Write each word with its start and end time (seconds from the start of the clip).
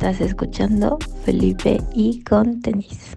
Estás 0.00 0.20
escuchando 0.20 0.96
Felipe 1.24 1.82
y 1.92 2.22
con 2.22 2.62
tenis. 2.62 3.16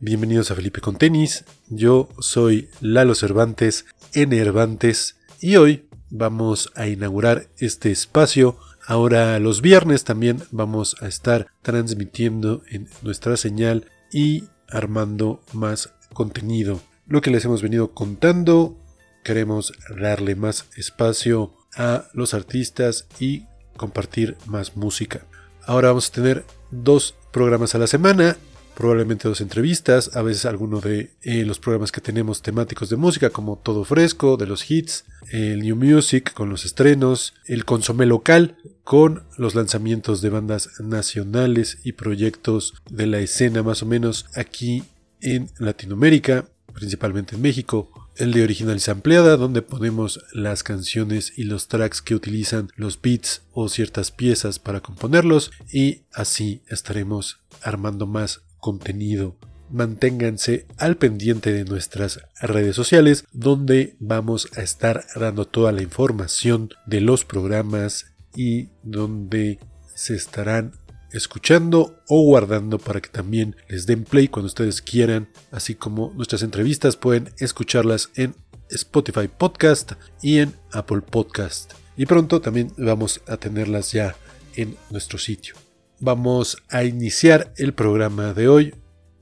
Bienvenidos 0.00 0.50
a 0.50 0.56
Felipe 0.56 0.80
con 0.80 0.96
tenis. 0.96 1.44
Yo 1.68 2.08
soy 2.18 2.68
Lalo 2.80 3.14
Cervantes, 3.14 3.86
Enervantes, 4.12 5.20
y 5.40 5.54
hoy 5.54 5.88
vamos 6.10 6.72
a 6.74 6.88
inaugurar 6.88 7.46
este 7.58 7.92
espacio. 7.92 8.58
Ahora 8.84 9.38
los 9.38 9.62
viernes 9.62 10.02
también 10.02 10.42
vamos 10.50 10.96
a 11.00 11.06
estar 11.06 11.46
transmitiendo 11.62 12.64
en 12.68 12.88
nuestra 13.02 13.36
señal 13.36 13.86
y 14.12 14.46
armando 14.68 15.44
más 15.52 15.94
contenido. 16.12 16.80
Lo 17.06 17.20
que 17.20 17.30
les 17.30 17.44
hemos 17.44 17.62
venido 17.62 17.92
contando, 17.94 18.81
queremos 19.22 19.72
darle 19.98 20.34
más 20.34 20.66
espacio 20.76 21.54
a 21.76 22.08
los 22.12 22.34
artistas 22.34 23.06
y 23.18 23.44
compartir 23.76 24.36
más 24.46 24.76
música. 24.76 25.26
Ahora 25.64 25.88
vamos 25.88 26.08
a 26.08 26.12
tener 26.12 26.44
dos 26.70 27.14
programas 27.32 27.74
a 27.74 27.78
la 27.78 27.86
semana 27.86 28.36
probablemente 28.74 29.28
dos 29.28 29.40
entrevistas, 29.40 30.16
a 30.16 30.22
veces 30.22 30.46
alguno 30.46 30.80
de 30.80 31.10
eh, 31.22 31.44
los 31.44 31.58
programas 31.58 31.92
que 31.92 32.00
tenemos 32.00 32.42
temáticos 32.42 32.88
de 32.88 32.96
música 32.96 33.30
como 33.30 33.56
Todo 33.56 33.84
Fresco, 33.84 34.36
de 34.36 34.46
los 34.46 34.68
hits, 34.70 35.04
el 35.30 35.60
New 35.60 35.76
Music 35.76 36.32
con 36.32 36.48
los 36.48 36.64
estrenos, 36.64 37.34
el 37.46 37.64
consomé 37.64 38.06
local 38.06 38.56
con 38.84 39.24
los 39.36 39.54
lanzamientos 39.54 40.22
de 40.22 40.30
bandas 40.30 40.80
nacionales 40.80 41.78
y 41.84 41.92
proyectos 41.92 42.74
de 42.90 43.06
la 43.06 43.20
escena 43.20 43.62
más 43.62 43.82
o 43.82 43.86
menos 43.86 44.26
aquí 44.34 44.84
en 45.20 45.48
Latinoamérica, 45.58 46.46
principalmente 46.72 47.36
en 47.36 47.42
México, 47.42 48.01
el 48.16 48.32
de 48.32 48.42
original 48.42 48.78
ampliada, 48.88 49.36
donde 49.36 49.62
ponemos 49.62 50.24
las 50.32 50.62
canciones 50.62 51.32
y 51.36 51.44
los 51.44 51.68
tracks 51.68 52.02
que 52.02 52.14
utilizan 52.14 52.68
los 52.76 53.00
beats 53.00 53.42
o 53.52 53.68
ciertas 53.68 54.10
piezas 54.10 54.58
para 54.58 54.80
componerlos 54.80 55.50
y 55.72 56.02
así 56.12 56.62
estaremos 56.68 57.40
armando 57.62 58.06
más 58.06 58.42
contenido. 58.58 59.36
Manténganse 59.70 60.66
al 60.76 60.96
pendiente 60.96 61.52
de 61.52 61.64
nuestras 61.64 62.20
redes 62.40 62.76
sociales 62.76 63.24
donde 63.32 63.96
vamos 64.00 64.48
a 64.56 64.62
estar 64.62 65.06
dando 65.16 65.46
toda 65.46 65.72
la 65.72 65.82
información 65.82 66.70
de 66.86 67.00
los 67.00 67.24
programas 67.24 68.12
y 68.36 68.68
donde 68.82 69.58
se 69.94 70.14
estarán 70.14 70.72
escuchando 71.12 72.02
o 72.08 72.22
guardando 72.22 72.78
para 72.78 73.00
que 73.00 73.08
también 73.08 73.56
les 73.68 73.86
den 73.86 74.04
play 74.04 74.28
cuando 74.28 74.46
ustedes 74.46 74.82
quieran, 74.82 75.28
así 75.50 75.74
como 75.74 76.12
nuestras 76.14 76.42
entrevistas 76.42 76.96
pueden 76.96 77.30
escucharlas 77.38 78.10
en 78.16 78.34
Spotify 78.70 79.28
Podcast 79.28 79.92
y 80.22 80.38
en 80.38 80.54
Apple 80.72 81.02
Podcast. 81.02 81.74
Y 81.96 82.06
pronto 82.06 82.40
también 82.40 82.72
vamos 82.78 83.20
a 83.26 83.36
tenerlas 83.36 83.92
ya 83.92 84.16
en 84.54 84.76
nuestro 84.90 85.18
sitio. 85.18 85.54
Vamos 86.00 86.62
a 86.70 86.84
iniciar 86.84 87.52
el 87.56 87.74
programa 87.74 88.32
de 88.32 88.48
hoy 88.48 88.74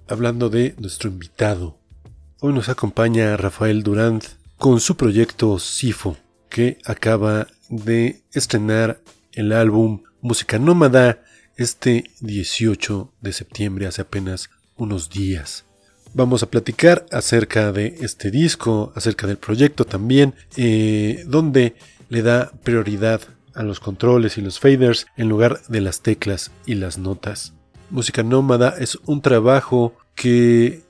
hablando 0.08 0.48
de 0.48 0.74
nuestro 0.78 1.10
invitado. 1.10 1.78
Hoy 2.40 2.52
nos 2.52 2.68
acompaña 2.68 3.36
Rafael 3.36 3.82
Durant 3.82 4.24
con 4.56 4.80
su 4.80 4.96
proyecto 4.96 5.58
Sifo, 5.58 6.16
que 6.48 6.78
acaba 6.84 7.48
de 7.68 8.22
estrenar 8.32 9.02
el 9.32 9.52
álbum 9.52 10.02
Música 10.20 10.58
Nómada 10.58 11.22
este 11.60 12.10
18 12.20 13.12
de 13.20 13.32
septiembre, 13.34 13.86
hace 13.86 14.00
apenas 14.00 14.48
unos 14.78 15.10
días. 15.10 15.66
Vamos 16.14 16.42
a 16.42 16.50
platicar 16.50 17.04
acerca 17.12 17.70
de 17.70 17.98
este 18.00 18.30
disco, 18.30 18.94
acerca 18.96 19.26
del 19.26 19.36
proyecto 19.36 19.84
también, 19.84 20.34
eh, 20.56 21.22
donde 21.26 21.76
le 22.08 22.22
da 22.22 22.50
prioridad 22.64 23.20
a 23.54 23.62
los 23.62 23.78
controles 23.78 24.38
y 24.38 24.40
los 24.40 24.58
faders 24.58 25.06
en 25.18 25.28
lugar 25.28 25.60
de 25.68 25.82
las 25.82 26.00
teclas 26.00 26.50
y 26.64 26.76
las 26.76 26.96
notas. 26.96 27.52
Música 27.90 28.22
Nómada 28.22 28.74
es 28.78 28.98
un 29.04 29.20
trabajo 29.20 29.94
que 30.14 30.80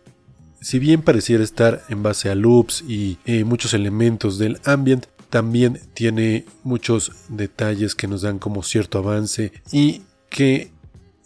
si 0.60 0.78
bien 0.78 1.02
pareciera 1.02 1.42
estar 1.42 1.82
en 1.88 2.04
base 2.04 2.30
a 2.30 2.36
loops 2.36 2.84
y 2.86 3.18
eh, 3.24 3.42
muchos 3.42 3.74
elementos 3.74 4.38
del 4.38 4.60
ambient, 4.64 5.06
también 5.30 5.80
tiene 5.94 6.44
muchos 6.62 7.12
detalles 7.28 7.96
que 7.96 8.06
nos 8.06 8.22
dan 8.22 8.38
como 8.38 8.62
cierto 8.62 8.98
avance 8.98 9.52
y 9.72 10.02
que 10.30 10.70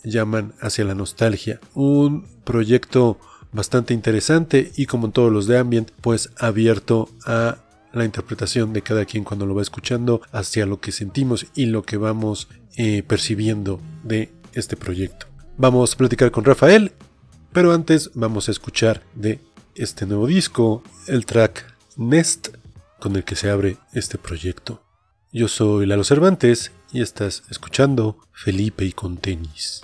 llaman 0.02 0.54
hacia 0.60 0.84
la 0.84 0.94
nostalgia. 0.94 1.60
Un 1.74 2.26
proyecto 2.44 3.18
bastante 3.52 3.94
interesante 3.94 4.72
y 4.76 4.86
como 4.86 5.06
en 5.06 5.12
todos 5.12 5.32
los 5.32 5.46
de 5.46 5.58
ambient, 5.58 5.90
pues 6.00 6.30
abierto 6.38 7.08
a 7.24 7.58
la 7.92 8.04
interpretación 8.04 8.72
de 8.72 8.82
cada 8.82 9.04
quien 9.04 9.22
cuando 9.22 9.46
lo 9.46 9.54
va 9.54 9.62
escuchando 9.62 10.20
hacia 10.32 10.66
lo 10.66 10.80
que 10.80 10.90
sentimos 10.90 11.46
y 11.54 11.66
lo 11.66 11.82
que 11.82 11.96
vamos 11.96 12.48
eh, 12.76 13.04
percibiendo 13.06 13.80
de 14.02 14.32
este 14.52 14.76
proyecto. 14.76 15.26
Vamos 15.56 15.94
a 15.94 15.96
platicar 15.96 16.32
con 16.32 16.44
Rafael, 16.44 16.92
pero 17.52 17.72
antes 17.72 18.10
vamos 18.14 18.48
a 18.48 18.50
escuchar 18.50 19.02
de 19.14 19.38
este 19.76 20.06
nuevo 20.06 20.26
disco 20.26 20.82
el 21.06 21.24
track 21.24 21.64
Nest 21.96 22.48
con 22.98 23.14
el 23.14 23.22
que 23.22 23.36
se 23.36 23.50
abre 23.50 23.76
este 23.92 24.18
proyecto. 24.18 24.82
Yo 25.32 25.46
soy 25.46 25.86
Lalo 25.86 26.04
Cervantes 26.04 26.72
y 26.94 27.02
estás 27.02 27.42
escuchando 27.50 28.20
Felipe 28.32 28.84
y 28.84 28.92
con 28.92 29.16
tenis. 29.16 29.82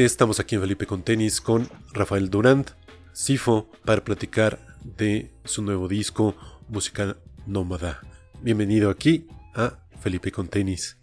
Estamos 0.00 0.40
aquí 0.40 0.54
en 0.54 0.62
Felipe 0.62 0.86
con 0.86 1.02
Tenis 1.02 1.40
con 1.40 1.68
Rafael 1.92 2.30
Durant, 2.30 2.70
Sifo, 3.12 3.70
para 3.84 4.02
platicar 4.02 4.58
de 4.82 5.30
su 5.44 5.62
nuevo 5.62 5.86
disco, 5.86 6.34
Música 6.68 7.16
Nómada. 7.46 8.00
Bienvenido 8.40 8.88
aquí 8.90 9.26
a 9.54 9.74
Felipe 10.00 10.32
con 10.32 10.48
Tenis. 10.48 10.96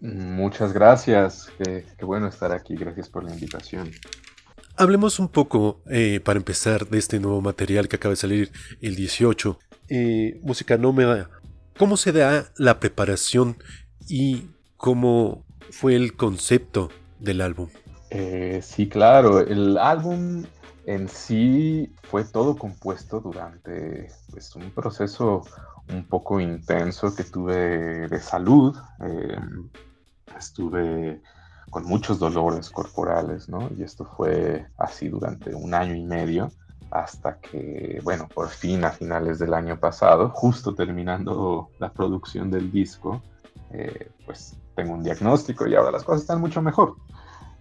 Muchas 0.00 0.72
gracias, 0.72 1.52
qué, 1.58 1.84
bueno 2.00 2.28
estar 2.28 2.52
aquí, 2.52 2.74
gracias 2.74 3.10
por 3.10 3.24
la 3.24 3.34
invitación. 3.34 3.90
Hablemos 4.76 5.18
un 5.18 5.28
poco, 5.28 5.82
eh, 5.90 6.20
para 6.24 6.38
empezar, 6.38 6.88
de 6.88 6.98
este 6.98 7.20
nuevo 7.20 7.42
material 7.42 7.88
que 7.88 7.96
acaba 7.96 8.14
de 8.14 8.16
salir 8.16 8.50
el 8.80 8.96
18. 8.96 9.58
Eh, 9.88 10.40
música 10.42 10.78
Nómada, 10.78 11.28
¿cómo 11.76 11.98
se 11.98 12.12
da 12.12 12.50
la 12.56 12.80
preparación 12.80 13.58
y 14.08 14.46
cómo 14.76 15.44
fue 15.70 15.94
el 15.94 16.14
concepto 16.16 16.90
del 17.20 17.42
álbum? 17.42 17.68
Eh, 18.16 18.60
sí, 18.62 18.88
claro, 18.88 19.40
el 19.40 19.76
álbum 19.76 20.44
en 20.86 21.08
sí 21.08 21.92
fue 22.04 22.22
todo 22.22 22.54
compuesto 22.54 23.18
durante 23.18 24.08
pues, 24.30 24.54
un 24.54 24.70
proceso 24.70 25.42
un 25.92 26.06
poco 26.06 26.38
intenso 26.38 27.12
que 27.12 27.24
tuve 27.24 28.06
de 28.06 28.20
salud. 28.20 28.76
Eh, 29.00 29.36
estuve 30.38 31.22
con 31.70 31.86
muchos 31.86 32.20
dolores 32.20 32.70
corporales, 32.70 33.48
¿no? 33.48 33.68
Y 33.76 33.82
esto 33.82 34.04
fue 34.16 34.64
así 34.78 35.08
durante 35.08 35.52
un 35.52 35.74
año 35.74 35.96
y 35.96 36.04
medio 36.04 36.52
hasta 36.92 37.40
que, 37.40 38.00
bueno, 38.04 38.28
por 38.32 38.48
fin 38.48 38.84
a 38.84 38.92
finales 38.92 39.40
del 39.40 39.54
año 39.54 39.80
pasado, 39.80 40.30
justo 40.30 40.72
terminando 40.76 41.70
la 41.80 41.92
producción 41.92 42.48
del 42.48 42.70
disco, 42.70 43.20
eh, 43.72 44.12
pues 44.24 44.56
tengo 44.76 44.94
un 44.94 45.02
diagnóstico 45.02 45.66
y 45.66 45.74
ahora 45.74 45.90
las 45.90 46.04
cosas 46.04 46.20
están 46.20 46.40
mucho 46.40 46.62
mejor. 46.62 46.94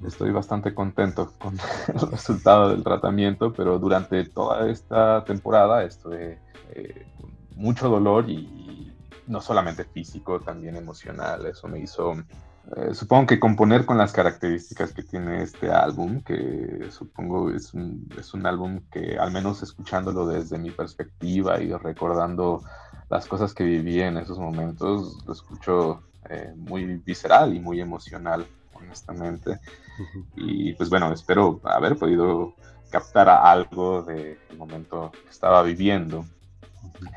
Estoy 0.05 0.31
bastante 0.31 0.73
contento 0.73 1.33
con 1.37 1.57
el 1.87 2.11
resultado 2.11 2.69
del 2.69 2.83
tratamiento, 2.83 3.53
pero 3.53 3.79
durante 3.79 4.25
toda 4.25 4.69
esta 4.69 5.23
temporada 5.25 5.83
estuve 5.83 6.39
eh, 6.71 7.07
con 7.19 7.31
mucho 7.55 7.89
dolor 7.89 8.29
y, 8.29 8.93
no 9.27 9.41
solamente 9.41 9.85
físico, 9.85 10.39
también 10.39 10.75
emocional. 10.75 11.45
Eso 11.45 11.67
me 11.67 11.79
hizo, 11.79 12.13
eh, 12.75 12.93
supongo 12.93 13.27
que 13.27 13.39
componer 13.39 13.85
con 13.85 13.97
las 13.97 14.11
características 14.11 14.93
que 14.93 15.03
tiene 15.03 15.43
este 15.43 15.71
álbum, 15.71 16.21
que 16.21 16.87
supongo 16.89 17.49
es 17.51 17.73
un, 17.73 18.07
es 18.17 18.33
un 18.33 18.45
álbum 18.45 18.81
que 18.91 19.17
al 19.17 19.31
menos 19.31 19.63
escuchándolo 19.63 20.27
desde 20.27 20.57
mi 20.57 20.71
perspectiva 20.71 21.61
y 21.61 21.71
recordando 21.73 22.63
las 23.09 23.27
cosas 23.27 23.53
que 23.53 23.63
viví 23.63 24.01
en 24.01 24.17
esos 24.17 24.39
momentos, 24.39 25.23
lo 25.25 25.33
escucho 25.33 26.03
eh, 26.29 26.53
muy 26.55 26.85
visceral 26.97 27.55
y 27.55 27.59
muy 27.59 27.79
emocional, 27.79 28.45
honestamente. 28.83 29.59
Y 30.35 30.73
pues 30.73 30.89
bueno, 30.89 31.11
espero 31.11 31.59
haber 31.63 31.97
podido 31.97 32.53
captar 32.89 33.29
algo 33.29 34.03
del 34.03 34.37
momento 34.57 35.11
que 35.11 35.29
estaba 35.29 35.63
viviendo 35.63 36.25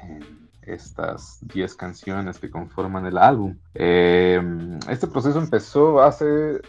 en 0.03 0.49
estas 0.63 1.39
10 1.43 1.75
canciones 1.75 2.39
que 2.39 2.51
conforman 2.51 3.07
el 3.07 3.19
álbum. 3.19 3.57
Eh, 3.75 4.41
este 4.89 5.07
proceso 5.07 5.39
empezó 5.39 6.03
hace, 6.03 6.61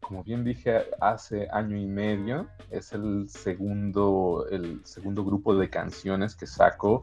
como 0.00 0.22
bien 0.22 0.44
dije, 0.44 0.84
hace 1.00 1.48
año 1.52 1.76
y 1.76 1.86
medio. 1.86 2.46
Es 2.70 2.92
el 2.92 3.28
segundo, 3.28 4.46
el 4.50 4.80
segundo 4.84 5.24
grupo 5.24 5.54
de 5.54 5.68
canciones 5.68 6.34
que 6.34 6.46
saco 6.46 7.02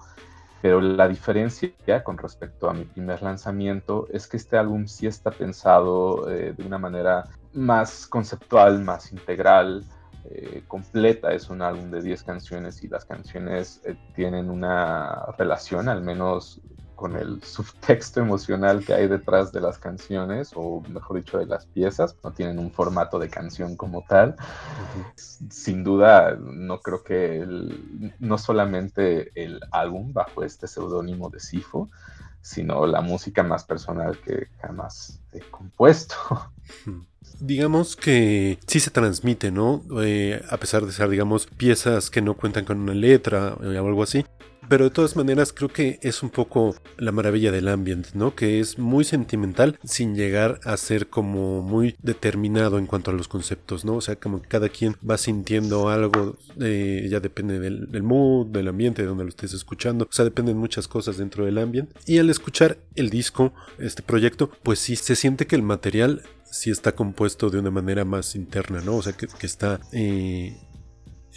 pero 0.61 0.81
la 0.81 1.07
diferencia 1.07 2.03
con 2.03 2.17
respecto 2.17 2.69
a 2.69 2.73
mi 2.73 2.85
primer 2.85 3.21
lanzamiento 3.21 4.07
es 4.11 4.27
que 4.27 4.37
este 4.37 4.57
álbum 4.57 4.87
sí 4.87 5.07
está 5.07 5.31
pensado 5.31 6.29
eh, 6.29 6.53
de 6.57 6.65
una 6.65 6.77
manera 6.77 7.25
más 7.53 8.07
conceptual, 8.07 8.81
más 8.83 9.11
integral, 9.11 9.85
eh, 10.25 10.63
completa. 10.67 11.31
Es 11.33 11.49
un 11.49 11.61
álbum 11.61 11.89
de 11.89 12.01
10 12.01 12.23
canciones 12.23 12.83
y 12.83 12.87
las 12.87 13.05
canciones 13.05 13.81
eh, 13.85 13.95
tienen 14.13 14.49
una 14.49 15.25
relación, 15.37 15.87
al 15.87 16.01
menos 16.01 16.61
con 17.00 17.15
el 17.15 17.41
subtexto 17.41 18.20
emocional 18.20 18.84
que 18.84 18.94
hay 18.94 19.08
detrás 19.08 19.53
de 19.53 19.62
las 19.62 19.77
canciones, 19.77 20.51
o 20.53 20.82
mejor 20.89 21.15
dicho, 21.15 21.38
de 21.38 21.46
las 21.46 21.65
piezas. 21.65 22.18
No 22.24 22.34
tienen 22.34 22.60
un 22.60 22.72
formato 22.72 23.18
de 23.20 23.29
canción 23.29 23.77
como 23.77 24.03
tal. 24.03 24.36
Sin 25.15 25.86
duda, 25.86 26.36
no 26.36 26.82
creo 26.82 27.01
que 27.01 27.48
no 28.20 28.38
solamente 28.38 29.32
el 29.34 29.62
álbum 29.72 30.12
bajo 30.12 30.44
este 30.44 30.68
seudónimo 30.68 31.29
de 31.29 31.39
Sifo, 31.39 31.89
sino 32.41 32.86
la 32.86 33.00
música 33.00 33.44
más 33.44 33.63
personal 33.63 34.20
que 34.20 34.50
jamás 34.62 35.22
he 35.32 35.39
compuesto. 35.39 36.15
Digamos 37.39 37.96
que 37.96 38.60
sí 38.67 38.79
se 38.79 38.91
transmite, 38.91 39.51
¿no? 39.51 39.84
Eh, 40.01 40.41
a 40.50 40.58
pesar 40.58 40.86
de 40.86 40.91
ser, 40.91 41.10
digamos, 41.10 41.48
piezas 41.48 42.10
que 42.10 42.22
no 42.22 42.36
cuentan 42.36 42.65
con 42.65 42.79
una 42.79 42.93
letra 42.93 43.55
o 43.55 43.88
algo 43.88 44.03
así. 44.03 44.25
Pero 44.69 44.84
de 44.84 44.91
todas 44.91 45.15
maneras 45.15 45.51
creo 45.51 45.69
que 45.69 46.00
es 46.03 46.22
un 46.22 46.29
poco 46.29 46.75
la 46.98 47.12
maravilla 47.12 47.51
del 47.51 47.67
ambiente, 47.69 48.10
¿no? 48.13 48.36
Que 48.36 48.60
es 48.60 48.77
muy 48.77 49.03
sentimental 49.03 49.79
sin 49.84 50.15
llegar 50.15 50.60
a 50.63 50.77
ser 50.77 51.08
como 51.08 51.63
muy 51.63 51.96
determinado 52.03 52.77
en 52.77 52.86
cuanto 52.86 53.10
a 53.10 53.15
los 53.15 53.27
conceptos, 53.27 53.84
¿no? 53.84 53.96
O 53.96 54.01
sea, 54.01 54.17
como 54.17 54.43
que 54.43 54.48
cada 54.48 54.69
quien 54.69 54.96
va 55.08 55.17
sintiendo 55.17 55.89
algo, 55.89 56.38
eh, 56.62 57.08
ya 57.10 57.19
depende 57.19 57.60
del, 57.60 57.91
del, 57.91 58.03
mood, 58.03 58.48
del 58.48 58.67
ambiente, 58.67 59.01
de 59.01 59.08
donde 59.08 59.24
lo 59.24 59.29
estés 59.29 59.53
escuchando. 59.53 60.05
O 60.05 60.13
sea, 60.13 60.24
dependen 60.24 60.58
muchas 60.58 60.88
cosas 60.88 61.17
dentro 61.17 61.46
del 61.46 61.58
ambiente. 61.58 61.96
Y 62.05 62.19
al 62.19 62.29
escuchar 62.29 62.77
el 62.96 63.10
disco, 63.10 63.53
este 63.79 64.03
proyecto, 64.03 64.51
pues 64.62 64.77
sí 64.77 64.96
se 64.96 65.15
siente 65.15 65.48
que 65.48 65.55
el 65.55 65.63
material 65.63 66.22
sí 66.51 66.72
está 66.72 66.94
compuesto 66.94 67.50
de 67.50 67.60
una 67.60 67.72
manera 67.72 68.06
más 68.06 68.36
interna, 68.36 68.82
¿no? 68.82 68.98
O 68.98 69.01
sea, 69.01 69.13
que, 69.13 69.27
que 69.27 69.46
está 69.46 69.79
eh, 69.91 70.58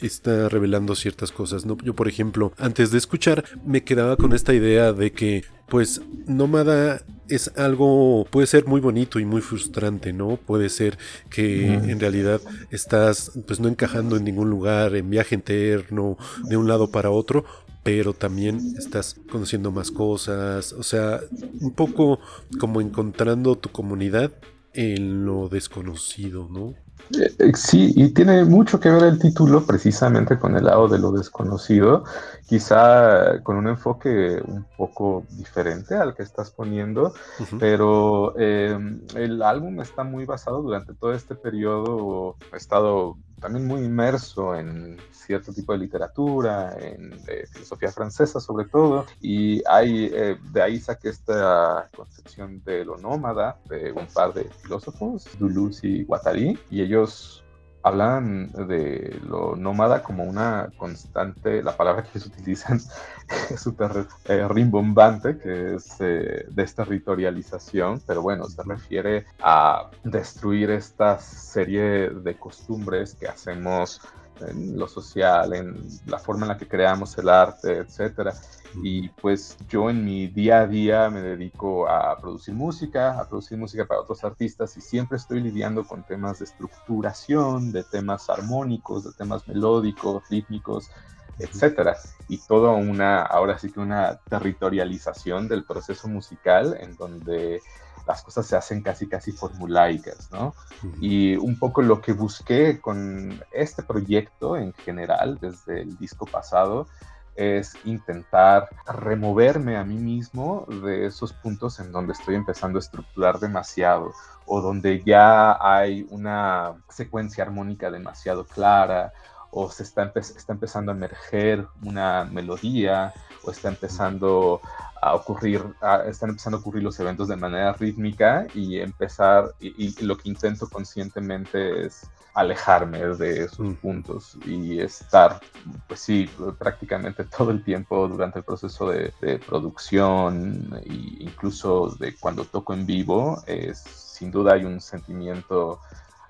está 0.06 0.48
revelando 0.48 0.94
ciertas 0.94 1.32
cosas. 1.32 1.64
¿no? 1.66 1.76
Yo, 1.82 1.94
por 1.94 2.08
ejemplo, 2.08 2.52
antes 2.58 2.90
de 2.90 2.98
escuchar, 2.98 3.44
me 3.64 3.84
quedaba 3.84 4.16
con 4.16 4.32
esta 4.32 4.54
idea 4.54 4.92
de 4.92 5.12
que, 5.12 5.44
pues, 5.68 6.00
Nómada 6.26 7.02
es 7.28 7.52
algo, 7.56 8.26
puede 8.30 8.46
ser 8.46 8.66
muy 8.66 8.80
bonito 8.80 9.18
y 9.18 9.24
muy 9.24 9.40
frustrante, 9.40 10.12
¿no? 10.12 10.36
Puede 10.36 10.68
ser 10.68 10.98
que 11.30 11.66
en 11.66 11.98
realidad 11.98 12.40
estás, 12.70 13.32
pues, 13.46 13.60
no 13.60 13.68
encajando 13.68 14.16
en 14.16 14.24
ningún 14.24 14.50
lugar, 14.50 14.94
en 14.96 15.08
viaje 15.08 15.34
interno, 15.34 16.18
de 16.44 16.56
un 16.56 16.68
lado 16.68 16.90
para 16.90 17.10
otro, 17.10 17.44
pero 17.82 18.12
también 18.12 18.74
estás 18.78 19.16
conociendo 19.30 19.72
más 19.72 19.90
cosas, 19.90 20.72
o 20.72 20.82
sea, 20.82 21.20
un 21.60 21.72
poco 21.72 22.20
como 22.60 22.80
encontrando 22.80 23.56
tu 23.56 23.70
comunidad 23.70 24.32
en 24.74 25.24
lo 25.24 25.48
desconocido, 25.48 26.48
¿no? 26.50 26.74
Eh, 27.18 27.34
eh, 27.38 27.52
sí, 27.54 27.92
y 27.96 28.10
tiene 28.10 28.44
mucho 28.44 28.80
que 28.80 28.88
ver 28.88 29.02
el 29.04 29.18
título 29.18 29.66
precisamente 29.66 30.38
con 30.38 30.56
el 30.56 30.64
lado 30.64 30.88
de 30.88 30.98
lo 30.98 31.12
desconocido, 31.12 32.04
quizá 32.46 33.42
con 33.42 33.56
un 33.56 33.68
enfoque 33.68 34.40
un 34.46 34.64
poco 34.76 35.24
diferente 35.30 35.94
al 35.94 36.14
que 36.14 36.22
estás 36.22 36.50
poniendo, 36.50 37.12
pero 37.58 38.38
em, 38.38 39.00
el 39.14 39.42
álbum 39.42 39.80
está 39.80 40.04
muy 40.04 40.24
basado 40.24 40.62
durante 40.62 40.94
todo 40.94 41.12
este 41.12 41.34
periodo, 41.34 42.36
ha 42.52 42.56
estado 42.56 43.16
también 43.42 43.66
muy 43.66 43.82
inmerso 43.82 44.54
en 44.54 44.96
cierto 45.10 45.52
tipo 45.52 45.72
de 45.72 45.80
literatura, 45.80 46.76
en 46.78 47.12
filosofía 47.52 47.90
francesa 47.90 48.40
sobre 48.40 48.66
todo, 48.66 49.04
y 49.20 49.62
hay, 49.68 50.10
eh, 50.14 50.38
de 50.52 50.62
ahí 50.62 50.78
saqué 50.78 51.08
esta 51.08 51.90
concepción 51.94 52.62
de 52.64 52.84
lo 52.84 52.96
nómada 52.96 53.58
de 53.68 53.92
un 53.92 54.06
par 54.06 54.32
de 54.32 54.44
filósofos, 54.44 55.28
Duluth 55.38 55.82
y 55.82 56.04
Guattari, 56.04 56.58
y 56.70 56.82
ellos 56.82 57.41
hablan 57.82 58.50
de 58.52 59.18
lo 59.26 59.56
nómada 59.56 60.02
como 60.02 60.24
una 60.24 60.70
constante, 60.76 61.62
la 61.62 61.76
palabra 61.76 62.02
que 62.02 62.18
ellos 62.18 62.26
utilizan 62.38 62.80
es 63.50 63.60
súper 63.60 64.06
eh, 64.26 64.46
rimbombante, 64.48 65.38
que 65.38 65.74
es 65.74 65.96
eh, 66.00 66.46
desterritorialización, 66.48 68.00
pero 68.06 68.22
bueno, 68.22 68.44
se 68.46 68.62
refiere 68.62 69.26
a 69.40 69.90
destruir 70.04 70.70
esta 70.70 71.18
serie 71.18 72.10
de 72.10 72.38
costumbres 72.38 73.14
que 73.14 73.28
hacemos 73.28 74.00
en 74.48 74.78
lo 74.78 74.88
social, 74.88 75.52
en 75.54 75.76
la 76.06 76.18
forma 76.18 76.42
en 76.42 76.48
la 76.48 76.58
que 76.58 76.68
creamos 76.68 77.16
el 77.18 77.28
arte, 77.28 77.78
etcétera. 77.78 78.34
Y 78.82 79.08
pues 79.08 79.56
yo 79.68 79.90
en 79.90 80.04
mi 80.04 80.28
día 80.28 80.60
a 80.60 80.66
día 80.66 81.10
me 81.10 81.20
dedico 81.20 81.88
a 81.88 82.18
producir 82.18 82.54
música, 82.54 83.18
a 83.18 83.28
producir 83.28 83.58
música 83.58 83.84
para 83.86 84.00
otros 84.00 84.24
artistas 84.24 84.76
y 84.76 84.80
siempre 84.80 85.18
estoy 85.18 85.40
lidiando 85.40 85.84
con 85.84 86.02
temas 86.04 86.38
de 86.38 86.46
estructuración, 86.46 87.72
de 87.72 87.84
temas 87.84 88.30
armónicos, 88.30 89.04
de 89.04 89.12
temas 89.12 89.46
melódicos, 89.46 90.22
rítmicos, 90.30 90.90
etcétera. 91.38 91.96
Y 92.28 92.38
todo 92.38 92.74
una, 92.74 93.22
ahora 93.22 93.58
sí 93.58 93.70
que 93.70 93.80
una 93.80 94.18
territorialización 94.28 95.48
del 95.48 95.64
proceso 95.64 96.08
musical 96.08 96.76
en 96.80 96.96
donde 96.96 97.60
las 98.06 98.22
cosas 98.22 98.46
se 98.46 98.56
hacen 98.56 98.82
casi 98.82 99.08
casi 99.08 99.32
formulaicas, 99.32 100.30
¿no? 100.30 100.54
Y 101.00 101.36
un 101.36 101.58
poco 101.58 101.82
lo 101.82 102.00
que 102.00 102.12
busqué 102.12 102.80
con 102.80 103.40
este 103.52 103.82
proyecto 103.82 104.56
en 104.56 104.72
general, 104.72 105.38
desde 105.40 105.82
el 105.82 105.96
disco 105.98 106.26
pasado, 106.26 106.86
es 107.34 107.74
intentar 107.84 108.68
removerme 108.86 109.76
a 109.76 109.84
mí 109.84 109.96
mismo 109.96 110.66
de 110.84 111.06
esos 111.06 111.32
puntos 111.32 111.80
en 111.80 111.90
donde 111.90 112.12
estoy 112.12 112.34
empezando 112.34 112.78
a 112.78 112.80
estructurar 112.80 113.38
demasiado 113.38 114.12
o 114.44 114.60
donde 114.60 115.02
ya 115.02 115.56
hay 115.60 116.06
una 116.10 116.74
secuencia 116.88 117.44
armónica 117.44 117.90
demasiado 117.90 118.44
clara 118.44 119.12
o 119.52 119.70
se 119.70 119.82
está, 119.82 120.10
está 120.16 120.54
empezando 120.54 120.90
a 120.90 120.94
emerger 120.94 121.68
una 121.84 122.24
melodía 122.24 123.12
o 123.44 123.50
está 123.50 123.68
empezando 123.68 124.60
a 125.00 125.14
ocurrir, 125.14 125.62
están 126.06 126.30
empezando 126.30 126.56
a 126.56 126.60
ocurrir 126.60 126.82
los 126.82 126.98
eventos 127.00 127.28
de 127.28 127.36
manera 127.36 127.72
rítmica 127.74 128.46
y 128.54 128.78
empezar, 128.78 129.52
y, 129.60 130.00
lo 130.04 130.16
que 130.16 130.28
intento 130.28 130.68
conscientemente 130.68 131.86
es 131.86 132.08
alejarme 132.34 132.98
de 133.00 133.44
esos 133.44 133.66
mm. 133.66 133.74
puntos 133.74 134.38
y 134.46 134.80
estar, 134.80 135.40
pues 135.86 136.00
sí, 136.00 136.30
prácticamente 136.58 137.24
todo 137.24 137.50
el 137.50 137.62
tiempo 137.62 138.08
durante 138.08 138.38
el 138.38 138.44
proceso 138.44 138.88
de, 138.90 139.12
producción 139.46 140.80
e 140.84 141.24
incluso 141.24 141.90
de 141.98 142.16
cuando 142.16 142.44
toco 142.44 142.72
en 142.72 142.86
vivo, 142.86 143.42
es, 143.46 143.80
sin 143.80 144.30
duda 144.30 144.54
hay 144.54 144.64
un 144.64 144.80
sentimiento 144.80 145.80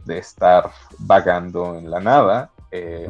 de 0.05 0.19
estar 0.19 0.73
vagando 0.99 1.77
en 1.77 1.91
la 1.91 2.01
nada. 2.01 2.51
Eh, 2.73 3.09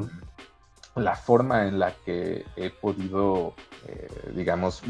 la 0.97 1.16
forma 1.16 1.66
en 1.66 1.78
la 1.78 1.95
que 2.04 2.45
he 2.54 2.69
podido, 2.69 3.54
eh, 3.87 4.09
digamos, 4.35 4.83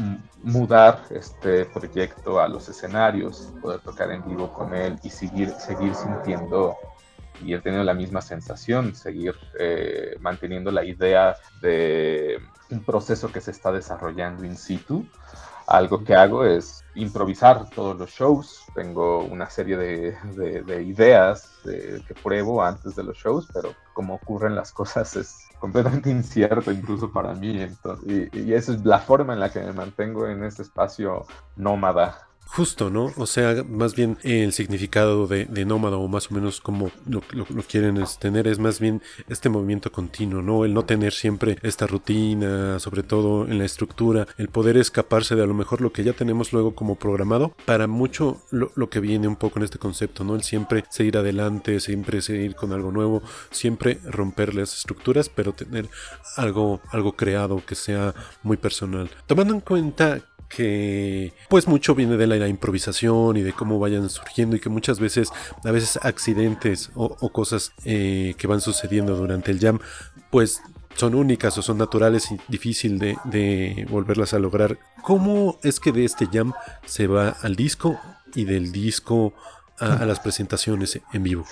mudar 0.43 1.03
este 1.11 1.65
proyecto 1.65 2.41
a 2.41 2.47
los 2.49 2.67
escenarios, 2.67 3.53
poder 3.61 3.79
tocar 3.79 4.11
en 4.11 4.25
vivo 4.27 4.51
con 4.51 4.75
él 4.75 4.99
y 5.03 5.09
seguir, 5.09 5.51
seguir 5.51 5.95
sintiendo 5.95 6.75
y 7.41 7.53
he 7.53 7.59
tenido 7.59 7.83
la 7.83 7.93
misma 7.93 8.21
sensación, 8.21 8.95
seguir 8.95 9.35
eh, 9.57 10.15
manteniendo 10.19 10.71
la 10.71 10.83
idea 10.83 11.35
de 11.61 12.37
un 12.69 12.83
proceso 12.83 13.31
que 13.31 13.41
se 13.41 13.51
está 13.51 13.71
desarrollando 13.71 14.45
in 14.45 14.57
situ. 14.57 15.05
Algo 15.73 16.03
que 16.03 16.13
hago 16.13 16.45
es 16.45 16.85
improvisar 16.93 17.67
todos 17.71 17.97
los 17.97 18.11
shows. 18.11 18.63
Tengo 18.75 19.23
una 19.23 19.49
serie 19.49 19.75
de, 19.75 20.83
ideas 20.83 21.49
que 21.63 22.13
pruebo 22.21 22.61
antes 22.61 22.95
de 22.95 23.03
los 23.03 23.17
shows, 23.17 23.49
pero 23.51 23.73
como 23.95 24.13
ocurren 24.13 24.53
las 24.53 24.71
cosas 24.71 25.15
es 25.15 25.35
completamente 25.59 26.09
incierto 26.11 26.71
incluso 26.71 27.11
para 27.11 27.33
mí. 27.33 27.59
Entonces, 27.59 28.29
y, 28.31 28.39
y 28.39 28.53
esa 28.53 28.73
es 28.73 28.85
la 28.85 28.99
forma 28.99 29.33
en 29.33 29.39
la 29.39 29.51
que 29.51 29.61
me 29.61 29.73
mantengo 29.73 30.27
en 30.27 30.43
este 30.43 30.61
espacio 30.61 31.25
nómada 31.55 32.27
Justo, 32.45 32.91
¿no? 32.91 33.11
O 33.17 33.25
sea, 33.25 33.63
más 33.67 33.95
bien 33.95 34.19
el 34.21 34.53
significado 34.53 35.25
de, 35.25 35.47
nómada 35.65 35.97
o 35.97 36.07
más 36.07 36.29
o 36.29 36.35
menos 36.35 36.61
como 36.61 36.91
lo, 37.07 37.21
quieren 37.67 37.97
es 37.97 38.19
tener 38.19 38.47
es 38.47 38.59
más 38.59 38.79
bien 38.79 39.01
este 39.27 39.49
movimiento 39.49 39.91
continuo, 39.91 40.43
¿no? 40.43 40.63
El 40.63 40.75
no 40.75 40.85
tener 40.85 41.13
siempre 41.13 41.57
esta 41.63 41.87
rutina, 41.87 42.79
sobre 42.79 43.01
todo 43.01 43.47
en 43.47 43.57
la 43.57 43.65
estructura, 43.65 44.27
el 44.37 44.49
poder 44.49 44.77
escaparse 44.77 45.35
de 45.35 45.41
a 45.41 45.47
lo 45.47 45.55
mejor 45.55 45.81
lo 45.81 45.91
que 45.91 46.03
ya 46.03 46.13
tenemos 46.13 46.53
luego 46.53 46.75
como 46.75 46.95
programado, 46.95 47.55
para 47.65 47.87
mucho 47.87 48.43
lo, 48.51 48.89
que 48.89 48.99
viene 48.99 49.27
un 49.27 49.35
poco 49.35 49.57
en 49.57 49.65
este 49.65 49.79
concepto, 49.79 50.23
¿no? 50.23 50.35
El 50.35 50.43
siempre 50.43 50.83
seguir 50.91 51.17
adelante, 51.17 51.79
siempre 51.79 52.21
seguir 52.21 52.53
con 52.53 52.71
algo 52.71 52.91
nuevo, 52.91 53.23
siempre 53.49 53.99
romper 54.03 54.53
las 54.53 54.77
estructuras, 54.77 55.27
pero 55.27 55.53
tener 55.53 55.89
algo, 56.37 56.81
algo 56.91 57.13
creado 57.13 57.63
que 57.65 57.73
sea 57.73 58.13
muy 58.43 58.57
personal. 58.57 59.09
Tomando 59.25 59.55
en 59.55 59.61
cuenta 59.61 60.21
que 60.55 61.33
pues 61.49 61.67
mucho 61.67 61.95
viene 61.95 62.17
de 62.17 62.27
la, 62.27 62.47
improvisación 62.47 63.37
y 63.37 63.41
de 63.41 63.53
cómo 63.53 63.79
vayan 63.79 64.09
surgiendo 64.09 64.55
y 64.55 64.59
que 64.59 64.69
muchas 64.69 64.99
veces, 64.99 65.29
a 65.63 65.71
veces 65.71 65.97
accidentes 66.01 66.91
o, 66.95 67.29
cosas 67.29 67.71
eh, 67.85 68.35
que 68.37 68.47
van 68.47 68.61
sucediendo 68.61 69.15
durante 69.15 69.51
el 69.51 69.59
jam, 69.59 69.79
pues 70.29 70.61
son 70.95 71.15
únicas 71.15 71.57
o 71.57 71.61
son 71.61 71.77
naturales 71.77 72.31
y 72.31 72.39
difícil 72.47 72.99
de, 72.99 73.87
volverlas 73.89 74.33
a 74.33 74.39
lograr. 74.39 74.77
¿Cómo 75.01 75.59
es 75.63 75.79
que 75.79 75.91
de 75.91 76.05
este 76.05 76.27
jam 76.27 76.53
se 76.85 77.07
va 77.07 77.29
al 77.41 77.55
disco 77.55 77.99
y 78.35 78.45
del 78.45 78.71
disco 78.71 79.33
a 79.79 80.05
las 80.05 80.19
presentaciones 80.19 80.99
en 81.13 81.23
vivo? 81.23 81.45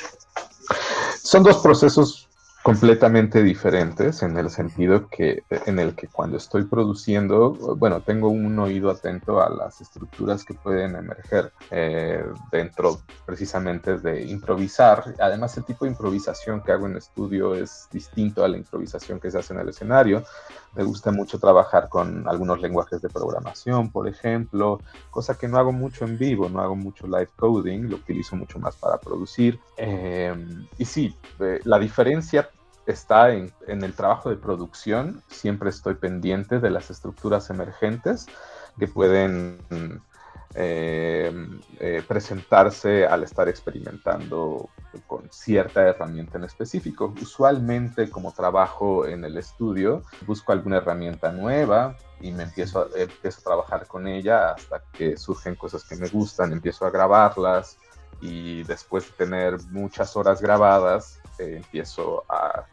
Son 1.23 1.43
dos 1.43 1.57
procesos 1.57 2.29
completamente 2.63 3.41
diferentes 3.41 4.21
en 4.21 4.37
el 4.37 4.49
sentido 4.49 5.07
que 5.07 5.43
en 5.65 5.79
el 5.79 5.95
que 5.95 6.07
cuando 6.07 6.37
estoy 6.37 6.65
produciendo, 6.65 7.51
bueno, 7.77 8.01
tengo 8.01 8.29
un 8.29 8.57
oído 8.59 8.91
atento 8.91 9.41
a 9.41 9.49
las 9.49 9.81
estructuras 9.81 10.45
que 10.45 10.53
pueden 10.53 10.95
emerger 10.95 11.51
eh, 11.71 12.23
dentro 12.51 13.01
precisamente 13.25 13.97
de 13.97 14.23
improvisar. 14.23 15.15
Además, 15.19 15.57
el 15.57 15.65
tipo 15.65 15.85
de 15.85 15.91
improvisación 15.91 16.61
que 16.61 16.71
hago 16.71 16.85
en 16.85 16.97
estudio 16.97 17.55
es 17.55 17.87
distinto 17.91 18.43
a 18.43 18.47
la 18.47 18.57
improvisación 18.57 19.19
que 19.19 19.31
se 19.31 19.39
hace 19.39 19.53
en 19.53 19.61
el 19.61 19.69
escenario. 19.69 20.23
Me 20.75 20.83
gusta 20.83 21.11
mucho 21.11 21.37
trabajar 21.37 21.89
con 21.89 22.27
algunos 22.27 22.61
lenguajes 22.61 23.01
de 23.01 23.09
programación, 23.09 23.91
por 23.91 24.07
ejemplo, 24.07 24.79
cosa 25.09 25.37
que 25.37 25.47
no 25.47 25.57
hago 25.57 25.73
mucho 25.73 26.05
en 26.05 26.17
vivo, 26.17 26.49
no 26.49 26.61
hago 26.61 26.75
mucho 26.75 27.07
live 27.07 27.29
coding, 27.35 27.89
lo 27.89 27.97
utilizo 27.97 28.35
mucho 28.37 28.57
más 28.59 28.75
para 28.77 28.97
producir. 28.97 29.59
Eh, 29.75 30.33
y 30.77 30.85
sí, 30.85 31.15
eh, 31.39 31.59
la 31.65 31.77
diferencia 31.77 32.49
está 32.85 33.33
en, 33.33 33.51
el 33.67 33.93
trabajo 33.93 34.29
de 34.29 34.37
producción. 34.37 35.21
Siempre 35.27 35.69
estoy 35.69 35.95
pendiente 35.95 36.59
de 36.59 36.69
las 36.69 36.89
estructuras 36.89 37.49
emergentes 37.49 38.27
que 38.79 38.87
pueden 38.87 39.59
eh, 40.53 41.31
eh, 41.79 42.03
presentarse 42.05 43.05
al 43.05 43.23
estar 43.23 43.47
experimentando 43.47 44.69
con 45.07 45.31
cierta 45.31 45.81
herramienta 45.81 46.37
en 46.37 46.43
específico. 46.43 47.13
Usualmente 47.21 48.09
como 48.09 48.33
trabajo 48.33 49.07
en 49.07 49.23
el 49.23 49.37
estudio, 49.37 50.03
busco 50.27 50.51
alguna 50.51 50.77
herramienta 50.77 51.31
nueva 51.31 51.95
y 52.19 52.31
me 52.31 52.43
empiezo 52.43 52.81
a, 52.81 52.99
empiezo 52.99 53.39
a 53.39 53.43
trabajar 53.43 53.87
con 53.87 54.07
ella 54.07 54.51
hasta 54.51 54.81
que 54.91 55.15
surgen 55.15 55.55
cosas 55.55 55.85
que 55.85 55.95
me 55.95 56.09
gustan, 56.09 56.51
empiezo 56.51 56.85
a 56.85 56.91
grabarlas 56.91 57.77
y 58.19 58.63
después 58.63 59.05
de 59.05 59.25
tener 59.25 59.57
muchas 59.69 60.15
horas 60.17 60.41
grabadas, 60.41 61.21
eh, 61.39 61.55
empiezo 61.57 62.25
a 62.29 62.65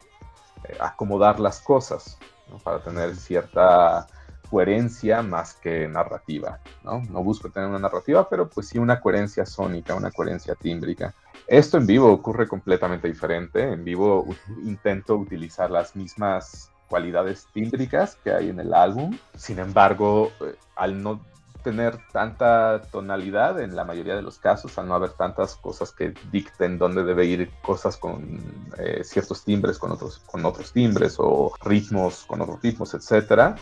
acomodar 0.80 1.38
las 1.38 1.61
cosas 1.61 2.18
para 2.64 2.82
tener 2.82 3.14
cierta 3.14 4.06
coherencia 4.50 5.23
más 5.23 5.55
que 5.55 5.88
narrativa. 5.88 6.61
¿no? 6.85 7.02
no 7.11 7.23
busco 7.23 7.50
tener 7.50 7.69
una 7.69 7.78
narrativa, 7.78 8.28
pero 8.28 8.49
pues 8.49 8.69
sí 8.69 8.78
una 8.78 9.00
coherencia 9.00 9.47
sónica, 9.47 9.95
una 9.95 10.11
coherencia 10.11 10.55
tímbrica. 10.55 11.14
Esto 11.47 11.78
en 11.78 11.87
vivo 11.87 12.12
ocurre 12.12 12.47
completamente 12.47 13.09
diferente. 13.09 13.62
En 13.62 13.85
vivo 13.85 14.26
intento 14.64 15.17
utilizar 15.17 15.71
las 15.71 15.97
mismas 15.97 16.71
cualidades 16.88 17.47
tímbricas 17.52 18.17
que 18.17 18.33
hay 18.33 18.50
en 18.50 18.61
el 18.61 18.75
álbum. 18.75 19.17
Sin 19.35 19.59
embargo, 19.59 20.31
eh, 20.40 20.57
al 20.76 21.02
no 21.02 21.21
tener 21.62 21.99
tanta 22.12 22.83
tonalidad 22.90 23.61
en 23.61 23.76
la 23.76 23.85
mayoría 23.85 24.14
de 24.17 24.23
los 24.23 24.38
casos, 24.38 24.78
al 24.78 24.88
no 24.88 24.95
haber 24.95 25.11
tantas 25.12 25.57
cosas 25.57 25.93
que 25.93 26.14
dicten 26.31 26.78
dónde 26.78 27.05
debe 27.05 27.26
ir 27.26 27.50
cosas 27.62 27.97
con 27.97 28.40
eh, 28.78 29.02
ciertos 29.05 29.45
timbres 29.45 29.78
con 29.78 29.90
otros, 29.90 30.21
con 30.21 30.45
otros 30.45 30.73
timbres 30.73 31.17
o 31.19 31.52
ritmos 31.62 32.25
con 32.26 32.40
otros 32.40 32.62
ritmos, 32.62 32.95
etcétera. 32.95 33.57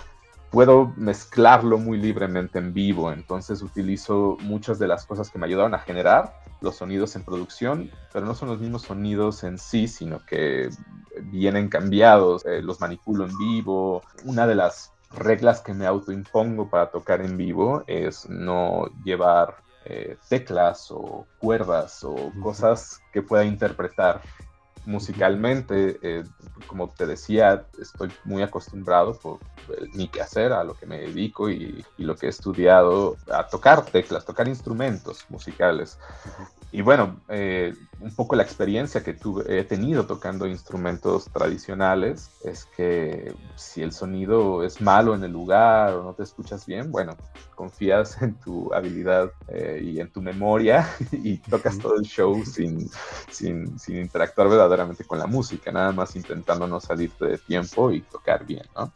Puedo 0.51 0.93
mezclarlo 0.97 1.79
muy 1.79 1.99
libremente 1.99 2.59
en 2.59 2.73
vivo, 2.73 3.13
entonces 3.13 3.63
utilizo 3.63 4.37
muchas 4.41 4.79
de 4.79 4.87
las 4.87 5.05
cosas 5.05 5.31
que 5.31 5.39
me 5.39 5.47
ayudaron 5.47 5.75
a 5.75 5.81
generar 5.81 6.35
los 6.61 6.77
sonidos 6.77 7.17
en 7.17 7.25
producción, 7.25 7.91
pero 8.13 8.25
no 8.27 8.35
son 8.35 8.49
los 8.49 8.61
mismos 8.61 8.83
sonidos 8.83 9.45
en 9.45 9.59
sí, 9.59 9.89
sino 9.89 10.25
que 10.25 10.71
vienen 11.25 11.69
cambiados, 11.69 12.45
eh, 12.47 12.63
los 12.63 12.81
manipulo 12.81 13.27
en 13.27 13.37
vivo. 13.37 14.03
Una 14.25 14.47
de 14.47 14.55
las 14.55 14.93
reglas 15.11 15.61
que 15.61 15.75
me 15.75 15.87
autoimpongo 15.87 16.71
para 16.71 16.91
tocar 16.91 17.21
en 17.21 17.37
vivo 17.37 17.85
es 17.87 18.29
no 18.29 18.87
llevar 19.05 19.57
eh, 19.85 20.17
teclas 20.29 20.91
o 20.91 21.27
cuerdas 21.39 22.03
o 22.03 22.33
cosas 22.43 23.01
que 23.13 23.23
pueda 23.23 23.45
interpretar 23.45 24.21
musicalmente. 24.87 25.99
Eh, 26.03 26.25
como 26.67 26.89
te 26.89 27.07
decía, 27.07 27.67
estoy 27.81 28.11
muy 28.25 28.43
acostumbrado 28.43 29.19
por 29.19 29.39
mi 29.95 30.09
quehacer, 30.09 30.53
a 30.53 30.65
lo 30.65 30.75
que 30.75 30.87
me 30.87 31.01
dedico 31.01 31.51
y, 31.51 31.85
lo 31.99 32.17
que 32.17 32.27
he 32.27 32.29
estudiado, 32.29 33.17
a 33.31 33.47
tocar 33.47 33.85
teclas, 33.85 34.25
tocar 34.25 34.49
instrumentos 34.49 35.27
musicales. 35.29 35.99
Y 36.73 36.83
bueno, 36.83 37.21
eh, 37.29 37.75
un 38.01 38.15
poco 38.15 38.37
la 38.37 38.43
experiencia 38.43 39.03
que 39.03 39.15
tuve, 39.15 39.61
he 39.61 39.65
tenido 39.65 40.07
tocando 40.07 40.47
instrumentos 40.47 41.25
tradicionales 41.33 42.31
es 42.45 42.67
que 42.77 43.35
si 43.55 43.83
el 43.83 43.93
sonido 43.93 44.63
es 44.63 44.81
malo 44.81 45.15
en 45.15 45.25
el 45.25 45.33
lugar 45.33 45.95
o 45.95 46.03
no 46.03 46.13
te 46.15 46.23
escuchas 46.23 46.67
bien, 46.67 46.91
bueno, 46.91 47.17
confías 47.55 48.21
en 48.21 48.35
tu 48.35 48.73
habilidad 48.75 49.33
eh, 49.49 49.81
y 49.83 50.01
en 50.01 50.13
tu 50.13 50.21
memoria 50.21 50.89
y 51.13 51.39
tocas 51.39 51.79
todo 51.79 51.97
el 51.97 52.05
show 52.05 52.45
sin, 52.45 52.89
sin, 53.31 53.79
sin, 53.79 53.97
interactuar 53.97 54.49
verdaderamente 54.49 54.76
con 55.07 55.19
la 55.19 55.27
música, 55.27 55.73
nada 55.73 55.93
más 55.93 56.15
intentando 56.17 56.67
no 56.67 56.81
salirte 56.81 57.27
de 57.27 57.39
tiempo 57.39 57.91
y 57.91 58.01
tocar 58.03 58.45
bien, 58.45 58.65
¿no? 58.75 58.93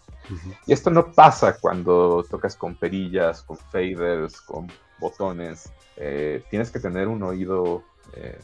Y 0.67 0.73
esto 0.73 0.91
no 0.91 1.13
pasa 1.13 1.59
cuando 1.59 2.25
tocas 2.29 2.55
con 2.55 2.77
perillas, 2.77 3.43
con 3.43 3.57
faders, 3.57 4.41
con 4.41 4.69
botones. 4.99 5.73
Eh, 5.97 6.45
tienes 6.51 6.71
que 6.71 6.79
tener 6.79 7.09
un 7.09 7.23
oído 7.23 7.83
eh, 8.15 8.39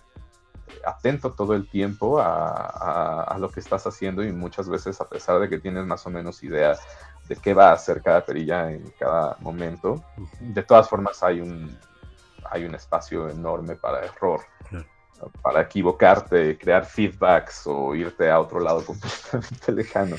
atento 0.84 1.32
todo 1.32 1.54
el 1.54 1.68
tiempo 1.68 2.18
a, 2.20 3.36
lo 3.38 3.50
que 3.50 3.60
estás 3.60 3.86
haciendo 3.86 4.24
y 4.24 4.32
muchas 4.32 4.68
veces 4.68 5.00
a 5.00 5.08
pesar 5.08 5.38
de 5.38 5.48
que 5.48 5.58
tienes 5.58 5.84
más 5.86 6.06
o 6.06 6.10
menos 6.10 6.42
idea 6.42 6.76
de 7.28 7.36
qué 7.36 7.54
va 7.54 7.70
a 7.70 7.72
hacer 7.72 8.02
cada 8.02 8.24
perilla 8.24 8.70
en 8.70 8.90
cada 8.98 9.36
momento. 9.40 10.02
De 10.40 10.62
todas 10.62 10.88
formas 10.88 11.22
hay 11.22 11.40
un, 11.40 11.78
hay 12.50 12.64
un 12.64 12.74
espacio 12.74 13.28
enorme 13.28 13.76
para 13.76 14.04
error, 14.04 14.40
para 15.42 15.62
equivocarte, 15.62 16.58
crear 16.58 16.84
feedbacks 16.84 17.66
o 17.66 17.94
irte 17.94 18.30
a 18.30 18.40
otro 18.40 18.60
lado 18.60 18.84
completamente 18.86 19.72
lejano. 19.72 20.16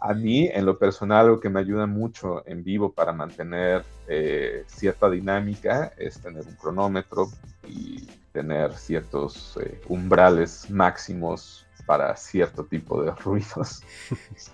A 0.00 0.14
mí, 0.14 0.48
en 0.52 0.64
lo 0.64 0.78
personal, 0.78 1.28
lo 1.28 1.40
que 1.40 1.48
me 1.48 1.60
ayuda 1.60 1.86
mucho 1.86 2.46
en 2.46 2.64
vivo 2.64 2.92
para 2.92 3.12
mantener 3.12 3.84
eh, 4.08 4.64
cierta 4.66 5.08
dinámica 5.08 5.92
es 5.96 6.20
tener 6.20 6.44
un 6.46 6.54
cronómetro 6.54 7.28
y 7.66 8.06
tener 8.32 8.72
ciertos 8.74 9.58
eh, 9.62 9.80
umbrales 9.88 10.70
máximos 10.70 11.66
para 11.86 12.16
cierto 12.16 12.64
tipo 12.64 13.02
de 13.02 13.10
ruidos. 13.24 13.82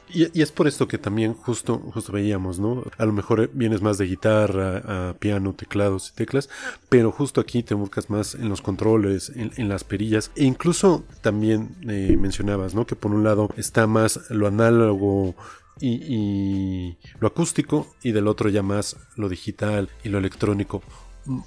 Y, 0.09 0.41
es 0.41 0.53
por 0.53 0.67
esto 0.67 0.89
que 0.89 0.99
también 0.99 1.35
justo, 1.35 1.79
justo 1.79 2.13
veíamos, 2.13 2.59
¿no? 2.59 2.85
A 2.97 3.05
lo 3.05 3.13
mejor 3.13 3.51
vienes 3.53 3.83
más 3.83 3.99
de 3.99 4.07
guitarra, 4.07 5.15
piano, 5.19 5.55
teclados 5.55 6.11
y 6.11 6.15
teclas, 6.15 6.49
pero 6.89 7.13
justo 7.13 7.41
aquí 7.41 7.63
te 7.63 7.75
buscas 7.75 8.11
más 8.11 8.35
en 8.35 8.49
los 8.49 8.63
controles, 8.63 9.33
en, 9.35 9.69
las 9.69 9.85
perillas, 9.85 10.31
e 10.35 10.45
incluso 10.45 11.05
también 11.21 11.77
eh, 11.89 12.17
mencionabas, 12.19 12.75
¿no? 12.75 12.87
Que 12.87 12.97
por 12.97 13.13
un 13.13 13.25
lado 13.25 13.51
está 13.57 13.87
más 13.87 14.31
lo 14.31 14.47
análogo 14.47 15.35
y, 15.81 16.97
lo 17.21 17.29
acústico 17.29 17.87
y 18.03 18.13
del 18.13 18.29
otro 18.29 18.49
ya 18.49 18.63
más 18.63 18.97
lo 19.17 19.29
digital 19.29 19.91
y 20.03 20.09
lo 20.09 20.19
electrónico. 20.19 20.83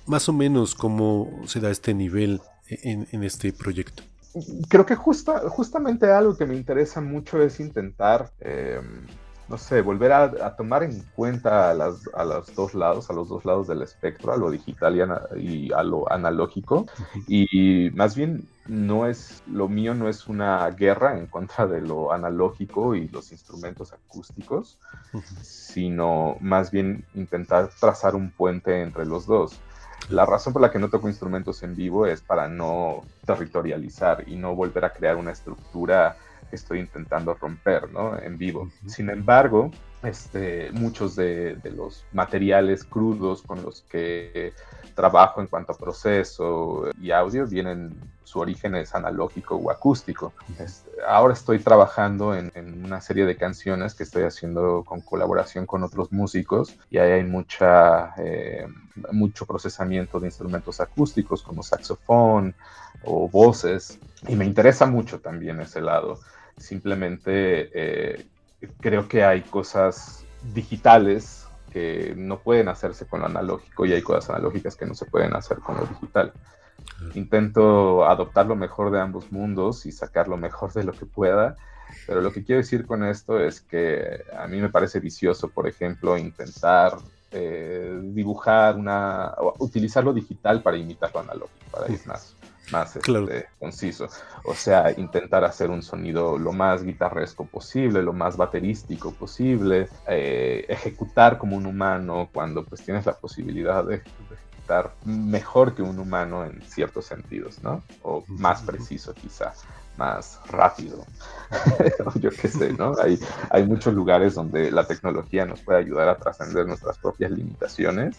Más 0.05 0.29
o 0.29 0.33
menos 0.33 0.75
cómo 0.75 1.41
se 1.47 1.59
da 1.59 1.71
este 1.71 1.93
nivel 1.93 2.41
en 2.67 3.23
este 3.23 3.51
proyecto 3.51 4.03
creo 4.69 4.85
que 4.85 4.95
justa, 4.95 5.49
justamente 5.49 6.11
algo 6.11 6.37
que 6.37 6.45
me 6.45 6.55
interesa 6.55 7.01
mucho 7.01 7.41
es 7.41 7.59
intentar, 7.59 8.31
em, 8.39 9.05
no 9.47 9.57
sé, 9.57 9.81
volver 9.81 10.13
a, 10.13 10.55
tomar 10.55 10.83
en 10.83 11.03
cuenta 11.15 11.69
a, 11.69 11.73
las, 11.73 12.09
a, 12.13 12.23
los 12.23 12.55
dos 12.55 12.73
lados, 12.73 13.09
a 13.09 13.13
los 13.13 13.27
dos 13.27 13.43
lados 13.43 13.67
del 13.67 13.81
espectro, 13.81 14.31
a 14.31 14.37
lo 14.37 14.49
digital 14.49 14.95
y, 15.37 15.71
a 15.73 15.83
lo 15.83 16.09
analógico. 16.11 16.85
Y, 17.27 17.89
más 17.91 18.15
bien 18.15 18.47
no 18.67 19.07
es, 19.07 19.43
lo 19.47 19.67
mío 19.67 19.93
no 19.93 20.07
es 20.07 20.27
una 20.27 20.69
guerra 20.69 21.17
en 21.17 21.27
contra 21.27 21.67
de 21.67 21.81
lo 21.81 22.13
analógico 22.13 22.95
y 22.95 23.09
los 23.09 23.33
instrumentos 23.33 23.91
acústicos, 23.91 24.79
sino 25.41 26.37
más 26.39 26.71
bien 26.71 27.03
intentar 27.13 27.69
trazar 27.77 28.15
un 28.15 28.31
puente 28.31 28.81
entre 28.81 29.05
los 29.05 29.25
dos. 29.25 29.59
La 30.09 30.25
razón 30.25 30.53
por 30.53 30.61
la 30.61 30.71
que 30.71 30.79
no 30.79 30.89
toco 30.89 31.07
instrumentos 31.07 31.63
en 31.63 31.75
vivo 31.75 32.05
es 32.05 32.21
para 32.21 32.47
no 32.47 33.03
territorializar 33.25 34.27
y 34.27 34.35
no 34.35 34.55
volver 34.55 34.85
a 34.85 34.93
crear 34.93 35.15
una 35.15 35.31
estructura 35.31 36.17
que 36.49 36.55
estoy 36.55 36.79
intentando 36.79 37.33
romper 37.33 37.89
¿no? 37.91 38.17
en 38.19 38.37
vivo. 38.37 38.69
Sin 38.87 39.09
embargo, 39.09 39.71
este, 40.03 40.71
muchos 40.71 41.15
de, 41.15 41.57
los 41.75 42.05
materiales 42.11 42.83
crudos 42.83 43.41
con 43.41 43.63
los 43.63 43.81
que 43.83 44.53
trabajo 44.95 45.41
en 45.41 45.47
cuanto 45.47 45.71
a 45.71 45.77
proceso 45.77 46.89
y 46.99 47.11
audio 47.11 47.47
vienen, 47.47 47.95
su 48.31 48.39
origen 48.39 48.75
es 48.75 48.95
analógico 48.95 49.55
o 49.57 49.69
acústico. 49.69 50.31
Ahora 51.05 51.33
estoy 51.33 51.59
trabajando 51.59 52.33
en, 52.33 52.49
una 52.85 53.01
serie 53.01 53.25
de 53.25 53.35
canciones 53.35 53.93
que 53.93 54.03
estoy 54.03 54.23
haciendo 54.23 54.85
con 54.85 55.01
colaboración 55.01 55.65
con 55.65 55.83
otros 55.83 56.13
músicos 56.13 56.77
y 56.89 56.97
ahí 56.97 57.11
hay 57.11 57.23
mucha, 57.25 58.13
eh, 58.17 58.65
mucho 59.11 59.45
procesamiento 59.45 60.17
de 60.21 60.27
instrumentos 60.27 60.79
acústicos 60.79 61.43
como 61.43 61.61
saxofón 61.61 62.55
o 63.03 63.27
voces 63.27 63.99
y 64.25 64.35
me 64.37 64.45
interesa 64.45 64.85
mucho 64.85 65.19
también 65.19 65.59
ese 65.59 65.81
lado. 65.81 66.17
Simplemente 66.55 67.69
eh, 67.73 68.27
creo 68.79 69.09
que 69.09 69.25
hay 69.25 69.41
cosas 69.41 70.23
digitales 70.53 71.45
que 71.73 72.13
no 72.15 72.39
pueden 72.39 72.69
hacerse 72.69 73.05
con 73.05 73.19
lo 73.19 73.25
analógico 73.25 73.85
y 73.85 73.91
hay 73.91 74.01
cosas 74.01 74.29
analógicas 74.29 74.77
que 74.77 74.85
no 74.85 74.93
se 74.93 75.05
pueden 75.05 75.35
hacer 75.35 75.59
con 75.59 75.75
lo 75.75 75.85
digital. 75.85 76.31
Intento 77.15 78.05
adoptar 78.05 78.45
lo 78.45 78.55
mejor 78.55 78.91
de 78.91 78.99
ambos 78.99 79.31
mundos 79.31 79.85
y 79.85 79.91
sacar 79.91 80.27
lo 80.27 80.37
mejor 80.37 80.71
de 80.73 80.83
lo 80.83 80.93
que 80.93 81.05
pueda, 81.05 81.55
pero 82.07 82.21
lo 82.21 82.31
que 82.31 82.43
quiero 82.43 82.61
decir 82.61 82.85
con 82.85 83.03
esto 83.03 83.39
es 83.39 83.61
que 83.61 84.23
a 84.37 84.47
mí 84.47 84.61
me 84.61 84.69
parece 84.69 84.99
vicioso, 84.99 85.49
por 85.49 85.67
ejemplo, 85.67 86.17
intentar 86.17 86.97
eh, 87.31 87.99
dibujar 88.03 88.75
una, 88.75 89.33
utilizar 89.59 90.03
lo 90.03 90.13
digital 90.13 90.61
para 90.61 90.77
imitar 90.77 91.11
lo 91.13 91.21
analógico, 91.21 91.65
para 91.71 91.91
ir 91.91 91.99
más 92.05 92.35
más 92.71 92.95
este, 92.95 93.47
conciso. 93.59 94.07
O 94.45 94.53
sea, 94.53 94.91
intentar 94.97 95.43
hacer 95.43 95.69
un 95.69 95.81
sonido 95.81 96.37
lo 96.37 96.53
más 96.53 96.83
guitarresco 96.83 97.45
posible, 97.45 98.01
lo 98.01 98.13
más 98.13 98.37
baterístico 98.37 99.11
posible, 99.11 99.89
eh, 100.07 100.65
ejecutar 100.67 101.37
como 101.37 101.57
un 101.57 101.65
humano 101.65 102.29
cuando 102.33 102.65
pues 102.65 102.83
tienes 102.83 103.05
la 103.05 103.13
posibilidad 103.13 103.83
de, 103.83 104.01
ejecutar 104.71 104.93
mejor 105.05 105.75
que 105.75 105.81
un 105.81 105.99
humano 105.99 106.45
en 106.45 106.61
ciertos 106.61 107.05
sentidos, 107.05 107.61
¿no? 107.63 107.83
O 108.03 108.23
más 108.27 108.61
preciso 108.61 109.13
quizá 109.13 109.53
más 109.97 110.39
rápido. 110.49 111.05
Yo 112.15 112.29
qué 112.29 112.47
sé, 112.47 112.73
¿no? 112.73 112.95
Hay, 113.03 113.19
hay 113.49 113.65
muchos 113.65 113.93
lugares 113.93 114.35
donde 114.35 114.71
la 114.71 114.85
tecnología 114.85 115.45
nos 115.45 115.61
puede 115.61 115.79
ayudar 115.79 116.09
a 116.09 116.17
trascender 116.17 116.65
nuestras 116.65 116.97
propias 116.97 117.31
limitaciones. 117.31 118.17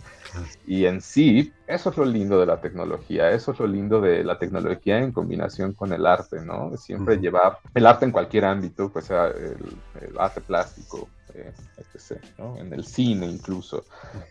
Y 0.66 0.84
en 0.84 1.00
sí, 1.00 1.52
eso 1.66 1.90
es 1.90 1.96
lo 1.96 2.04
lindo 2.04 2.38
de 2.38 2.46
la 2.46 2.60
tecnología, 2.60 3.30
eso 3.30 3.52
es 3.52 3.58
lo 3.58 3.66
lindo 3.66 4.00
de 4.00 4.22
la 4.22 4.38
tecnología 4.38 4.98
en 4.98 5.12
combinación 5.12 5.72
con 5.72 5.92
el 5.92 6.06
arte, 6.06 6.40
¿no? 6.42 6.76
Siempre 6.76 7.16
llevar 7.16 7.58
el 7.74 7.86
arte 7.86 8.04
en 8.04 8.12
cualquier 8.12 8.44
ámbito, 8.44 8.90
pues 8.92 9.06
sea 9.06 9.28
el, 9.28 10.18
arte 10.18 10.40
plástico, 10.40 11.08
eh, 11.34 11.52
en 12.58 12.72
el 12.72 12.84
cine 12.84 13.26
incluso. 13.26 13.84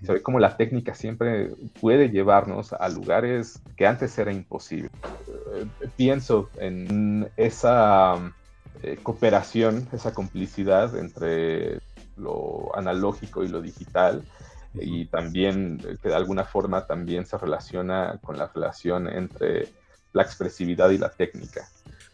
Se 0.04 0.14
ve 0.14 0.22
como 0.22 0.40
la 0.40 0.58
técnica 0.58 0.94
siempre 0.94 1.52
puede 1.80 2.10
llevarnos 2.10 2.74
a 2.74 2.90
lugares 2.90 3.60
que 3.76 3.88
antes 3.88 4.18
era 4.18 4.32
imposible. 4.32 4.90
Eh, 5.54 5.66
pienso 5.96 6.50
en 6.58 7.30
esa 7.38 8.34
eh, 8.84 8.98
cooperación, 9.02 9.88
esa 9.92 10.14
complicidad 10.14 10.98
entre 10.98 11.80
lo 12.18 12.76
analógico 12.76 13.44
y 13.44 13.48
lo 13.48 13.62
digital 13.62 14.24
y 14.74 15.06
también 15.06 15.78
que 16.02 16.10
de 16.10 16.16
alguna 16.16 16.46
forma 16.46 16.86
también 16.86 17.26
se 17.26 17.38
relaciona 17.38 18.20
con 18.24 18.38
la 18.38 18.48
relación 18.48 19.08
entre 19.08 19.68
la 20.14 20.24
expresividad 20.24 20.90
y 20.92 20.98
la 20.98 21.10
técnica. 21.10 21.68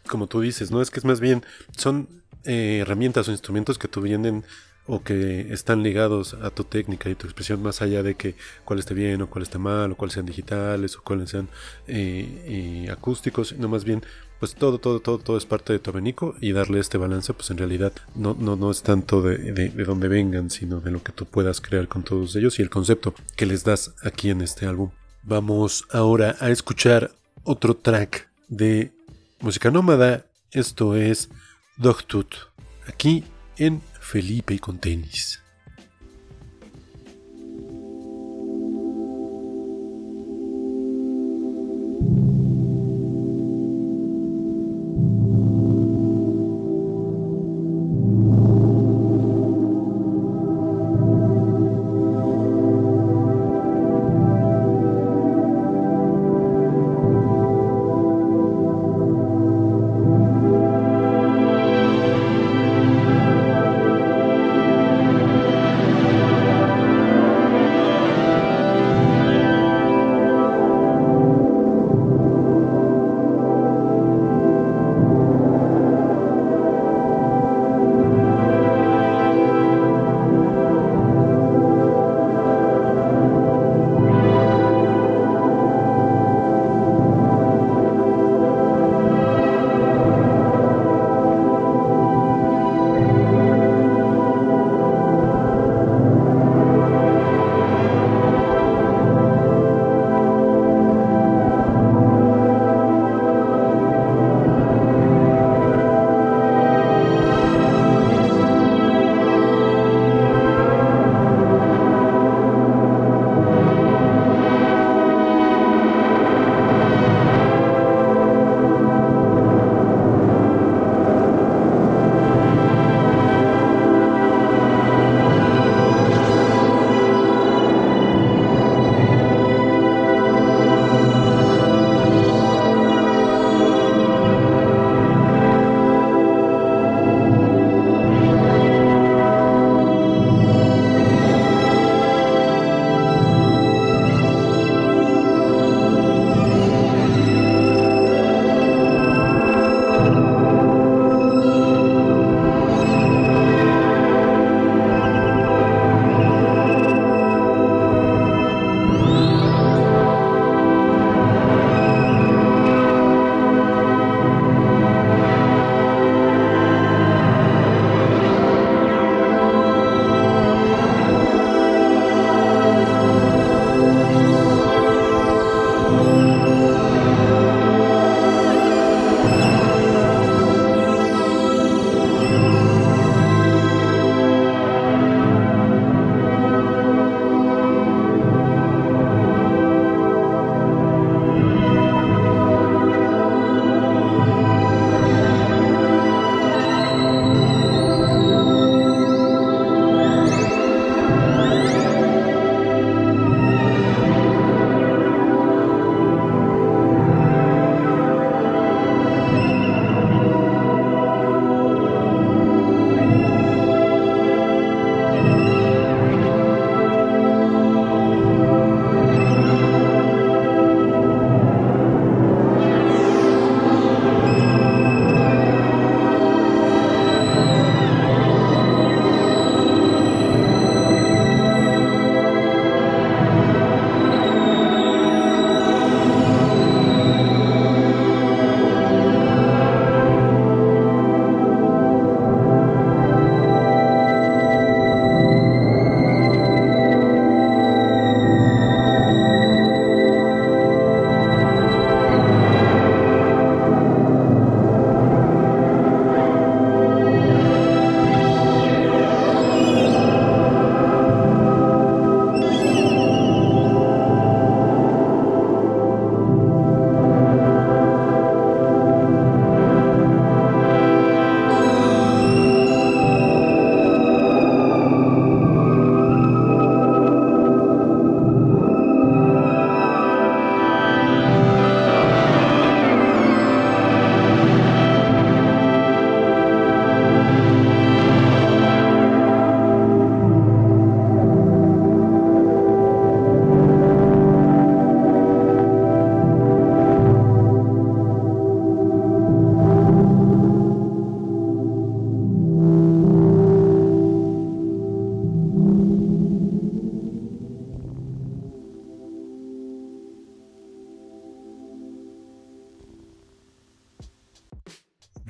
Como 0.08 0.26
tú 0.26 0.40
dices, 0.40 0.70
¿no? 0.70 0.80
Es 0.80 0.90
que 0.90 0.98
es 1.00 1.04
más 1.04 1.20
bien, 1.20 1.44
son 1.76 2.08
eh, 2.44 2.78
herramientas 2.80 3.28
o 3.28 3.32
instrumentos 3.32 3.78
que 3.78 3.88
tú 3.88 4.00
vienen 4.00 4.44
o 4.88 5.02
que 5.02 5.52
están 5.52 5.82
ligados 5.82 6.34
a 6.34 6.50
tu 6.50 6.64
técnica 6.64 7.10
y 7.10 7.14
tu 7.14 7.26
expresión 7.26 7.62
más 7.62 7.82
allá 7.82 8.02
de 8.02 8.14
que 8.14 8.34
cuál 8.64 8.78
esté 8.78 8.94
bien 8.94 9.22
o 9.22 9.28
cuál 9.28 9.42
esté 9.42 9.58
mal 9.58 9.92
o 9.92 9.96
cuáles 9.96 10.14
sean 10.14 10.26
digitales 10.26 10.96
o 10.96 11.02
cuáles 11.02 11.30
sean 11.30 11.48
eh, 11.86 12.84
eh, 12.86 12.90
acústicos, 12.90 13.54
no 13.58 13.68
más 13.68 13.84
bien 13.84 14.02
pues 14.40 14.54
todo, 14.54 14.78
todo, 14.78 15.00
todo, 15.00 15.18
todo 15.18 15.36
es 15.36 15.46
parte 15.46 15.72
de 15.72 15.78
tu 15.78 15.90
abanico 15.90 16.36
y 16.40 16.52
darle 16.52 16.80
este 16.80 16.96
balance 16.96 17.34
pues 17.34 17.50
en 17.50 17.58
realidad 17.58 17.92
no, 18.14 18.34
no, 18.38 18.56
no 18.56 18.70
es 18.70 18.82
tanto 18.82 19.20
de, 19.20 19.52
de, 19.52 19.68
de 19.68 19.84
donde 19.84 20.08
vengan 20.08 20.48
sino 20.48 20.80
de 20.80 20.90
lo 20.90 21.02
que 21.02 21.12
tú 21.12 21.26
puedas 21.26 21.60
crear 21.60 21.86
con 21.86 22.02
todos 22.02 22.34
ellos 22.36 22.58
y 22.58 22.62
el 22.62 22.70
concepto 22.70 23.14
que 23.36 23.46
les 23.46 23.64
das 23.64 23.94
aquí 24.02 24.30
en 24.30 24.40
este 24.40 24.66
álbum. 24.66 24.90
Vamos 25.22 25.86
ahora 25.90 26.36
a 26.40 26.50
escuchar 26.50 27.10
otro 27.44 27.76
track 27.76 28.28
de 28.48 28.92
música 29.40 29.70
nómada, 29.70 30.24
esto 30.52 30.96
es 30.96 31.28
Dogtooth, 31.76 32.34
aquí 32.86 33.24
en 33.58 33.82
Felipe 34.00 34.58
con 34.58 34.78
tenis. 34.78 35.40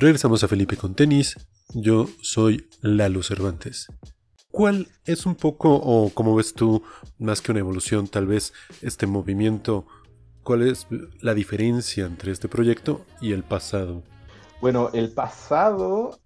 Regresamos 0.00 0.44
a 0.44 0.48
Felipe 0.48 0.76
con 0.76 0.94
tenis. 0.94 1.34
Yo 1.74 2.06
soy 2.22 2.68
Lalo 2.82 3.24
Cervantes. 3.24 3.88
¿Cuál 4.52 4.86
es 5.04 5.26
un 5.26 5.34
poco, 5.34 5.74
o 5.74 6.10
como 6.10 6.36
ves 6.36 6.54
tú, 6.54 6.84
más 7.18 7.40
que 7.40 7.50
una 7.50 7.58
evolución, 7.58 8.06
tal 8.06 8.28
vez 8.28 8.52
este 8.80 9.08
movimiento? 9.08 9.88
¿Cuál 10.44 10.62
es 10.62 10.86
la 11.20 11.34
diferencia 11.34 12.06
entre 12.06 12.30
este 12.30 12.46
proyecto 12.46 13.04
y 13.20 13.32
el 13.32 13.42
pasado? 13.42 14.04
Bueno, 14.60 14.90
el 14.92 15.10
pasado, 15.10 16.20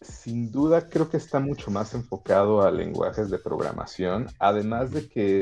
sin 0.00 0.50
duda, 0.50 0.88
creo 0.88 1.08
que 1.08 1.16
está 1.16 1.38
mucho 1.38 1.70
más 1.70 1.94
enfocado 1.94 2.62
a 2.62 2.72
lenguajes 2.72 3.30
de 3.30 3.38
programación, 3.38 4.26
además 4.40 4.90
de 4.90 5.08
que 5.08 5.40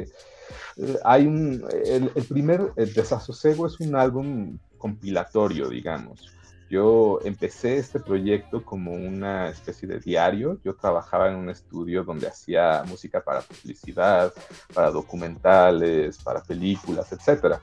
eh, 0.76 0.98
hay 1.06 1.26
un, 1.26 1.64
el, 1.86 2.10
primer 2.28 2.74
el 2.76 2.92
Desasosego 2.92 3.66
es 3.66 3.80
un 3.80 3.96
álbum 3.96 4.58
compilatorio, 4.76 5.70
digamos. 5.70 6.30
Yo 6.72 7.18
empecé 7.22 7.76
este 7.76 8.00
proyecto 8.00 8.64
como 8.64 8.92
una 8.94 9.50
especie 9.50 9.86
de 9.86 10.00
diario. 10.00 10.58
Yo 10.64 10.74
trabajaba 10.74 11.28
en 11.28 11.36
un 11.36 11.50
estudio 11.50 12.02
donde 12.02 12.28
hacía 12.28 12.82
música 12.88 13.22
para 13.22 13.42
publicidad, 13.42 14.32
para 14.72 14.90
documentales, 14.90 16.16
para 16.22 16.42
películas, 16.42 17.12
etc. 17.12 17.56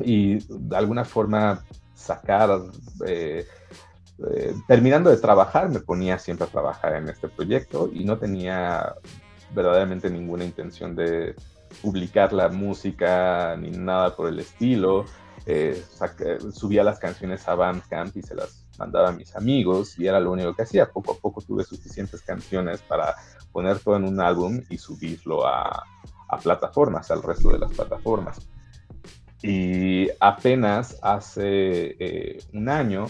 Y 0.00 0.40
de 0.44 0.76
alguna 0.76 1.04
forma 1.04 1.62
sacar, 1.94 2.62
eh, 3.06 3.46
eh, 4.28 4.54
terminando 4.66 5.08
de 5.08 5.18
trabajar, 5.18 5.68
me 5.68 5.78
ponía 5.78 6.18
siempre 6.18 6.48
a 6.48 6.50
trabajar 6.50 6.96
en 6.96 7.08
este 7.08 7.28
proyecto 7.28 7.88
y 7.92 8.02
no 8.02 8.18
tenía 8.18 8.92
verdaderamente 9.54 10.10
ninguna 10.10 10.44
intención 10.44 10.96
de 10.96 11.36
publicar 11.80 12.32
la 12.32 12.48
música 12.48 13.56
ni 13.56 13.70
nada 13.70 14.16
por 14.16 14.26
el 14.26 14.40
estilo 14.40 15.04
eh, 15.46 15.80
subía 16.52 16.82
las 16.82 16.98
canciones 16.98 17.46
a 17.46 17.54
Bandcamp 17.54 18.16
y 18.16 18.22
se 18.22 18.34
las 18.34 18.66
mandaba 18.78 19.10
a 19.10 19.12
mis 19.12 19.34
amigos 19.36 19.98
y 19.98 20.06
era 20.06 20.18
lo 20.18 20.32
único 20.32 20.54
que 20.54 20.62
hacía. 20.62 20.90
Poco 20.90 21.12
a 21.12 21.16
poco 21.18 21.40
tuve 21.40 21.64
suficientes 21.64 22.22
canciones 22.22 22.82
para 22.82 23.14
poner 23.52 23.78
todo 23.78 23.96
en 23.96 24.04
un 24.04 24.20
álbum 24.20 24.60
y 24.68 24.76
subirlo 24.76 25.46
a, 25.46 25.84
plataformas, 26.42 27.10
al 27.10 27.22
resto 27.22 27.50
de 27.50 27.60
las 27.60 27.72
plataformas. 27.72 28.48
Y 29.42 30.08
apenas 30.18 30.98
hace 31.00 31.96
eh, 31.98 32.38
un 32.52 32.68
año, 32.68 33.06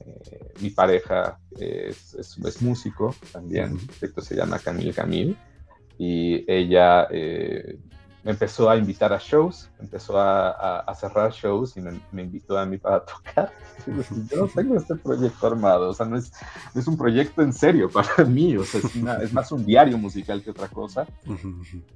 eh, 0.00 0.52
mi 0.60 0.70
pareja 0.70 1.38
es, 1.58 2.14
es, 2.14 2.62
músico 2.62 3.14
también, 3.32 3.78
esto 4.02 4.20
se 4.20 4.36
llama 4.36 4.58
Camille 4.58 4.92
Camille, 4.92 5.36
y 5.98 6.44
ella 6.52 7.08
eh, 7.10 7.78
me 8.24 8.30
empezó 8.30 8.70
a 8.70 8.76
invitar 8.76 9.12
a 9.12 9.18
shows, 9.18 9.70
empezó 9.78 10.18
a, 10.18 10.80
a, 10.80 10.94
cerrar 10.94 11.30
shows 11.30 11.76
y 11.76 11.82
me, 11.82 12.00
me, 12.10 12.22
invitó 12.22 12.58
a 12.58 12.64
mí 12.64 12.78
para 12.78 13.00
tocar. 13.04 13.52
Yo 13.86 14.38
no 14.38 14.48
tengo 14.48 14.76
este 14.76 14.94
proyecto 14.94 15.46
armado, 15.46 15.90
o 15.90 15.94
sea, 15.94 16.06
no 16.06 16.16
es, 16.16 16.32
es 16.74 16.86
un 16.86 16.96
proyecto 16.96 17.42
en 17.42 17.52
serio 17.52 17.90
para 17.90 18.24
mí, 18.26 18.56
o 18.56 18.64
sea, 18.64 18.80
es, 18.80 18.96
es 19.22 19.32
más 19.34 19.52
un 19.52 19.66
diario 19.66 19.98
musical 19.98 20.42
que 20.42 20.50
otra 20.50 20.68
cosa. 20.68 21.06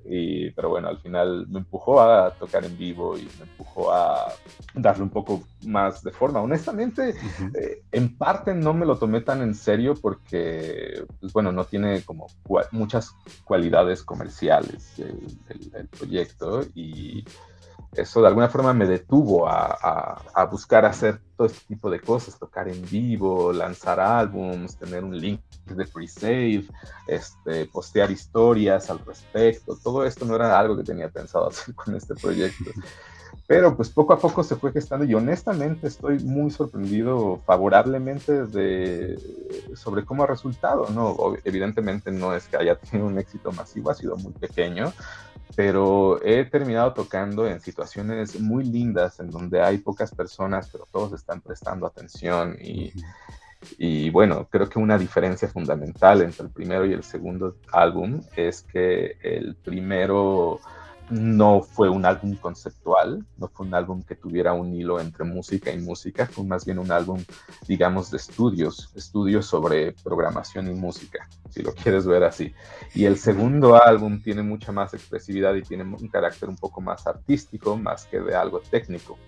Y, 0.05 0.51
pero 0.51 0.69
bueno, 0.69 0.89
al 0.89 0.99
final 0.99 1.47
me 1.49 1.61
empujó 1.61 2.03
a 2.03 2.31
tocar 2.35 2.63
en 2.63 2.77
vivo 2.77 3.17
y 3.17 3.23
me 3.23 3.45
empujó 3.45 3.91
a 3.91 4.31
darle 4.75 5.05
un 5.05 5.11
poco 5.11 5.43
más 5.65 6.03
de 6.03 6.11
forma. 6.11 6.43
Honestamente, 6.43 7.15
eh, 7.55 7.83
en 7.91 8.19
parte 8.19 8.55
no 8.55 8.75
me 8.75 8.85
lo 8.85 8.99
tomé 8.99 9.23
tan 9.23 9.41
en 9.41 9.55
serio 9.55 9.95
porque, 9.95 11.07
pues 11.21 11.33
bueno, 11.33 11.53
no 11.53 11.65
tiene 11.65 12.03
como 12.03 12.27
muchas 12.71 13.15
cualidades 13.45 14.03
comerciales 14.03 14.99
el, 14.99 15.39
el, 15.49 15.73
el 15.75 15.89
proyecto 15.89 16.18
y 16.75 17.25
eso 17.93 18.21
de 18.21 18.29
alguna 18.29 18.49
forma 18.49 18.73
me 18.73 18.87
detuvo 18.87 19.49
a, 19.49 20.49
buscar 20.51 20.85
hacer 20.85 21.21
todo 21.37 21.47
este 21.47 21.67
tipo 21.67 21.91
de 21.91 22.01
cosas, 22.01 22.39
tocar 22.39 22.69
en 22.69 22.83
vivo, 22.89 23.53
lanzar 23.53 23.99
álbums, 24.01 24.77
tener 24.77 25.05
un 25.05 25.19
link 25.19 25.41
de 25.67 25.87
pre-save, 25.87 26.67
este, 27.07 27.67
postear 27.67 28.11
historias 28.11 28.91
al 28.91 29.01
respecto. 29.05 29.77
Todo 29.83 30.05
esto 30.05 30.25
no 30.25 30.37
era 30.37 30.59
algo 30.59 30.77
que 30.77 30.85
tenía 30.85 31.09
pensado 31.09 31.49
hacer 31.49 31.75
con 31.75 31.95
este 31.95 32.15
proyecto. 32.15 32.71
Pero 33.49 33.75
pues 33.75 33.89
poco 33.89 34.13
a 34.13 34.19
poco 34.19 34.45
se 34.45 34.57
fue 34.57 34.73
gestando 34.73 35.07
y 35.07 35.15
honestamente 35.15 35.87
estoy 35.87 36.19
muy 36.19 36.51
sorprendido 36.51 37.41
favorablemente 37.47 38.45
de, 38.45 39.19
sobre 39.75 40.05
cómo 40.05 40.23
ha 40.23 40.27
resultado. 40.27 40.87
¿no? 40.91 41.17
Evidentemente 41.45 42.13
no 42.13 42.35
es 42.35 42.47
que 42.47 42.59
haya 42.59 42.75
tenido 42.75 43.09
un 43.09 43.19
éxito 43.19 43.51
masivo, 43.51 43.91
ha 43.91 43.95
sido 43.95 44.19
muy 44.19 44.33
pequeño, 44.33 44.93
pero 45.57 46.23
he 46.23 46.45
terminado 46.45 46.93
tocando 46.93 47.49
en 47.49 47.63
situaciones 47.63 48.39
muy 48.39 48.65
lindas 48.65 49.19
en 49.19 49.31
donde 49.31 49.63
hay 49.63 49.79
pocas 49.79 50.15
personas, 50.15 50.69
pero 50.71 50.87
todos 50.93 51.15
están 51.15 51.41
prestando 51.41 51.87
atención 51.87 52.55
y, 52.61 52.93
y 53.79 54.11
bueno, 54.11 54.47
creo 54.51 54.69
que 54.69 54.79
una 54.79 54.99
diferencia 54.99 55.49
fundamental 55.49 56.21
entre 56.21 56.45
el 56.45 56.53
primero 56.53 56.85
y 56.85 56.93
el 56.93 57.03
segundo 57.03 57.57
álbum 57.73 58.21
es 58.37 58.61
que 58.61 59.17
el 59.23 59.57
primero 59.57 60.61
no 61.11 61.63
fue 61.63 61.89
un 61.89 62.05
álbum 62.05 62.37
conceptual, 62.37 63.25
no 63.37 63.49
fue 63.49 63.67
un 63.67 63.75
álbum 63.75 64.03
que 64.03 64.15
tuviera 64.15 64.53
un 64.53 64.75
hilo 64.75 65.01
entre 65.01 65.25
música 65.25 65.73
y 65.73 65.79
música, 65.79 66.27
fue 66.27 66.45
más 66.45 66.65
bien 66.65 66.79
un 66.79 66.91
álbum, 66.91 67.23
digamos, 67.67 68.11
de 68.11 68.19
estudios, 68.19 68.93
estudios 68.95 69.47
sobre 69.47 69.93
programación 69.93 70.69
y 70.69 70.75
música, 70.75 71.29
si 71.51 71.63
lo 71.63 71.73
quieres 71.73 72.07
ver 72.07 72.25
así. 72.25 72.53
Y 72.95 73.05
el 73.05 73.19
segundo 73.19 73.83
álbum 73.83 74.21
tiene 74.23 74.43
mucha 74.43 74.73
más 74.73 74.95
expresividad 74.95 75.55
y 75.55 75.63
tiene 75.63 75.85
un 75.85 76.09
carácter 76.09 76.49
un 76.49 76.57
poco 76.57 76.81
más 76.81 77.07
artístico, 77.07 77.77
más 77.77 78.07
que 78.07 78.21
de 78.21 78.35
algo 78.35 78.61
técnico 78.61 79.19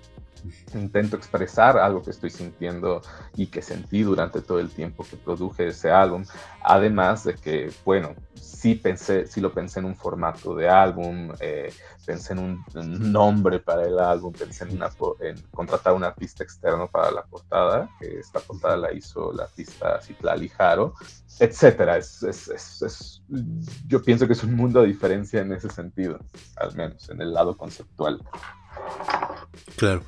intento 0.74 1.16
expresar 1.16 1.78
algo 1.78 2.02
que 2.02 2.10
estoy 2.10 2.30
sintiendo 2.30 3.02
y 3.36 3.46
que 3.46 3.62
sentí 3.62 4.02
durante 4.02 4.40
todo 4.40 4.60
el 4.60 4.70
tiempo 4.70 5.04
que 5.08 5.16
produje 5.16 5.68
ese 5.68 5.90
álbum. 5.90 6.24
Además 6.62 7.24
de 7.24 7.34
que, 7.34 7.72
bueno, 7.84 8.14
sí 8.34 8.74
pensé, 8.74 9.26
sí 9.26 9.40
lo 9.40 9.52
pensé 9.52 9.80
en 9.80 9.86
un 9.86 9.96
formato 9.96 10.54
de 10.54 10.68
álbum, 10.68 11.32
eh, 11.40 11.72
pensé 12.04 12.32
en 12.34 12.38
un, 12.40 12.64
nombre 13.12 13.58
para 13.58 13.84
el 13.84 13.98
álbum, 13.98 14.32
pensé 14.32 14.64
en, 14.64 14.72
una, 14.72 14.90
en 15.20 15.40
contratar 15.50 15.94
un 15.94 16.04
artista 16.04 16.44
externo 16.44 16.88
para 16.88 17.10
la 17.10 17.22
portada, 17.22 17.88
que 17.98 18.18
esta 18.18 18.40
portada 18.40 18.76
la 18.76 18.92
hizo 18.92 19.32
la 19.32 19.44
artista 19.44 20.00
Citlali 20.02 20.48
Jaro, 20.48 20.94
etcétera. 21.38 21.96
Es, 21.96 22.22
es, 22.22 22.48
es, 22.48 23.22
yo 23.86 24.02
pienso 24.02 24.26
que 24.26 24.34
es 24.34 24.44
un 24.44 24.54
mundo 24.54 24.82
de 24.82 24.88
diferencia 24.88 25.40
en 25.40 25.52
ese 25.52 25.70
sentido, 25.70 26.18
al 26.56 26.74
menos 26.74 27.08
en 27.10 27.22
el 27.22 27.32
lado 27.32 27.56
conceptual. 27.56 28.20
Claro. 29.76 30.02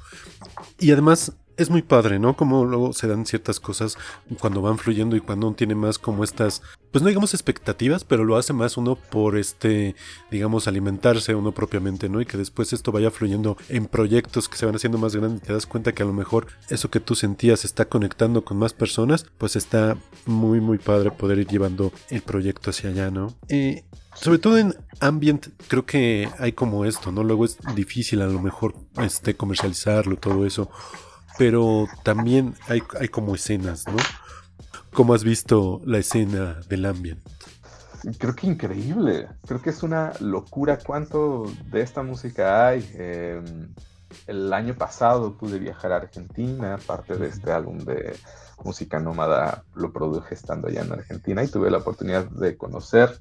Y 0.79 0.91
además 0.91 1.33
es 1.57 1.71
muy 1.71 1.83
padre, 1.83 2.19
¿no? 2.19 2.37
Como 2.37 2.65
luego 2.65 2.93
se 2.93 3.07
dan 3.07 3.27
ciertas 3.27 3.61
cosas 3.61 3.97
cuando 4.41 4.63
van 4.63 4.79
fluyendo 4.79 5.17
y 5.17 5.21
cuando 5.21 5.47
uno 5.49 5.57
tiene 5.57 5.75
más 5.75 5.99
como 5.99 6.25
estas, 6.25 6.63
pues 6.91 7.03
no 7.03 7.09
digamos 7.09 7.35
expectativas, 7.35 8.05
pero 8.05 8.25
lo 8.25 8.37
hace 8.37 8.53
más 8.53 8.77
uno 8.77 8.97
por 8.97 9.37
este, 9.37 9.95
digamos, 10.31 10.67
alimentarse 10.67 11.35
uno 11.35 11.53
propiamente, 11.53 12.09
¿no? 12.09 12.21
Y 12.21 12.27
que 12.27 12.37
después 12.37 12.73
esto 12.73 12.93
vaya 12.93 13.11
fluyendo 13.11 13.57
en 13.69 13.87
proyectos 13.87 14.49
que 14.49 14.57
se 14.57 14.67
van 14.67 14.77
haciendo 14.77 14.99
más 14.99 15.15
grandes 15.15 15.43
te 15.43 15.53
das 15.53 15.67
cuenta 15.67 15.93
que 15.93 16.03
a 16.03 16.07
lo 16.07 16.13
mejor 16.13 16.47
eso 16.69 16.91
que 16.91 17.01
tú 17.01 17.15
sentías 17.15 17.65
está 17.65 17.87
conectando 17.87 18.45
con 18.45 18.59
más 18.59 18.73
personas, 18.73 19.27
pues 19.39 19.57
está 19.57 19.97
muy, 20.27 20.61
muy 20.61 20.79
padre 20.79 21.11
poder 21.11 21.39
ir 21.39 21.49
llevando 21.49 21.93
el 22.11 22.23
proyecto 22.23 22.71
hacia 22.71 22.91
allá, 22.91 23.11
¿no? 23.11 23.35
Y 23.49 23.83
sobre 24.15 24.39
todo 24.39 24.59
en 24.59 24.75
ambient 25.01 25.49
creo 25.69 25.85
que 25.85 26.29
hay 26.39 26.53
como 26.53 26.85
esto, 26.85 27.13
¿no? 27.13 27.25
Luego 27.25 27.45
es 27.45 27.59
difícil 27.75 28.23
a 28.23 28.27
lo 28.27 28.41
mejor 28.41 28.75
este 28.99 29.35
comercializarlo, 29.35 30.17
todo 30.17 30.47
eso 30.47 30.71
pero 31.39 31.87
también 32.03 32.55
hay, 32.69 32.83
hay 32.99 33.09
como 33.09 33.35
escenas, 33.35 33.87
¿no? 33.87 33.97
¿Cómo 34.93 35.15
has 35.15 35.25
visto 35.25 35.81
la 35.85 35.99
escena 35.99 36.61
del 36.69 36.85
ambiente? 36.85 37.31
Creo 38.19 38.35
que 38.35 38.47
increíble, 38.49 39.29
creo 39.47 39.63
que 39.63 39.71
es 39.71 39.83
una 39.83 40.13
locura 40.21 40.79
cuánto 40.79 41.51
de 41.71 41.81
esta 41.81 42.03
música 42.03 42.69
hay. 42.69 42.91
Em, 42.95 43.69
el 44.27 44.53
año 44.53 44.75
pasado 44.75 45.39
pude 45.39 45.59
viajar 45.59 45.93
a 45.93 45.97
Argentina, 45.97 46.79
parte 46.85 47.17
de 47.17 47.29
este 47.29 47.53
álbum 47.53 47.79
de 47.79 48.17
música 48.65 49.01
nómada 49.01 49.65
lo 49.75 49.93
produje 49.93 50.35
estando 50.35 50.69
allá 50.69 50.83
en 50.83 50.93
Argentina 50.93 51.43
y 51.43 51.49
tuve 51.49 51.71
la 51.71 51.79
oportunidad 51.79 52.25
de 52.27 52.57
conocer 52.57 53.19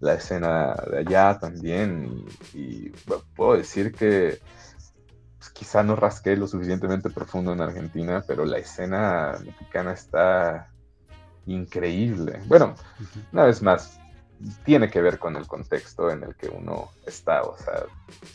la 0.00 0.14
escena 0.14 0.74
de 0.90 0.98
allá 0.98 1.38
también 1.38 2.24
y 2.54 2.90
puedo 3.34 3.56
decir 3.56 3.92
que 3.92 4.40
quizá 5.52 5.82
no 5.82 5.96
rasqué 5.96 6.36
lo 6.36 6.46
suficientemente 6.46 7.10
profundo 7.10 7.52
en 7.52 7.60
Argentina, 7.60 8.24
pero 8.26 8.44
la 8.44 8.58
escena 8.58 9.38
mexicana 9.44 9.92
está 9.92 10.70
increíble. 11.46 12.40
Bueno, 12.46 12.74
una 13.32 13.44
vez 13.44 13.62
más, 13.62 13.98
tiene 14.64 14.90
que 14.90 15.00
ver 15.00 15.18
con 15.18 15.36
el 15.36 15.46
contexto 15.46 16.10
en 16.10 16.22
el 16.22 16.34
que 16.34 16.48
uno 16.48 16.90
está. 17.06 17.42
O 17.42 17.56
sea, 17.56 17.84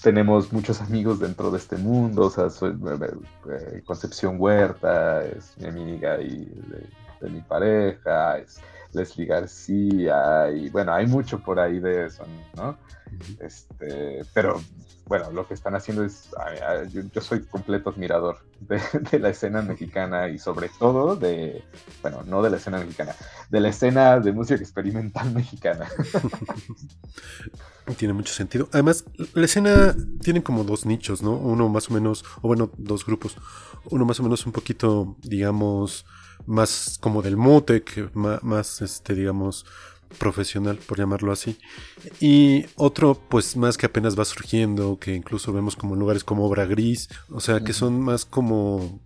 tenemos 0.02 0.52
muchos 0.52 0.82
amigos 0.82 1.20
dentro 1.20 1.52
de 1.52 1.58
este 1.58 1.78
mundo. 1.78 2.26
O 2.26 2.30
sea, 2.30 2.50
soy, 2.50 2.72
eh, 2.72 3.82
Concepción 3.86 4.36
Huerta 4.40 5.24
es 5.24 5.58
mi 5.58 5.68
amiga 5.68 6.22
y 6.22 6.46
de, 7.20 7.30
mi 7.30 7.42
pareja, 7.42 8.38
es 8.38 8.60
Leslie 8.94 9.26
García, 9.26 10.52
y 10.52 10.70
bueno, 10.70 10.94
hay 10.94 11.08
mucho 11.08 11.40
por 11.40 11.60
ahí 11.60 11.80
de 11.80 12.06
eso, 12.06 12.24
¿no? 12.56 12.78
Este, 13.40 14.24
pero 14.34 14.62
bueno, 15.08 15.32
lo 15.32 15.48
que 15.48 15.54
están 15.54 15.76
haciendo 15.76 16.04
es, 16.04 16.30
yo, 16.92 17.22
soy 17.22 17.44
completo 17.44 17.90
admirador 17.90 18.40
de, 18.60 19.20
la 19.20 19.30
escena 19.30 19.62
mexicana 19.62 20.28
y 20.28 20.38
sobre 20.38 20.70
todo 20.70 21.16
de, 21.16 21.64
bueno, 22.02 22.24
no 22.26 22.42
de 22.42 22.50
la 22.50 22.58
escena 22.58 22.80
mexicana, 22.80 23.16
de 23.50 23.60
la 23.60 23.70
escena 23.70 24.20
de 24.20 24.32
música 24.32 24.62
experimental 24.62 25.32
mexicana. 25.34 25.88
Tiene 27.98 28.14
mucho 28.14 28.34
sentido. 28.34 28.68
Además, 28.74 29.06
la 29.34 29.46
escena 29.46 29.96
tiene 30.22 30.44
como 30.44 30.66
dos 30.66 30.86
nichos, 30.86 31.22
¿no? 31.22 31.32
Uno 31.32 31.70
más 31.70 31.90
o 31.90 31.94
menos, 31.94 32.26
o 32.42 32.50
bueno, 32.50 32.70
dos 32.78 33.06
grupos. 33.06 33.38
Uno 33.86 34.04
más 34.04 34.20
o 34.20 34.24
menos 34.24 34.46
un 34.46 34.52
poquito, 34.52 35.16
digamos, 35.22 36.06
más 36.46 36.98
como 37.00 37.22
del 37.22 37.38
Mutec, 37.38 38.14
más, 38.14 38.44
más 38.44 38.82
este, 38.82 39.16
digamos, 39.16 39.66
profesional, 40.18 40.78
por 40.78 40.98
llamarlo 40.98 41.32
así. 41.32 41.58
Y 42.20 42.66
otro, 42.76 43.16
pues 43.16 43.56
más 43.58 43.78
que 43.78 43.86
apenas 43.86 44.18
va 44.18 44.26
surgiendo, 44.26 44.98
que 45.00 45.16
incluso 45.16 45.54
vemos 45.54 45.76
como 45.76 45.94
en 45.94 46.00
lugares 46.00 46.24
como 46.24 46.46
Obra 46.46 46.66
Gris, 46.66 47.10
o 47.30 47.40
sea, 47.40 47.62
que 47.62 47.74
son 47.74 48.00
más 48.00 48.26
como, 48.26 49.00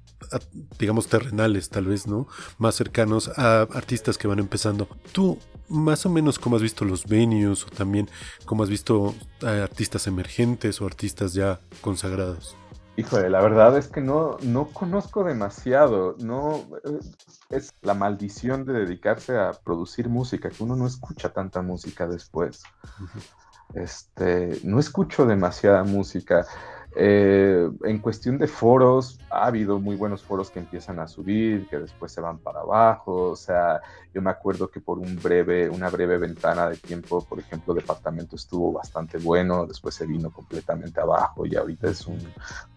digamos, 0.80 1.08
terrenales 1.08 1.70
tal 1.70 1.86
vez, 1.86 2.08
¿no? 2.08 2.28
Más 2.58 2.76
cercanos 2.76 3.30
a 3.38 3.62
artistas 3.62 4.18
que 4.18 4.28
van 4.28 4.40
empezando. 4.40 4.88
Tú, 5.12 5.38
más 5.68 6.06
o 6.06 6.10
menos, 6.10 6.40
¿cómo 6.40 6.56
has 6.56 6.62
visto 6.62 6.86
los 6.86 7.06
venues 7.06 7.66
o 7.66 7.70
también 7.70 8.10
cómo 8.46 8.64
has 8.64 8.70
visto 8.70 9.16
artistas 9.42 10.08
emergentes 10.08 10.82
o 10.82 10.86
artistas 10.86 11.34
ya 11.34 11.60
consagrados? 11.82 12.56
Híjole, 12.98 13.30
la 13.30 13.42
verdad 13.42 13.78
es 13.78 13.88
que 13.88 14.02
no, 14.02 14.38
no 14.44 14.68
conozco 14.68 15.24
demasiado. 15.24 16.16
No, 16.20 16.68
eh, 16.84 17.00
es 17.52 17.74
la 17.82 17.94
maldición 17.94 18.66
de 18.66 18.74
dedicarse 18.74 19.38
a 19.38 19.52
producir 19.52 20.10
música, 20.10 20.50
que 20.50 20.64
uno 20.64 20.76
no 20.76 20.88
escucha 20.88 21.30
tanta 21.30 21.62
música 21.62 22.08
después. 22.08 22.64
Este, 23.74 24.60
no 24.64 24.80
escucho 24.80 25.26
demasiada 25.26 25.84
música. 25.84 26.46
Eh, 26.94 27.70
en 27.86 28.00
cuestión 28.00 28.38
de 28.38 28.48
foros, 28.48 29.18
ha 29.30 29.46
habido 29.46 29.80
muy 29.80 29.96
buenos 29.96 30.24
foros 30.24 30.50
que 30.50 30.60
empiezan 30.60 31.00
a 31.00 31.08
subir, 31.08 31.68
que 31.70 31.78
después 31.78 32.12
se 32.12 32.20
van 32.20 32.40
para 32.40 32.62
abajo. 32.62 33.30
O 33.30 33.36
sea, 33.36 33.82
yo 34.14 34.22
me 34.22 34.30
acuerdo 34.30 34.70
que 34.70 34.82
por 34.82 35.00
un 35.00 35.22
breve, 35.22 35.70
una 35.70 35.90
breve 35.90 36.18
ventana 36.18 36.70
de 36.70 36.78
tiempo, 36.78 37.24
por 37.24 37.40
ejemplo, 37.40 37.74
Departamento 37.74 38.36
estuvo 38.36 38.74
bastante 38.74 39.18
bueno, 39.20 39.66
después 39.66 39.96
se 39.96 40.06
vino 40.06 40.32
completamente 40.32 41.00
abajo 41.00 41.46
y 41.46 41.56
ahorita 41.56 41.90
es 41.90 42.06
un 42.08 42.20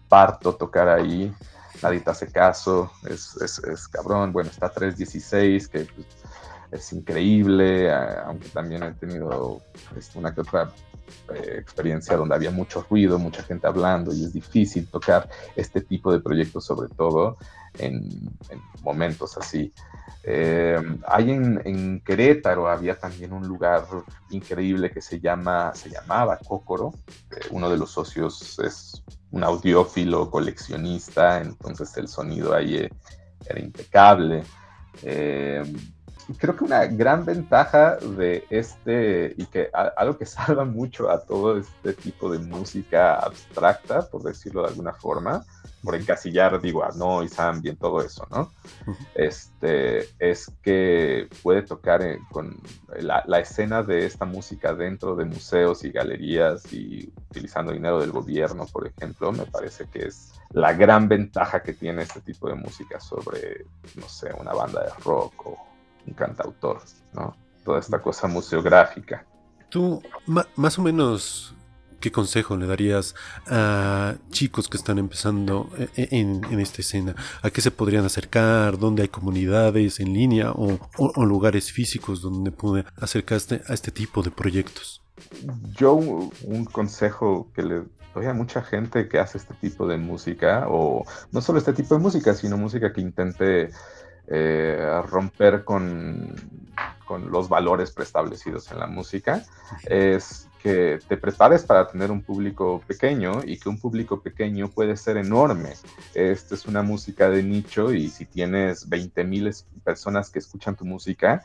parto 0.07 0.55
tocar 0.55 0.87
ahí. 0.87 1.33
Nadie 1.81 1.99
te 1.99 2.09
hace 2.09 2.31
caso, 2.31 2.91
es, 3.07 3.35
es, 3.41 3.87
cabrón. 3.87 4.31
Bueno, 4.31 4.49
está 4.49 4.69
316, 4.69 5.67
que 5.67 5.79
pues, 5.85 6.07
es 6.71 6.93
increíble, 6.93 7.93
aunque 7.93 8.49
también 8.49 8.83
he 8.83 8.93
tenido 8.93 9.61
este, 9.95 10.17
una 10.17 10.33
que 10.33 10.41
otra 10.41 10.71
eh, 11.33 11.57
experiencia 11.59 12.15
donde 12.17 12.35
había 12.35 12.51
mucho 12.51 12.85
ruido, 12.89 13.17
mucha 13.17 13.43
gente 13.43 13.67
hablando 13.67 14.13
y 14.13 14.23
es 14.23 14.33
difícil 14.33 14.87
tocar 14.87 15.27
este 15.55 15.81
tipo 15.81 16.11
de 16.11 16.19
proyectos, 16.19 16.65
sobre 16.65 16.87
todo 16.89 17.37
en, 17.79 18.09
momentos 18.81 19.37
así. 19.37 19.73
Eh, 20.23 20.79
hay 21.07 21.31
en, 21.31 22.01
Querétaro 22.05 22.67
había 22.67 22.97
también 22.99 23.33
un 23.33 23.47
lugar 23.47 23.85
increíble 24.29 24.91
que 24.91 25.01
se 25.01 25.19
llama, 25.19 25.73
se 25.75 25.89
llamaba 25.89 26.39
Cócoro. 26.47 26.93
uno 27.51 27.69
de 27.69 27.77
los 27.77 27.91
socios 27.91 28.59
es 28.59 29.03
un 29.31 29.43
audiófilo 29.43 30.29
coleccionista, 30.29 31.41
entonces 31.41 31.95
el 31.97 32.07
sonido 32.07 32.53
ahí 32.53 32.77
eh, 32.77 32.89
era 33.47 33.59
impecable 33.59 34.43
creo 36.37 36.55
que 36.55 36.63
una 36.63 36.85
gran 36.85 37.25
ventaja 37.25 37.97
de 37.97 38.45
este, 38.49 39.33
y 39.37 39.45
que 39.45 39.69
algo 39.97 40.17
que 40.17 40.25
salva 40.25 40.65
mucho 40.65 41.09
a 41.09 41.23
todo 41.23 41.57
este 41.57 41.93
tipo 41.93 42.31
de 42.31 42.39
música 42.39 43.15
abstracta, 43.15 44.07
por 44.09 44.23
decirlo 44.23 44.61
de 44.63 44.69
alguna 44.69 44.93
forma, 44.93 45.45
por 45.83 45.95
encasillar, 45.95 46.59
digo, 46.59 46.83
a 46.83 46.89
noise, 46.89 47.39
ambient, 47.39 47.79
todo 47.79 48.01
eso, 48.01 48.27
¿no? 48.31 48.51
Este, 49.13 50.09
es 50.17 50.51
que 50.63 51.29
puede 51.43 51.61
tocar 51.61 52.01
con 52.31 52.57
la, 52.99 53.23
la, 53.27 53.39
escena 53.39 53.83
de 53.83 54.07
esta 54.07 54.25
música 54.25 54.73
dentro 54.73 55.15
de 55.15 55.25
museos 55.25 55.83
y 55.83 55.91
galerías 55.91 56.73
y 56.73 57.13
utilizando 57.29 57.71
dinero 57.71 57.99
del 57.99 58.11
gobierno, 58.11 58.65
por 58.65 58.87
ejemplo, 58.87 59.31
me 59.31 59.45
parece 59.45 59.87
que 59.87 60.07
es 60.07 60.33
la 60.51 60.73
gran 60.73 61.07
ventaja 61.07 61.61
que 61.61 61.73
tiene 61.73 62.01
este 62.01 62.21
tipo 62.21 62.49
de 62.49 62.55
música 62.55 62.99
sobre, 62.99 63.65
no 63.95 64.09
sé, 64.09 64.33
una 64.39 64.53
banda 64.53 64.83
de 64.83 64.89
rock 65.03 65.45
o 65.45 65.74
un 66.07 66.13
cantautor, 66.13 66.81
¿no? 67.13 67.35
Toda 67.63 67.79
esta 67.79 68.01
cosa 68.01 68.27
museográfica. 68.27 69.25
Tú, 69.69 70.01
más 70.55 70.77
o 70.77 70.81
menos, 70.81 71.55
¿qué 71.99 72.11
consejo 72.11 72.55
le 72.55 72.67
darías 72.67 73.15
a 73.47 74.15
chicos 74.29 74.67
que 74.67 74.77
están 74.77 74.99
empezando 74.99 75.69
e, 75.77 75.89
e, 75.95 76.19
en, 76.19 76.59
esta 76.59 76.81
escena? 76.81 77.15
¿A 77.41 77.49
qué 77.49 77.61
se 77.61 77.71
podrían 77.71 78.05
acercar? 78.05 78.77
¿Dónde 78.77 79.01
hay 79.01 79.07
comunidades 79.07 79.99
en 79.99 80.13
línea 80.13 80.51
o, 80.51 80.77
lugares 81.25 81.71
físicos 81.71 82.21
donde 82.21 82.51
pueden 82.51 82.85
acercarse 82.97 83.61
a 83.67 83.73
este 83.73 83.91
tipo 83.91 84.21
de 84.21 84.31
proyectos? 84.31 85.01
Yo 85.75 85.93
un 85.93 86.65
consejo 86.65 87.51
que 87.55 87.63
le 87.63 87.83
doy 88.15 88.25
a 88.27 88.33
mucha 88.33 88.61
gente 88.63 89.07
que 89.07 89.19
hace 89.19 89.37
este 89.37 89.53
tipo 89.55 89.85
de 89.87 89.97
música, 89.97 90.65
o 90.69 91.05
no 91.31 91.41
solo 91.41 91.59
este 91.59 91.73
tipo 91.73 91.95
de 91.95 92.01
música, 92.01 92.33
sino 92.33 92.57
música 92.57 92.93
que 92.93 93.01
intente 93.01 93.69
eh, 94.27 95.01
romper 95.07 95.63
con, 95.63 96.33
con, 97.05 97.31
los 97.31 97.49
valores 97.49 97.91
preestablecidos 97.91 98.71
en 98.71 98.79
la 98.79 98.87
música, 98.87 99.43
es 99.85 100.47
que 100.61 100.99
te 101.07 101.15
prepares 101.15 101.63
para 101.63 101.87
tener 101.87 102.09
un 102.09 102.23
público 102.23 102.81
pequeño 102.87 103.41
y 103.45 103.59
que 103.59 103.69
un 103.69 103.79
público 103.79 104.21
pequeño 104.21 104.67
puede 104.67 104.97
ser 104.97 105.17
enorme. 105.17 105.73
Esta 106.15 106.55
es 106.55 106.65
una 106.65 106.81
música 106.81 107.29
de 107.29 107.43
nicho 107.43 107.93
y 107.93 108.09
si 108.09 108.25
tienes 108.25 108.89
20.000 108.89 109.63
personas 109.83 110.31
que 110.31 110.39
escuchan 110.39 110.75
tu 110.75 110.83
música, 110.83 111.43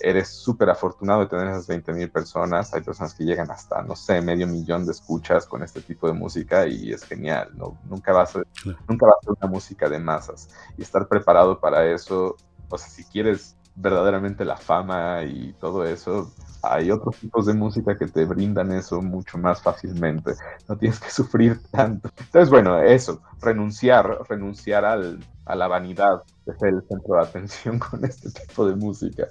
eres 0.00 0.28
súper 0.28 0.70
afortunado 0.70 1.20
de 1.20 1.26
tener 1.26 1.48
esas 1.48 1.66
20 1.66 1.92
mil 1.92 2.10
personas. 2.10 2.72
Hay 2.74 2.82
personas 2.82 3.14
que 3.14 3.24
llegan 3.24 3.50
hasta, 3.50 3.82
no 3.82 3.96
sé, 3.96 4.20
medio 4.20 4.46
millón 4.46 4.86
de 4.86 4.92
escuchas 4.92 5.46
con 5.46 5.62
este 5.62 5.80
tipo 5.80 6.06
de 6.06 6.14
música 6.14 6.66
y 6.66 6.92
es 6.92 7.04
genial. 7.04 7.50
¿no? 7.54 7.78
Nunca, 7.84 8.12
va 8.12 8.22
a 8.22 8.26
ser, 8.26 8.46
nunca 8.88 9.06
va 9.06 9.12
a 9.12 9.24
ser 9.24 9.34
una 9.40 9.50
música 9.50 9.88
de 9.88 9.98
masas. 9.98 10.48
Y 10.76 10.82
estar 10.82 11.06
preparado 11.08 11.60
para 11.60 11.86
eso, 11.86 12.36
o 12.68 12.78
sea, 12.78 12.88
si 12.88 13.04
quieres 13.04 13.56
verdaderamente 13.74 14.44
la 14.44 14.56
fama 14.56 15.22
y 15.24 15.52
todo 15.54 15.84
eso, 15.84 16.30
hay 16.62 16.90
otros 16.90 17.16
tipos 17.16 17.46
de 17.46 17.54
música 17.54 17.96
que 17.96 18.06
te 18.06 18.24
brindan 18.24 18.72
eso 18.72 19.00
mucho 19.00 19.38
más 19.38 19.62
fácilmente. 19.62 20.34
No 20.68 20.76
tienes 20.76 21.00
que 21.00 21.10
sufrir 21.10 21.60
tanto. 21.70 22.10
Entonces, 22.18 22.50
bueno, 22.50 22.80
eso, 22.80 23.22
renunciar, 23.40 24.18
renunciar 24.28 24.84
al, 24.84 25.20
a 25.46 25.54
la 25.54 25.68
vanidad 25.68 26.22
de 26.46 26.54
ser 26.58 26.68
el 26.70 26.82
centro 26.86 27.14
de 27.14 27.22
atención 27.22 27.78
con 27.90 28.04
este 28.04 28.30
tipo 28.30 28.66
de 28.66 28.76
música. 28.76 29.28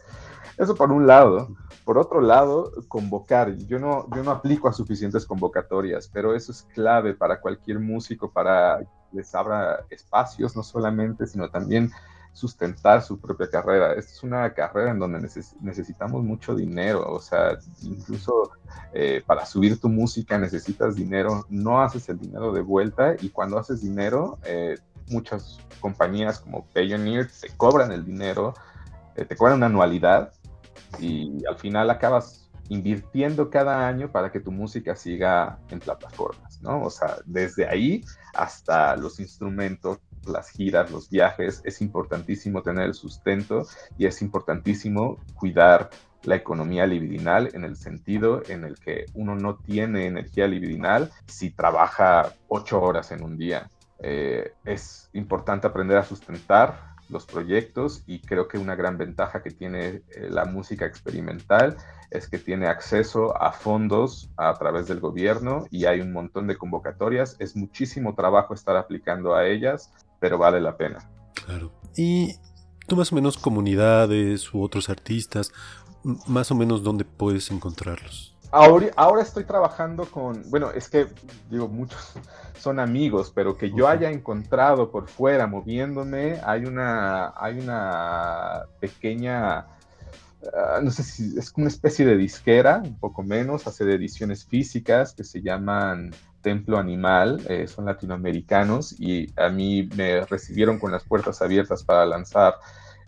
Eso 0.59 0.75
por 0.75 0.91
un 0.91 1.07
lado. 1.07 1.55
Por 1.85 1.97
otro 1.97 2.19
lado, 2.19 2.71
convocar. 2.89 3.55
Yo 3.55 3.79
no, 3.79 4.07
yo 4.13 4.23
no 4.23 4.31
aplico 4.31 4.67
a 4.67 4.73
suficientes 4.73 5.25
convocatorias, 5.25 6.09
pero 6.13 6.35
eso 6.35 6.51
es 6.51 6.63
clave 6.73 7.13
para 7.13 7.39
cualquier 7.39 7.79
músico, 7.79 8.29
para 8.29 8.79
que 8.79 9.17
les 9.17 9.33
abra 9.33 9.85
espacios, 9.89 10.55
no 10.57 10.61
solamente, 10.61 11.25
sino 11.25 11.49
también 11.49 11.89
sustentar 12.33 13.01
su 13.01 13.19
propia 13.19 13.49
carrera. 13.49 13.93
Esta 13.93 14.11
es 14.11 14.23
una 14.23 14.53
carrera 14.53 14.91
en 14.91 14.99
donde 14.99 15.19
necesitamos 15.61 16.23
mucho 16.23 16.53
dinero, 16.53 17.11
o 17.11 17.19
sea, 17.19 17.57
incluso 17.81 18.51
eh, 18.93 19.23
para 19.25 19.45
subir 19.45 19.79
tu 19.79 19.89
música 19.89 20.37
necesitas 20.37 20.95
dinero, 20.95 21.45
no 21.49 21.81
haces 21.81 22.07
el 22.09 22.19
dinero 22.19 22.51
de 22.51 22.61
vuelta 22.61 23.15
y 23.19 23.29
cuando 23.29 23.57
haces 23.57 23.81
dinero, 23.81 24.37
eh, 24.43 24.77
muchas 25.09 25.59
compañías 25.79 26.39
como 26.39 26.65
Payoneer 26.73 27.29
te 27.41 27.49
cobran 27.57 27.91
el 27.91 28.05
dinero, 28.05 28.53
eh, 29.15 29.25
te 29.25 29.35
cobran 29.35 29.57
una 29.57 29.65
anualidad 29.65 30.33
y 30.99 31.45
al 31.45 31.57
final 31.57 31.89
acabas 31.89 32.49
invirtiendo 32.69 33.49
cada 33.49 33.87
año 33.87 34.11
para 34.11 34.31
que 34.31 34.39
tu 34.39 34.51
música 34.51 34.95
siga 34.95 35.59
en 35.69 35.79
plataformas, 35.79 36.61
¿no? 36.61 36.83
O 36.83 36.89
sea, 36.89 37.17
desde 37.25 37.67
ahí 37.67 38.03
hasta 38.33 38.95
los 38.95 39.19
instrumentos, 39.19 39.99
las 40.25 40.49
giras, 40.51 40.91
los 40.91 41.09
viajes, 41.09 41.61
es 41.65 41.81
importantísimo 41.81 42.61
tener 42.61 42.85
el 42.85 42.93
sustento 42.93 43.65
y 43.97 44.05
es 44.05 44.21
importantísimo 44.21 45.17
cuidar 45.33 45.89
la 46.23 46.35
economía 46.35 46.85
libidinal 46.85 47.49
en 47.53 47.63
el 47.63 47.75
sentido 47.75 48.41
en 48.47 48.63
el 48.63 48.77
que 48.77 49.05
uno 49.13 49.35
no 49.35 49.57
tiene 49.57 50.05
energía 50.05 50.47
libidinal 50.47 51.11
si 51.25 51.49
trabaja 51.49 52.33
ocho 52.47 52.81
horas 52.81 53.11
en 53.11 53.23
un 53.23 53.37
día. 53.37 53.69
Eh, 54.01 54.53
es 54.63 55.09
importante 55.13 55.67
aprender 55.67 55.97
a 55.97 56.03
sustentar 56.03 56.88
los 57.09 57.25
proyectos 57.25 58.03
y 58.07 58.19
creo 58.19 58.47
que 58.47 58.57
una 58.57 58.75
gran 58.75 58.97
ventaja 58.97 59.41
que 59.41 59.51
tiene 59.51 60.03
eh, 60.09 60.27
la 60.29 60.45
música 60.45 60.85
experimental 60.85 61.77
es 62.11 62.27
que 62.27 62.39
tiene 62.39 62.67
acceso 62.67 63.39
a 63.41 63.51
fondos 63.51 64.29
a 64.37 64.53
través 64.53 64.87
del 64.87 64.99
gobierno 64.99 65.65
y 65.69 65.85
hay 65.85 66.01
un 66.01 66.11
montón 66.11 66.47
de 66.47 66.57
convocatorias. 66.57 67.35
Es 67.39 67.55
muchísimo 67.55 68.15
trabajo 68.15 68.53
estar 68.53 68.75
aplicando 68.75 69.35
a 69.35 69.47
ellas, 69.47 69.91
pero 70.19 70.37
vale 70.37 70.59
la 70.59 70.77
pena. 70.77 71.09
Claro. 71.33 71.71
Y 71.95 72.35
tú 72.87 72.95
más 72.95 73.11
o 73.11 73.15
menos 73.15 73.37
comunidades 73.37 74.53
u 74.53 74.61
otros 74.61 74.89
artistas, 74.89 75.51
más 76.03 76.51
o 76.51 76.55
menos 76.55 76.83
dónde 76.83 77.05
puedes 77.05 77.51
encontrarlos. 77.51 78.35
Ahora, 78.51 79.21
estoy 79.21 79.43
trabajando 79.43 80.05
con, 80.05 80.43
bueno, 80.49 80.71
es 80.71 80.89
que 80.89 81.07
digo, 81.49 81.67
muchos 81.67 82.13
son 82.59 82.79
amigos, 82.79 83.31
pero 83.33 83.57
que 83.57 83.71
yo 83.71 83.87
haya 83.87 84.09
encontrado 84.09 84.91
por 84.91 85.07
fuera 85.07 85.47
moviéndome, 85.47 86.39
hay 86.43 86.65
una, 86.65 87.33
hay 87.35 87.59
una 87.59 88.63
pequeña, 88.79 89.59
ah, 90.53 90.79
no 90.81 90.91
sé 90.91 91.03
si 91.03 91.37
es 91.37 91.53
una 91.55 91.67
especie 91.67 92.05
de 92.05 92.17
disquera, 92.17 92.81
un 92.83 92.99
poco 92.99 93.23
menos, 93.23 93.67
hace 93.67 93.85
de 93.85 93.95
ediciones 93.95 94.45
físicas 94.45 95.13
que 95.13 95.23
se 95.23 95.41
llaman 95.41 96.11
Templo 96.41 96.77
Animal, 96.77 97.41
eh, 97.49 97.67
son 97.67 97.85
latinoamericanos 97.85 98.95
y 98.99 99.31
a 99.37 99.49
mí 99.49 99.89
me 99.95 100.21
recibieron 100.25 100.79
con 100.79 100.91
las 100.91 101.03
puertas 101.03 101.41
abiertas 101.41 101.83
para 101.83 102.05
lanzar 102.05 102.55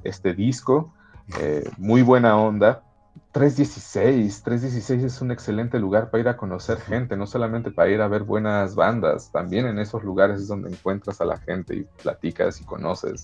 este 0.03 0.33
disco. 0.33 0.93
Eh, 1.39 1.69
muy 1.77 2.01
buena 2.01 2.37
onda, 2.37 2.83
316, 3.31 4.43
316 4.43 5.03
es 5.03 5.21
un 5.21 5.31
excelente 5.31 5.79
lugar 5.79 6.11
para 6.11 6.21
ir 6.21 6.27
a 6.27 6.35
conocer 6.35 6.79
gente, 6.81 7.15
no 7.15 7.25
solamente 7.25 7.71
para 7.71 7.89
ir 7.89 8.01
a 8.01 8.07
ver 8.09 8.23
buenas 8.23 8.75
bandas, 8.75 9.31
también 9.31 9.65
en 9.67 9.79
esos 9.79 10.03
lugares 10.03 10.41
es 10.41 10.47
donde 10.49 10.69
encuentras 10.69 11.21
a 11.21 11.25
la 11.25 11.37
gente 11.37 11.75
y 11.75 11.85
platicas 12.01 12.59
y 12.59 12.65
conoces. 12.65 13.23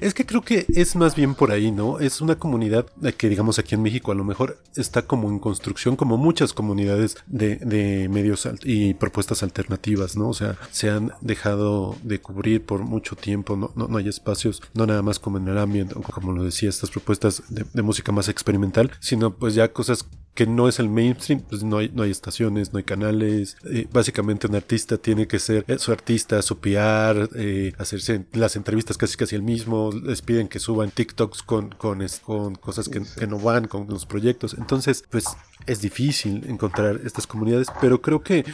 Es 0.00 0.14
que 0.14 0.24
creo 0.24 0.42
que 0.42 0.66
es 0.68 0.94
más 0.94 1.16
bien 1.16 1.34
por 1.34 1.50
ahí, 1.50 1.72
¿no? 1.72 1.98
Es 1.98 2.20
una 2.20 2.36
comunidad 2.36 2.86
que 3.16 3.28
digamos 3.28 3.58
aquí 3.58 3.74
en 3.74 3.82
México 3.82 4.12
a 4.12 4.14
lo 4.14 4.22
mejor 4.22 4.58
está 4.76 5.02
como 5.02 5.28
en 5.28 5.40
construcción, 5.40 5.96
como 5.96 6.16
muchas 6.16 6.52
comunidades 6.52 7.16
de, 7.26 8.08
medios 8.10 8.48
y 8.62 8.94
propuestas 8.94 9.42
alternativas, 9.42 10.16
¿no? 10.16 10.28
O 10.28 10.34
sea, 10.34 10.56
se 10.70 10.90
han 10.90 11.12
dejado 11.20 11.96
de 12.02 12.20
cubrir 12.20 12.64
por 12.64 12.80
mucho 12.82 13.16
tiempo, 13.16 13.56
no, 13.56 13.72
no, 13.74 13.96
hay 13.96 14.08
espacios, 14.08 14.62
no 14.74 14.86
nada 14.86 15.02
más 15.02 15.18
como 15.18 15.38
en 15.38 15.48
el 15.48 15.58
ambiente, 15.58 15.94
como 15.94 16.32
lo 16.32 16.44
decía, 16.44 16.68
estas 16.68 16.90
propuestas 16.90 17.42
de 17.48 17.82
música 17.82 18.12
más 18.12 18.28
experimental, 18.28 18.92
sino 19.00 19.23
pues 19.32 19.54
ya 19.54 19.72
cosas 19.72 20.06
que 20.34 20.46
no 20.46 20.68
es 20.68 20.80
el 20.80 20.88
mainstream, 20.88 21.42
pues 21.42 21.62
no 21.62 21.78
hay, 21.78 21.90
no 21.94 22.02
hay 22.02 22.10
estaciones, 22.10 22.72
no 22.72 22.78
hay 22.78 22.84
canales. 22.84 23.56
Eh, 23.70 23.86
básicamente 23.92 24.48
un 24.48 24.56
artista 24.56 24.98
tiene 24.98 25.28
que 25.28 25.38
ser 25.38 25.64
su 25.78 25.92
artista, 25.92 26.42
su 26.42 26.58
eh, 26.64 27.72
hacerse 27.78 28.26
las 28.32 28.56
entrevistas 28.56 28.98
casi 28.98 29.16
casi 29.16 29.36
el 29.36 29.42
mismo, 29.42 29.92
les 29.92 30.22
piden 30.22 30.48
que 30.48 30.58
suban 30.58 30.90
TikToks 30.90 31.42
con, 31.44 31.70
con, 31.70 32.04
con 32.22 32.56
cosas 32.56 32.88
que, 32.88 33.02
que, 33.16 33.26
no 33.28 33.38
van 33.38 33.68
con 33.68 33.86
los 33.86 34.06
proyectos. 34.06 34.56
Entonces, 34.58 35.04
pues 35.08 35.24
es 35.66 35.80
difícil 35.80 36.44
encontrar 36.48 37.00
estas 37.04 37.28
comunidades, 37.28 37.68
pero 37.80 38.02
creo 38.02 38.22
que 38.22 38.44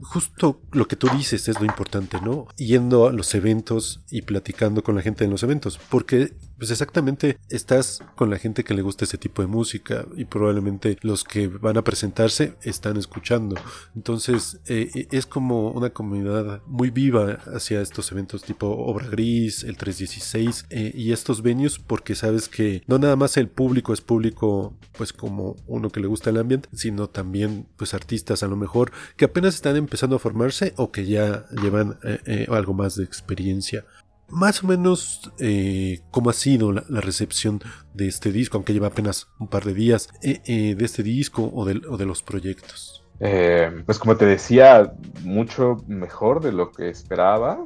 justo 0.00 0.60
lo 0.72 0.88
que 0.88 0.96
tú 0.96 1.08
dices 1.16 1.48
es 1.48 1.60
lo 1.60 1.66
importante, 1.66 2.20
¿no? 2.20 2.48
Yendo 2.56 3.06
a 3.06 3.12
los 3.12 3.32
eventos 3.34 4.00
y 4.10 4.22
platicando 4.22 4.82
con 4.82 4.96
la 4.96 5.02
gente 5.02 5.24
en 5.24 5.30
los 5.30 5.44
eventos, 5.44 5.78
porque 5.88 6.34
pues 6.58 6.70
exactamente 6.70 7.38
estás 7.48 8.00
con 8.16 8.30
la 8.30 8.38
gente 8.38 8.64
que 8.64 8.74
le 8.74 8.82
gusta 8.82 9.04
ese 9.04 9.16
tipo 9.16 9.42
de 9.42 9.48
música 9.48 10.06
y 10.16 10.24
probablemente 10.24 10.98
los 11.02 11.24
que 11.24 11.46
van 11.46 11.78
a 11.78 11.82
presentarse 11.82 12.54
están 12.62 12.96
escuchando. 12.96 13.56
Entonces 13.94 14.60
eh, 14.66 15.06
es 15.10 15.26
como 15.26 15.70
una 15.70 15.90
comunidad 15.90 16.62
muy 16.66 16.90
viva 16.90 17.38
hacia 17.54 17.80
estos 17.80 18.10
eventos 18.12 18.42
tipo 18.42 18.66
Obra 18.66 19.06
Gris, 19.06 19.62
el 19.62 19.76
316 19.76 20.66
eh, 20.70 20.92
y 20.94 21.12
estos 21.12 21.42
venues 21.42 21.78
porque 21.78 22.14
sabes 22.14 22.48
que 22.48 22.82
no 22.86 22.98
nada 22.98 23.16
más 23.16 23.36
el 23.36 23.48
público 23.48 23.92
es 23.92 24.00
público 24.00 24.76
pues 24.96 25.12
como 25.12 25.56
uno 25.66 25.90
que 25.90 26.00
le 26.00 26.08
gusta 26.08 26.30
el 26.30 26.38
ambiente, 26.38 26.68
sino 26.72 27.08
también 27.08 27.68
pues 27.76 27.94
artistas 27.94 28.42
a 28.42 28.48
lo 28.48 28.56
mejor 28.56 28.90
que 29.16 29.26
apenas 29.26 29.54
están 29.54 29.76
empezando 29.76 30.16
a 30.16 30.18
formarse 30.18 30.74
o 30.76 30.90
que 30.90 31.06
ya 31.06 31.46
llevan 31.62 31.98
eh, 32.02 32.46
algo 32.50 32.74
más 32.74 32.96
de 32.96 33.04
experiencia 33.04 33.84
más 34.28 34.62
o 34.62 34.66
menos 34.66 35.32
eh, 35.38 36.00
cómo 36.10 36.30
ha 36.30 36.32
sido 36.32 36.72
la, 36.72 37.00
recepción 37.00 37.60
de 37.94 38.08
este 38.08 38.32
disco, 38.32 38.56
aunque 38.56 38.72
lleva 38.72 38.88
apenas 38.88 39.28
un 39.38 39.48
par 39.48 39.64
de 39.64 39.74
días, 39.74 40.08
eh, 40.22 40.40
eh, 40.44 40.74
de 40.74 40.84
este 40.84 41.02
disco 41.02 41.50
o 41.54 41.64
de, 41.64 41.80
o 41.88 41.96
de 41.96 42.06
los 42.06 42.22
proyectos. 42.22 43.04
pues 43.18 43.98
como 43.98 44.16
te 44.16 44.26
decía, 44.26 44.92
mucho 45.22 45.76
mejor 45.86 46.40
de 46.40 46.52
lo 46.52 46.70
que 46.70 46.88
esperaba. 46.88 47.64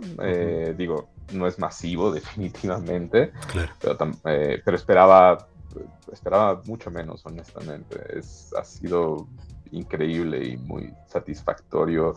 Digo, 0.76 1.10
no 1.32 1.46
es 1.46 1.58
masivo 1.58 2.12
definitivamente, 2.12 3.32
pero, 3.80 3.96
pero, 4.64 4.76
esperaba, 4.76 5.48
esperaba 6.12 6.62
mucho 6.66 6.90
menos, 6.90 7.24
honestamente. 7.24 8.18
Es, 8.18 8.52
ha 8.54 8.64
sido 8.64 9.28
increíble 9.72 10.44
y 10.46 10.56
muy 10.56 10.92
satisfactorio. 11.06 12.14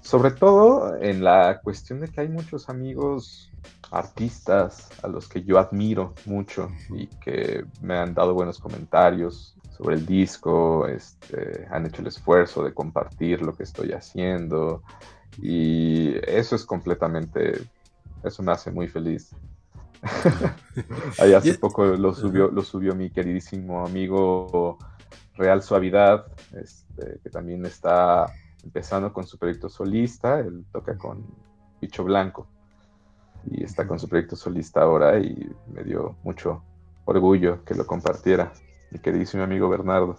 Sobre 0.00 0.32
todo 0.32 0.96
en 0.96 1.22
la 1.22 1.60
cuestión 1.62 2.00
de 2.00 2.08
que 2.08 2.22
hay 2.22 2.28
muchos 2.28 2.68
amigos 2.68 3.50
artistas 3.90 4.88
a 5.02 5.08
los 5.08 5.28
que 5.28 5.42
yo 5.42 5.58
admiro 5.58 6.14
mucho 6.24 6.70
y 6.90 7.06
que 7.06 7.64
me 7.80 7.96
han 7.96 8.14
dado 8.14 8.34
buenos 8.34 8.58
comentarios 8.58 9.54
sobre 9.76 9.96
el 9.96 10.06
disco, 10.06 10.86
este, 10.86 11.66
han 11.70 11.86
hecho 11.86 12.02
el 12.02 12.08
esfuerzo 12.08 12.64
de 12.64 12.72
compartir 12.72 13.42
lo 13.42 13.54
que 13.54 13.62
estoy 13.64 13.92
haciendo 13.92 14.82
y 15.40 16.14
eso 16.28 16.56
es 16.56 16.64
completamente, 16.64 17.62
eso 18.22 18.42
me 18.42 18.52
hace 18.52 18.70
muy 18.70 18.88
feliz. 18.88 19.34
Ahí 21.18 21.32
hace 21.32 21.54
poco 21.54 21.84
lo 21.84 22.12
subió, 22.12 22.48
lo 22.48 22.62
subió 22.62 22.94
mi 22.94 23.10
queridísimo 23.10 23.86
amigo 23.86 24.78
Real 25.34 25.62
Suavidad, 25.62 26.26
este, 26.52 27.20
que 27.22 27.30
también 27.30 27.64
está 27.64 28.26
empezando 28.64 29.12
con 29.12 29.26
su 29.26 29.38
proyecto 29.38 29.68
solista, 29.68 30.38
él 30.40 30.64
toca 30.72 30.96
con 30.96 31.24
Bicho 31.80 32.04
Blanco 32.04 32.46
y 33.44 33.64
está 33.64 33.86
con 33.86 33.98
su 33.98 34.08
proyecto 34.08 34.36
solista 34.36 34.82
ahora 34.82 35.18
y 35.18 35.50
me 35.72 35.82
dio 35.82 36.16
mucho 36.22 36.62
orgullo 37.04 37.64
que 37.64 37.74
lo 37.74 37.86
compartiera 37.86 38.52
mi 38.90 38.98
queridísimo 38.98 39.42
amigo 39.42 39.68
Bernardo. 39.68 40.18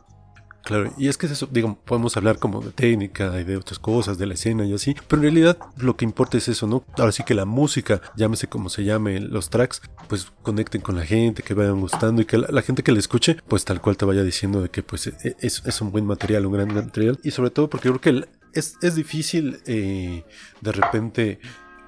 Claro, 0.63 0.93
y 0.97 1.09
es 1.09 1.17
que 1.17 1.25
eso, 1.25 1.47
digo, 1.51 1.77
podemos 1.83 2.15
hablar 2.15 2.39
como 2.39 2.61
de 2.61 2.71
técnica 2.71 3.37
y 3.39 3.43
de 3.43 3.57
otras 3.57 3.79
cosas, 3.79 4.17
de 4.17 4.25
la 4.25 4.35
escena 4.35 4.65
y 4.65 4.73
así, 4.73 4.95
pero 5.09 5.21
en 5.21 5.23
realidad 5.23 5.57
lo 5.77 5.97
que 5.97 6.05
importa 6.05 6.37
es 6.37 6.47
eso, 6.47 6.67
¿no? 6.67 6.85
Ahora 6.97 7.11
sí 7.11 7.23
que 7.23 7.33
la 7.33 7.43
música, 7.43 8.01
llámese 8.15 8.47
como 8.47 8.69
se 8.69 8.85
llame, 8.85 9.19
los 9.19 9.49
tracks, 9.49 9.81
pues 10.07 10.31
conecten 10.41 10.79
con 10.79 10.95
la 10.95 11.05
gente, 11.05 11.43
que 11.43 11.53
vayan 11.53 11.81
gustando 11.81 12.21
y 12.21 12.25
que 12.25 12.37
la, 12.37 12.61
gente 12.61 12.81
que 12.81 12.93
le 12.93 12.99
escuche, 12.99 13.35
pues 13.49 13.65
tal 13.65 13.81
cual 13.81 13.97
te 13.97 14.05
vaya 14.05 14.23
diciendo 14.23 14.61
de 14.61 14.69
que 14.69 14.83
pues 14.83 15.07
e, 15.07 15.35
es, 15.39 15.63
es 15.65 15.81
un 15.81 15.91
buen 15.91 16.05
material, 16.05 16.45
un 16.45 16.53
gran 16.53 16.73
material, 16.73 17.19
y 17.23 17.31
sobre 17.31 17.49
todo 17.49 17.69
porque 17.69 17.89
creo 17.89 17.99
que 17.99 18.25
es, 18.53 18.77
es 18.81 18.95
difícil 18.95 19.59
eh, 19.65 20.23
de 20.61 20.71
repente 20.71 21.39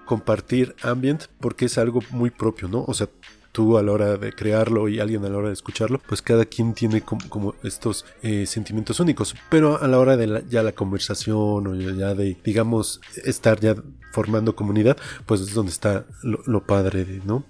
compartir 0.05 0.76
ambient 0.84 1.26
porque 1.39 1.65
es 1.65 1.78
algo 1.78 2.01
muy 2.11 2.30
propio, 2.30 2.67
¿no? 2.67 2.84
O 2.86 2.93
sea, 2.93 3.07
tú 3.56 3.78
a 3.78 3.84
la 3.84 3.93
hora 3.93 4.18
de 4.18 4.34
crearlo 4.34 4.89
y 4.89 4.99
alguien 4.99 5.24
a 5.24 5.30
la 5.30 5.38
hora 5.38 5.47
de 5.47 5.53
escucharlo, 5.53 6.01
pues 6.06 6.22
cada 6.22 6.43
quien 6.43 6.74
tiene 6.74 6.99
como, 6.99 7.56
estos 7.64 8.06
eh, 8.22 8.45
sentimientos 8.45 8.99
únicos. 8.99 9.34
Pero 9.49 9.82
a 9.82 9.88
la 9.88 9.97
hora 9.97 10.18
de 10.18 10.43
ya 10.49 10.62
la 10.62 10.74
conversación 10.74 11.66
o 11.66 11.74
ya 11.74 12.14
de, 12.14 12.38
digamos, 12.43 12.99
estar 13.24 13.58
ya 13.62 13.76
formando 14.12 14.58
comunidad, 14.58 14.97
pues 15.26 15.39
es 15.39 15.53
donde 15.53 15.72
está 15.72 16.06
lo, 16.22 16.66
padre, 16.66 17.22
¿no? 17.26 17.45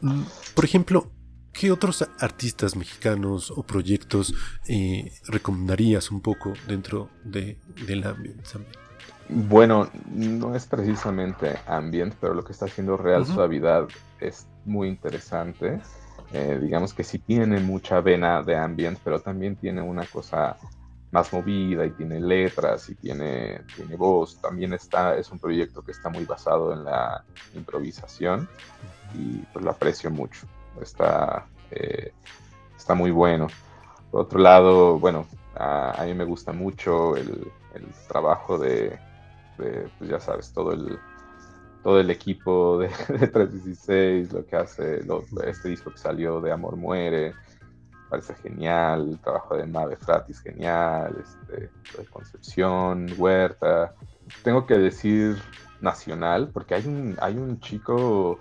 Por 0.54 0.64
ejemplo, 0.64 1.12
¿Qué 1.58 1.72
otros 1.72 2.04
artistas 2.20 2.76
mexicanos 2.76 3.50
o 3.50 3.64
proyectos 3.64 4.34
eh, 4.68 5.14
recomendarías 5.26 6.12
un 6.12 6.20
poco 6.20 6.52
dentro 6.68 7.10
de, 7.24 7.58
del 7.88 8.04
ambiente? 8.04 8.44
Bueno, 9.28 9.90
no 10.14 10.56
es 10.56 10.68
precisamente 10.68 11.56
ambient, 11.66 12.14
pero 12.22 12.36
lo 12.36 12.44
que 12.44 12.52
está 12.52 12.66
haciendo 12.66 12.96
Real 12.96 13.26
Suavidad 13.26 13.88
es 14.20 14.48
muy 14.66 14.88
interesante. 14.88 15.82
Eh, 16.32 16.60
digamos 16.62 16.94
que 16.94 17.04
sí 17.04 17.18
tiene 17.20 17.60
mucha 17.60 18.02
vena 18.02 18.44
de 18.44 18.56
ambient, 18.56 19.00
pero 19.04 19.20
también 19.20 19.56
tiene 19.56 19.82
una 19.82 20.06
cosa 20.06 20.58
más 21.10 21.34
movida 21.34 21.86
y 21.86 21.92
tiene 21.92 22.20
letras 22.20 22.88
y 22.90 22.96
tiene, 22.96 23.62
tiene 23.76 23.96
voz. 23.96 24.40
También 24.40 24.74
está, 24.74 25.18
es 25.18 25.32
un 25.32 25.40
proyecto 25.40 25.82
que 25.82 25.92
está 25.92 26.10
muy 26.10 26.26
basado 26.26 26.74
en 26.74 26.84
la 26.84 27.24
improvisación 27.56 28.48
y 29.16 29.38
pues 29.52 29.66
lo 29.66 29.72
aprecio 29.72 30.12
mucho. 30.12 30.46
Está, 30.80 31.48
eh, 31.72 32.14
está 32.78 32.94
muy 32.94 33.10
bueno. 33.10 33.48
Por 34.12 34.22
otro 34.22 34.40
lado, 34.40 35.00
bueno, 35.00 35.26
a, 35.56 36.04
mí 36.06 36.14
me 36.14 36.26
gusta 36.26 36.52
mucho 36.52 37.16
el 37.16 37.52
trabajo 38.08 38.60
de 38.60 39.00
pues 39.58 40.10
ya 40.10 40.20
sabes, 40.20 40.52
todo 40.54 40.74
el, 40.74 41.00
todo 41.84 42.00
el 42.00 42.10
equipo 42.10 42.80
de, 42.80 42.88
316, 43.08 44.34
lo 44.34 44.46
que 44.46 44.56
hace, 44.56 45.02
este 45.46 45.70
disco 45.70 45.92
que 45.92 45.98
salió 45.98 46.42
de 46.42 46.52
Amor 46.52 46.76
Muere, 46.76 47.34
parece 48.10 48.36
genial, 48.36 49.10
el 49.10 49.20
trabajo 49.20 49.56
de 49.56 49.66
Mave 49.66 49.96
Fratis, 49.98 50.40
genial, 50.42 51.16
este, 51.22 51.70
de 51.98 52.06
Concepción, 52.10 53.08
Huerta. 53.18 53.94
Tengo 54.44 54.66
que 54.66 54.76
decir 54.76 55.38
nacional, 55.82 56.50
porque 56.54 56.76
hay 56.76 56.88
un, 56.88 57.16
hay 57.20 57.38
un 57.38 57.60
chico 57.60 58.40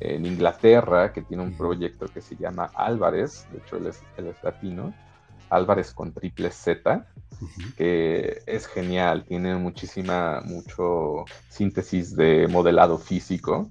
en 0.00 0.24
Inglaterra 0.24 1.12
que 1.12 1.22
tiene 1.22 1.42
un 1.42 1.56
proyecto 1.56 2.06
que 2.06 2.20
se 2.20 2.36
llama 2.36 2.70
Álvarez, 2.74 3.46
de 3.52 3.58
hecho 3.58 3.76
él 3.76 3.86
es, 3.86 4.02
él 4.16 4.28
es 4.28 4.42
latino, 4.42 4.94
Álvarez 5.50 5.92
con 5.92 6.12
triple 6.12 6.50
Z, 6.50 7.06
que 7.76 8.42
es 8.46 8.66
genial, 8.66 9.24
tiene 9.24 9.56
muchísima, 9.56 10.40
mucho 10.44 11.24
síntesis 11.48 12.14
de 12.16 12.48
modelado 12.48 12.98
físico 12.98 13.68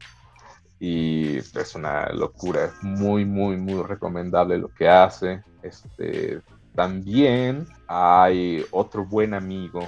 y 0.79 1.37
es 1.37 1.75
una 1.75 2.09
locura, 2.13 2.65
es 2.65 2.83
muy, 2.83 3.25
muy, 3.25 3.57
muy 3.57 3.81
recomendable 3.83 4.57
lo 4.57 4.69
que 4.69 4.87
hace. 4.87 5.43
Este, 5.61 6.41
También 6.73 7.67
hay 7.87 8.65
otro 8.71 9.05
buen 9.05 9.33
amigo 9.33 9.81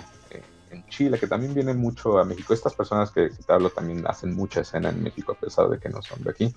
en 0.72 0.86
Chile, 0.88 1.20
que 1.20 1.28
también 1.28 1.54
viene 1.54 1.74
mucho 1.74 2.18
a 2.18 2.26
México. 2.26 2.54
Estas 2.54 2.74
personas 2.74 3.12
que, 3.12 3.30
te 3.30 3.54
hablo 3.54 3.70
también 3.70 4.06
hacen 4.08 4.34
mucha 4.34 4.62
escena 4.62 4.90
en 4.90 5.04
México, 5.04 5.34
a 5.34 5.36
pesar 5.36 5.70
de 5.70 5.80
que 5.80 5.90
no 5.90 6.02
son 6.02 6.24
de 6.24 6.32
aquí. 6.32 6.56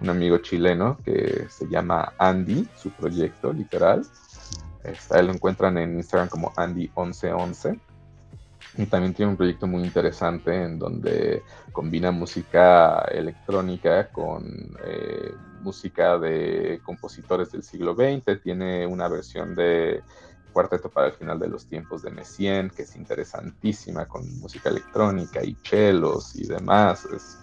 Un 0.00 0.10
amigo 0.10 0.38
chileno 0.38 0.98
que 1.04 1.46
se 1.48 1.66
llama 1.68 2.12
Andy, 2.18 2.68
su 2.76 2.90
proyecto 2.90 3.52
literal. 3.52 4.06
Está, 4.84 5.22
lo 5.22 5.32
encuentran 5.32 5.78
en 5.78 5.96
Instagram 5.96 6.28
como 6.28 6.52
Andy1111. 6.52 7.80
Y 8.76 8.86
también 8.86 9.14
tiene 9.14 9.30
un 9.30 9.36
proyecto 9.36 9.66
muy 9.66 9.82
interesante 9.82 10.54
en 10.54 10.78
donde 10.78 11.42
combina 11.72 12.12
música 12.12 13.00
electrónica 13.10 14.08
con 14.08 14.46
eh, 14.84 15.32
música 15.62 16.18
de 16.18 16.80
compositores 16.84 17.50
del 17.50 17.62
siglo 17.62 17.94
XX. 17.94 18.40
Tiene 18.42 18.86
una 18.86 19.08
versión 19.08 19.54
de 19.54 20.02
cuarteto 20.52 20.90
para 20.90 21.08
el 21.08 21.12
final 21.12 21.38
de 21.38 21.48
los 21.48 21.66
tiempos 21.66 22.02
de 22.02 22.10
Messien, 22.10 22.70
que 22.70 22.82
es 22.82 22.96
interesantísima 22.96 24.06
con 24.06 24.40
música 24.40 24.68
electrónica 24.68 25.44
y 25.44 25.54
chelos 25.62 26.34
y 26.36 26.46
demás. 26.46 27.04
Es, 27.06 27.38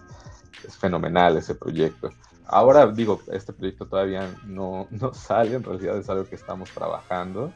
fenomenal 0.79 1.37
ese 1.37 1.53
proyecto. 1.53 2.09
Ahora 2.47 2.87
digo, 2.87 3.21
este 3.31 3.53
proyecto 3.53 3.87
todavía 3.87 4.29
no, 4.45 4.87
no, 4.91 5.13
sale, 5.13 5.55
en 5.55 5.63
realidad 5.63 5.97
es 5.97 6.09
algo 6.09 6.27
que 6.27 6.35
estamos 6.35 6.69
trabajando, 6.71 7.51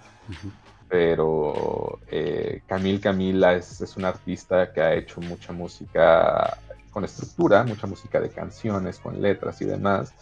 pero 0.87 1.99
eh, 2.07 2.61
Camille 2.65 2.99
Camila 2.99 3.53
es, 3.53 3.81
es 3.81 3.95
un 3.97 4.05
artista 4.05 4.71
que 4.73 4.81
ha 4.81 4.95
hecho 4.95 5.21
mucha 5.21 5.53
música 5.53 6.57
con 6.91 7.05
estructura, 7.05 7.63
mucha 7.63 7.87
música 7.87 8.19
de 8.19 8.29
canciones, 8.29 8.99
con 8.99 9.21
letras 9.21 9.61
y 9.61 9.65
demás. 9.65 10.13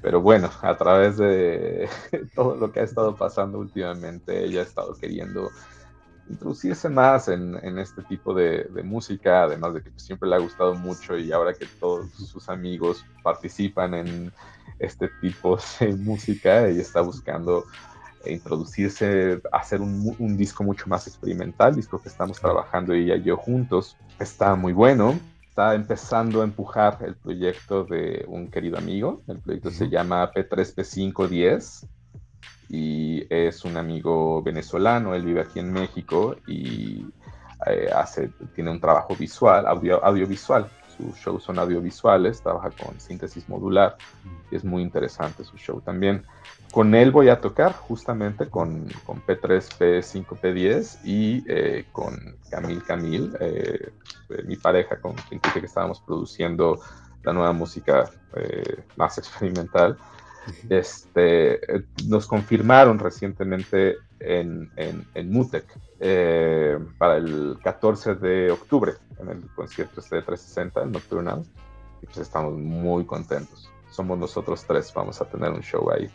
Pero 0.00 0.20
bueno, 0.20 0.50
a 0.62 0.76
través 0.76 1.16
de 1.16 1.88
todo 2.34 2.54
lo 2.54 2.70
que 2.70 2.80
ha 2.80 2.84
estado 2.84 3.16
pasando 3.16 3.58
últimamente, 3.58 4.44
ella 4.44 4.60
ha 4.60 4.64
estado 4.64 4.94
queriendo 4.94 5.50
introducirse 6.28 6.88
más 6.88 7.28
en, 7.28 7.78
este 7.78 8.02
tipo 8.02 8.34
de, 8.34 8.68
música, 8.84 9.44
además 9.44 9.74
de 9.74 9.82
que 9.82 9.90
siempre 9.96 10.28
le 10.28 10.36
ha 10.36 10.38
gustado 10.38 10.74
mucho 10.74 11.16
y 11.18 11.32
ahora 11.32 11.54
que 11.54 11.66
todos 11.66 12.10
sus 12.12 12.48
amigos 12.48 13.04
participan 13.22 13.94
en 13.94 14.32
este 14.78 15.08
tipo 15.20 15.58
de 15.80 15.94
música, 15.94 16.66
ella 16.66 16.80
está 16.80 17.00
buscando 17.00 17.64
introducirse, 18.26 19.40
hacer 19.52 19.80
un, 19.80 20.16
un 20.18 20.36
disco 20.36 20.64
mucho 20.64 20.86
más 20.88 21.06
experimental, 21.06 21.74
disco 21.74 22.00
que 22.00 22.08
estamos 22.08 22.40
trabajando 22.40 22.94
ella 22.94 23.16
y 23.16 23.22
yo 23.22 23.36
juntos. 23.36 23.96
Está 24.18 24.54
muy 24.54 24.72
bueno. 24.72 25.18
Está 25.48 25.74
empezando 25.74 26.40
a 26.40 26.44
empujar 26.44 26.98
el 27.02 27.14
proyecto 27.14 27.84
de 27.84 28.24
un 28.26 28.50
querido 28.50 28.78
amigo. 28.78 29.22
El 29.28 29.40
proyecto 29.40 29.70
se 29.70 29.88
llama 29.88 30.32
P3P510 30.32 31.86
y 32.68 33.26
es 33.28 33.64
un 33.64 33.76
amigo 33.76 34.42
venezolano. 34.42 35.14
Él 35.14 35.24
vive 35.24 35.40
aquí 35.42 35.60
en 35.60 35.72
México 35.72 36.36
y 36.46 37.06
eh, 37.66 37.88
hace, 37.94 38.28
tiene 38.54 38.70
un 38.70 38.80
trabajo 38.80 39.14
visual, 39.16 39.66
audio, 39.66 40.04
audiovisual. 40.04 40.68
Sus 40.96 41.16
shows 41.16 41.42
son 41.42 41.58
audiovisuales, 41.58 42.40
trabaja 42.40 42.70
con 42.70 43.00
síntesis 43.00 43.48
modular 43.48 43.96
y 44.50 44.56
es 44.56 44.64
muy 44.64 44.82
interesante 44.82 45.44
su 45.44 45.56
show 45.56 45.80
también. 45.80 46.24
Con 46.74 46.92
él 46.96 47.12
voy 47.12 47.28
a 47.28 47.40
tocar 47.40 47.72
justamente 47.72 48.48
con, 48.48 48.88
con 49.06 49.24
P3, 49.24 49.78
P5, 49.78 50.26
P10 50.40 51.04
y 51.04 51.44
eh, 51.46 51.84
con 51.92 52.36
Camil 52.50 52.82
Camil, 52.82 53.32
eh, 53.38 53.92
eh, 54.30 54.42
mi 54.44 54.56
pareja 54.56 55.00
con 55.00 55.14
quien 55.14 55.40
dije 55.40 55.60
que 55.60 55.66
estábamos 55.66 56.00
produciendo 56.00 56.80
la 57.22 57.32
nueva 57.32 57.52
música 57.52 58.10
más 58.96 59.18
experimental. 59.18 59.96
Este, 60.68 61.60
nos 62.06 62.26
confirmaron 62.26 62.98
recientemente 62.98 63.96
en, 64.20 64.70
en, 64.76 65.06
en 65.14 65.30
Mutec 65.30 65.64
para 66.98 67.16
el 67.16 67.56
14 67.62 68.14
de 68.16 68.50
octubre, 68.50 68.92
en 69.18 69.28
el 69.28 69.46
concierto 69.54 70.00
este 70.00 70.16
de 70.16 70.22
360, 70.22 70.82
el 70.82 70.92
Nocturnal. 70.92 71.44
Y 72.02 72.06
pues 72.06 72.18
estamos 72.18 72.58
muy 72.58 73.06
contentos. 73.06 73.70
Somos 73.90 74.18
nosotros 74.18 74.64
tres, 74.66 74.92
vamos 74.94 75.20
a 75.20 75.24
tener 75.24 75.50
un 75.50 75.62
show 75.62 75.90
ahí. 75.90 76.10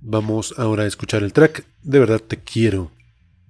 Vamos 0.00 0.54
ahora 0.58 0.84
a 0.84 0.86
escuchar 0.86 1.24
el 1.24 1.32
track 1.32 1.64
De 1.82 1.98
verdad 1.98 2.20
te 2.20 2.36
quiero. 2.36 2.92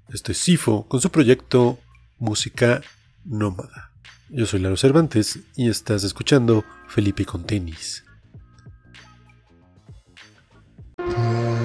Este 0.08 0.32
es 0.32 0.38
Sifo 0.38 0.86
con 0.88 1.00
su 1.00 1.10
proyecto 1.10 1.78
Música 2.18 2.80
Nómada. 3.24 3.92
Yo 4.30 4.46
soy 4.46 4.60
Laro 4.60 4.76
Cervantes 4.76 5.40
y 5.56 5.68
estás 5.68 6.04
escuchando 6.04 6.64
Felipe 6.86 7.26
con 7.26 7.44
tenis. 7.44 8.04
Yeah. 11.08 11.57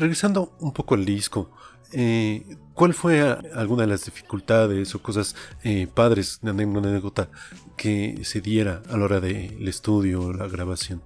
Regresando 0.00 0.52
un 0.58 0.72
poco 0.72 0.94
al 0.94 1.04
disco, 1.04 1.50
eh, 1.92 2.56
¿cuál 2.74 2.94
fue 2.94 3.20
alguna 3.54 3.82
de 3.82 3.88
las 3.88 4.04
dificultades 4.04 4.94
o 4.94 5.02
cosas 5.02 5.36
eh, 5.62 5.86
padres, 5.92 6.40
una 6.42 6.52
anécdota 6.52 7.28
que 7.76 8.20
se 8.24 8.40
diera 8.40 8.82
a 8.90 8.96
la 8.96 9.04
hora 9.04 9.20
del 9.20 9.66
estudio 9.68 10.22
o 10.22 10.32
la 10.32 10.48
grabación? 10.48 11.02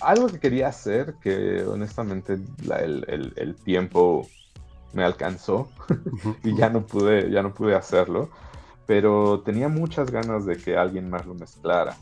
Algo 0.00 0.26
que 0.26 0.40
quería 0.40 0.68
hacer, 0.68 1.14
que 1.22 1.64
honestamente 1.64 2.38
el, 2.68 3.56
tiempo 3.64 4.28
me 4.92 5.04
alcanzó 5.04 5.68
y 6.44 6.56
ya 6.56 6.68
no 6.68 6.86
pude, 6.86 7.30
ya 7.30 7.42
no 7.42 7.54
pude 7.54 7.74
hacerlo, 7.74 8.30
pero 8.86 9.40
tenía 9.40 9.68
muchas 9.68 10.10
ganas 10.10 10.44
de 10.44 10.56
que 10.56 10.76
alguien 10.76 11.08
más 11.08 11.24
lo 11.26 11.34
mezclara. 11.34 11.96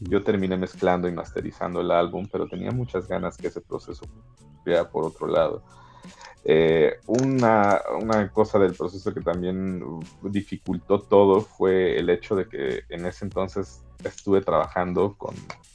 Yo 0.00 0.22
terminé 0.22 0.56
mezclando 0.56 1.08
y 1.08 1.12
masterizando 1.12 1.80
el 1.80 1.90
álbum, 1.90 2.28
pero 2.30 2.46
tenía 2.46 2.70
muchas 2.70 3.08
ganas 3.08 3.36
que 3.36 3.48
ese 3.48 3.60
proceso 3.60 4.06
fuera 4.62 4.88
por 4.88 5.04
otro 5.04 5.26
lado. 5.26 5.62
Eh, 6.50 6.98
una, 7.06 7.78
una, 8.00 8.30
cosa 8.30 8.58
del 8.58 8.72
proceso 8.72 9.12
que 9.12 9.20
también 9.20 9.82
dificultó 10.22 10.98
todo 10.98 11.42
fue 11.42 11.98
el 11.98 12.08
hecho 12.08 12.34
de 12.36 12.48
que 12.48 12.84
en 12.88 13.04
ese 13.04 13.26
entonces 13.26 13.82
estuve 14.02 14.40
trabajando 14.40 15.14
con, 15.18 15.34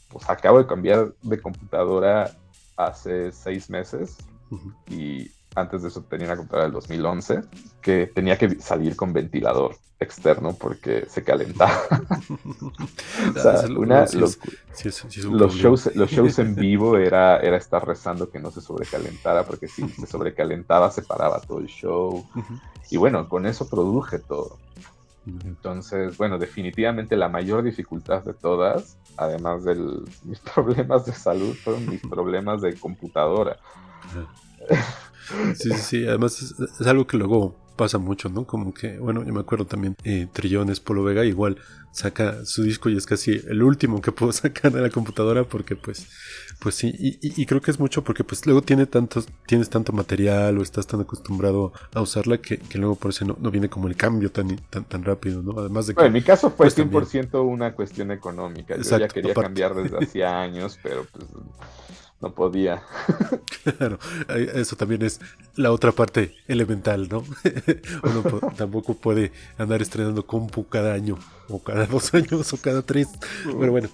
pues 0.10 0.28
acabo 0.28 0.58
de 0.58 0.66
cambiar 0.66 1.14
de 1.22 1.40
computadora 1.40 2.36
hace 2.76 3.32
seis 3.32 3.70
meses 3.70 4.18
y 4.90 5.30
antes 5.56 5.82
de 5.82 5.88
eso 5.90 6.02
tenía 6.04 6.28
una 6.28 6.38
computadora 6.38 6.66
del 6.66 6.74
2011 6.74 7.42
que 7.82 8.08
tenía 8.08 8.38
que 8.38 8.60
salir 8.60 8.96
con 8.96 9.14
ventilador 9.14 9.76
externo 10.00 10.56
porque 10.56 11.06
se 11.08 11.24
calentaba. 11.24 11.80
los, 15.32 15.56
shows, 15.56 15.96
los 15.96 16.12
shows 16.12 16.40
en 16.40 16.56
vivo 16.68 16.98
era, 16.98 17.40
era 17.40 17.58
estar 17.58 17.86
rezando 17.86 18.30
que 18.30 18.40
no 18.40 18.52
se 18.52 18.62
sobrecalentara 18.62 19.44
porque 19.44 19.68
si 19.68 19.88
se 19.90 20.06
sobrecalentaba 20.06 20.92
se 20.92 21.02
paraba 21.02 21.40
todo 21.42 21.60
el 21.60 21.68
show. 21.68 22.26
Y 22.90 22.98
bueno, 22.98 23.28
con 23.30 23.46
eso 23.46 23.68
produje 23.68 24.20
todo. 24.20 24.58
Entonces, 25.26 26.18
bueno, 26.18 26.38
definitivamente 26.38 27.16
la 27.16 27.30
mayor 27.30 27.64
dificultad 27.64 28.24
de 28.24 28.34
todas, 28.34 28.98
además 29.16 29.64
de 29.64 29.76
mis 30.24 30.40
problemas 30.54 31.06
de 31.06 31.14
salud, 31.14 31.56
fueron 31.56 31.90
mis 31.90 32.02
problemas 32.02 32.62
de 32.62 32.78
computadora. 32.78 33.58
Sí, 35.56 35.72
sí, 35.72 35.78
sí. 35.78 36.08
Además 36.08 36.42
es, 36.42 36.88
algo 36.88 37.08
que 37.08 37.18
luego 37.18 37.56
pasa 37.76 37.98
mucho, 37.98 38.30
¿no? 38.30 38.46
Como 38.46 38.74
que, 38.74 39.00
bueno, 39.00 39.24
yo 39.26 39.34
me 39.34 39.40
acuerdo 39.40 39.66
también, 39.66 39.96
eh, 40.04 40.28
Trillones, 40.32 40.80
Polo 40.80 41.04
Vega, 41.04 41.26
igual 41.26 41.58
saca 41.94 42.44
su 42.44 42.64
disco 42.64 42.90
y 42.90 42.98
es 42.98 43.06
casi 43.06 43.40
el 43.48 43.62
último 43.62 44.02
que 44.02 44.12
puedo 44.12 44.32
sacar 44.32 44.72
de 44.72 44.82
la 44.82 44.90
computadora 44.90 45.44
porque 45.44 45.76
pues, 45.76 46.08
pues 46.60 46.76
sí, 46.76 46.92
y, 46.96 47.46
creo 47.46 47.62
que 47.62 47.72
es 47.72 47.80
mucho 47.80 48.04
porque 48.04 48.24
pues 48.24 48.46
luego 48.46 48.62
tiene 48.62 48.86
tantos, 48.86 49.28
tienes 49.46 49.70
tanto 49.70 49.94
material 49.94 50.58
o 50.58 50.64
estás 50.64 50.88
tan 50.88 51.02
acostumbrado 51.02 51.72
a 51.94 52.02
usarla 52.02 52.40
que, 52.40 52.60
luego 52.74 52.96
por 52.96 53.12
eso 53.12 53.26
no, 53.26 53.38
no, 53.40 53.52
viene 53.52 53.70
como 53.70 53.88
el 53.88 53.96
cambio 53.96 54.32
tan, 54.32 54.58
tan, 54.70 54.86
tan 54.86 55.04
rápido, 55.04 55.42
¿no? 55.42 55.60
Además 55.60 55.88
de 55.88 55.94
que... 55.94 55.96
Bueno, 55.96 56.08
en 56.08 56.14
mi 56.14 56.22
caso 56.24 56.50
fue 56.50 56.68
100% 56.68 56.90
pues, 56.90 57.34
una 57.34 57.74
cuestión 57.74 58.12
económica, 58.12 58.76
yo 58.76 58.98
ya 58.98 59.08
quería 59.08 59.34
cambiar 59.34 59.76
desde 59.76 59.98
hacía 59.98 60.42
años, 60.42 60.80
pero 60.82 61.06
pues 61.12 61.26
no 62.24 62.34
podía. 62.34 62.82
Claro, 63.78 63.98
eso 64.28 64.76
también 64.76 65.04
es 65.04 65.22
la 65.56 65.72
otra 65.72 65.94
parte 65.94 66.36
elemental, 66.50 67.08
¿no? 67.08 67.24
Uno 68.04 68.52
tampoco 68.58 68.94
puede 68.94 69.32
andar 69.58 69.82
estrenando 69.82 70.28
compu 70.28 70.68
cada 70.68 70.94
año, 70.94 71.18
o 71.48 71.64
cada 71.64 71.86
dos 71.86 72.14
años, 72.14 72.52
o 72.52 72.58
cada 72.58 72.82
tres. 72.82 73.08
Pero 73.46 73.72
bueno. 73.72 73.90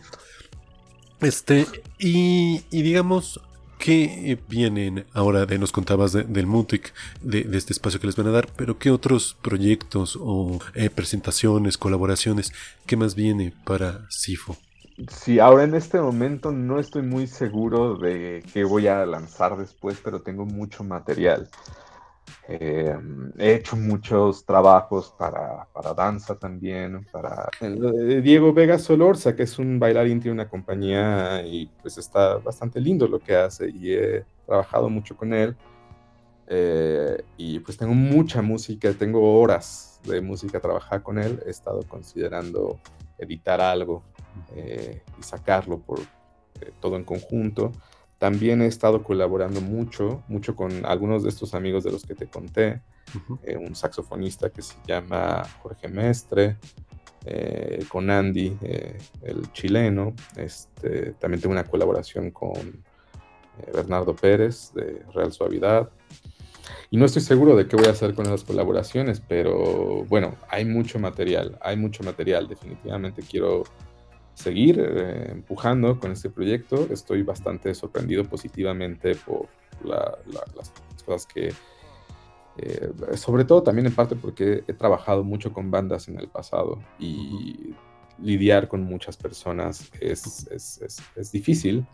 Este, 1.21 1.67
y, 1.99 2.61
digamos 2.71 3.39
que 3.77 4.39
vienen 4.49 5.05
ahora 5.13 5.45
de 5.45 5.59
nos 5.59 5.71
contabas 5.71 6.13
del 6.13 6.47
Mutic, 6.47 6.91
de, 7.21 7.47
este 7.53 7.73
espacio 7.73 7.99
que 7.99 8.07
les 8.07 8.15
van 8.15 8.27
a 8.27 8.32
dar, 8.32 8.49
pero 8.55 8.80
qué 8.80 8.89
otros 8.89 9.38
proyectos 9.43 10.17
o 10.19 10.59
eh, 10.73 10.89
presentaciones, 10.89 11.77
colaboraciones, 11.77 12.53
qué 12.88 12.97
más 12.97 13.13
viene 13.13 13.53
para 13.65 14.09
Sifo. 14.09 14.57
Sí, 15.08 15.39
ahora 15.39 15.64
en 15.64 15.76
este 15.76 16.02
momento 16.02 16.52
no 16.52 16.80
estoy 16.80 17.04
muy 17.04 17.26
seguro 17.28 17.95
de 17.95 18.43
qué 18.52 18.66
voy 18.66 18.88
a 18.88 19.06
lanzar 19.06 19.58
después, 19.58 20.00
pero 20.04 20.22
tengo 20.22 20.45
mucho 20.45 20.84
material. 20.84 21.47
Eh, 22.47 22.95
he 23.38 23.54
hecho 23.54 23.78
muchos 23.78 24.45
trabajos 24.45 25.14
para, 25.18 25.68
danza 25.95 26.38
también, 26.38 27.06
para... 27.12 27.50
Diego 28.22 28.52
Vega 28.52 28.78
Solorza, 28.78 29.36
que 29.36 29.43
es 29.43 29.58
un 29.58 29.80
bailarín, 29.80 30.20
tiene 30.20 30.34
una 30.34 30.50
compañía 30.50 31.43
y 31.45 31.68
pues 31.82 31.97
está 31.97 32.38
bastante 32.38 32.82
lindo 32.82 33.08
lo 33.08 33.20
que 33.20 33.36
hace 33.36 33.70
y 33.70 33.93
he 33.93 34.26
trabajado 34.45 34.89
mucho 34.89 35.16
con 35.16 35.34
él. 35.34 35.56
Eh, 36.47 37.24
y 37.38 37.60
pues 37.60 37.78
tengo 37.78 37.93
mucha 37.93 38.41
música, 38.41 38.91
tengo 38.93 39.39
horas 39.39 40.02
de 40.04 40.20
música 40.20 40.60
trabajar 40.60 41.04
con 41.04 41.20
él. 41.20 41.41
He 41.45 41.52
estado 41.52 41.84
considerando 41.84 42.80
editar 43.18 43.62
algo 43.62 44.04
eh, 44.55 45.01
y 45.19 45.23
sacarlo 45.23 45.80
por 45.80 45.99
eh, 45.99 46.71
todo 46.80 46.95
en 46.95 47.03
conjunto. 47.03 47.71
También 48.17 48.61
he 48.61 48.67
estado 48.67 49.03
colaborando 49.03 49.61
mucho, 49.61 50.23
mucho 50.27 50.55
con 50.55 50.86
algunos 50.86 51.23
de 51.23 51.30
estos 51.30 51.53
amigos 51.53 51.84
de 51.84 51.91
los 51.91 52.03
que 52.03 52.15
te 52.15 52.27
conté. 52.27 52.82
Eh, 53.43 53.57
un 53.57 53.75
saxofonista 53.75 54.49
que 54.49 54.61
se 54.61 54.75
llama 54.86 55.43
Jorge 55.61 55.88
Mestre, 55.88 56.57
con 57.89 58.09
Andy, 58.09 58.57
el 59.21 59.51
chileno. 59.51 60.13
Este, 60.36 61.13
también 61.13 61.41
tengo 61.41 61.51
una 61.51 61.65
colaboración 61.65 62.32
con 62.32 62.84
Bernardo 63.73 64.15
Pérez 64.15 64.71
de 64.73 65.03
Real 65.13 65.32
Suavidad. 65.32 65.89
Y 66.91 66.97
no 66.97 67.05
estoy 67.05 67.21
seguro 67.21 67.55
de 67.55 67.67
qué 67.67 67.75
voy 67.75 67.86
a 67.86 67.91
hacer 67.91 68.15
con 68.15 68.25
esas 68.25 68.43
colaboraciones, 68.43 69.21
pero 69.21 70.05
bueno, 70.05 70.36
hay 70.49 70.65
mucho 70.65 70.97
material, 70.97 71.57
hay 71.61 71.77
mucho 71.77 72.03
material. 72.03 72.47
Definitivamente 72.47 73.21
quiero 73.21 73.63
seguir 74.40 74.80
eh, 74.80 75.32
empujando 75.32 76.00
con 76.00 76.12
este 76.12 76.30
proyecto. 76.30 76.88
Estoy 76.92 77.24
bastante 77.24 77.76
sorprendido 77.76 78.24
positivamente 78.24 79.16
por 79.16 79.48
las 79.84 80.72
cosas 81.06 81.26
que, 81.26 81.54
eh, 82.58 82.92
sobre 83.16 83.44
todo 83.44 83.64
también 83.64 83.88
en 83.88 83.96
parte 83.96 84.16
porque 84.16 84.64
he 84.68 84.74
trabajado 84.74 85.24
mucho 85.24 85.52
con 85.52 85.70
bandas 85.72 86.08
en 86.08 86.20
el 86.20 86.30
pasado 86.30 86.80
y 87.00 87.74
lidiar 88.22 88.68
con 88.68 88.84
muchas 88.84 89.18
personas 89.18 89.92
es, 90.00 90.48
es, 90.52 91.02
es, 91.16 91.32
difícil. 91.32 91.86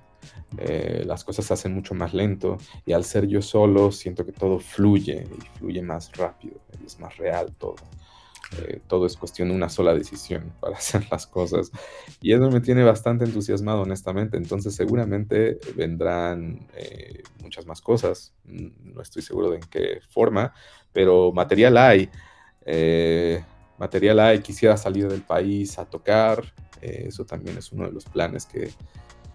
Eh, 0.58 1.04
las 1.06 1.24
cosas 1.24 1.46
se 1.46 1.54
hacen 1.54 1.74
mucho 1.74 1.94
más 1.94 2.14
lento 2.14 2.58
y 2.86 2.94
al 2.94 3.04
ser 3.04 3.28
yo 3.28 3.44
solo 3.44 3.92
siento 3.92 4.26
que 4.26 4.32
todo 4.32 4.60
fluye 4.60 5.28
y 5.38 5.58
fluye 5.60 5.84
más 5.84 6.12
rápido 6.14 6.60
y 6.82 6.86
es 6.86 7.00
más 7.00 7.18
real 7.18 7.54
todo. 7.58 7.76
Eh, 8.58 8.80
todo 8.88 9.06
es 9.06 9.18
cuestión 9.18 9.50
de 9.50 9.56
una 9.56 9.70
sola 9.70 9.94
decisión 9.94 10.54
para 10.60 10.78
hacer 10.78 11.06
las 11.10 11.28
cosas. 11.28 11.72
Y 12.22 12.34
eso 12.34 12.50
me 12.50 12.62
tiene 12.62 12.84
bastante 12.84 13.26
entusiasmado, 13.26 13.82
honestamente. 13.82 14.38
Entonces 14.38 14.76
seguramente 14.76 15.60
vendrán 15.76 16.68
eh, 16.76 17.24
muchas 17.42 17.66
más 17.66 17.82
cosas. 17.82 18.34
No 18.46 19.02
estoy 19.02 19.22
seguro 19.22 19.50
de 19.50 19.58
en 19.58 19.64
qué 19.64 20.00
forma, 20.10 20.54
pero 20.94 21.32
material 21.32 21.78
hay. 21.78 22.10
Eh, 22.66 23.44
material 23.78 24.20
hay. 24.20 24.40
Quisiera 24.40 24.78
salir 24.78 25.08
del 25.08 25.22
país 25.22 25.78
a 25.80 25.86
tocar. 25.86 26.44
eso 26.82 27.26
también 27.26 27.58
es 27.58 27.72
uno 27.72 27.86
de 27.86 27.92
los 27.92 28.06
planes 28.06 28.46
que, 28.46 28.70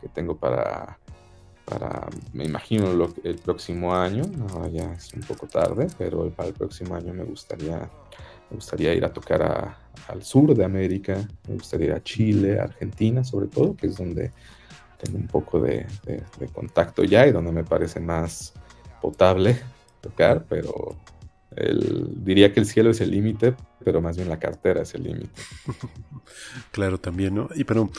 que 0.01 0.09
tengo 0.09 0.37
para, 0.37 0.99
para, 1.65 2.09
me 2.33 2.45
imagino, 2.45 2.91
el 3.25 3.37
próximo 3.37 3.95
año. 3.95 4.23
Ahora 4.51 4.69
ya 4.69 4.93
es 4.93 5.13
un 5.15 5.23
poco 5.23 5.47
tarde, 5.47 5.89
pero 5.99 6.31
para 6.31 6.49
el 6.49 6.55
próximo 6.55 6.95
año 6.95 7.13
me 7.13 7.25
gustaría 7.25 7.91
me 8.51 8.57
gustaría 8.57 8.95
ir 8.95 9.05
a 9.05 9.13
tocar 9.13 9.77
al 10.09 10.23
sur 10.23 10.55
de 10.55 10.65
América, 10.65 11.17
me 11.49 11.55
gustaría 11.55 11.87
ir 11.87 11.93
a 11.93 12.03
Chile, 12.03 12.59
Argentina 12.59 13.23
sobre 13.25 13.47
todo, 13.47 13.77
que 13.77 13.87
es 13.87 13.97
donde 13.97 14.33
tengo 15.03 15.19
un 15.19 15.27
poco 15.27 15.61
de, 15.61 15.87
contacto 16.53 17.05
ya 17.05 17.27
y 17.27 17.33
donde 17.33 17.53
me 17.53 17.65
parece 17.65 18.01
más 18.01 18.53
potable 19.01 19.59
tocar, 20.01 20.45
pero 20.49 20.97
diría 22.17 22.53
que 22.53 22.61
el 22.61 22.67
cielo 22.67 22.91
es 22.91 23.01
el 23.01 23.11
límite, 23.11 23.55
pero 23.85 24.01
más 24.01 24.17
bien 24.17 24.29
la 24.29 24.39
cartera 24.39 24.83
es 24.83 24.95
el 24.95 25.05
límite. 25.05 25.41
claro, 26.73 26.99
también, 26.99 27.35
¿no? 27.35 27.49
Y 27.55 27.65
pero 27.65 27.91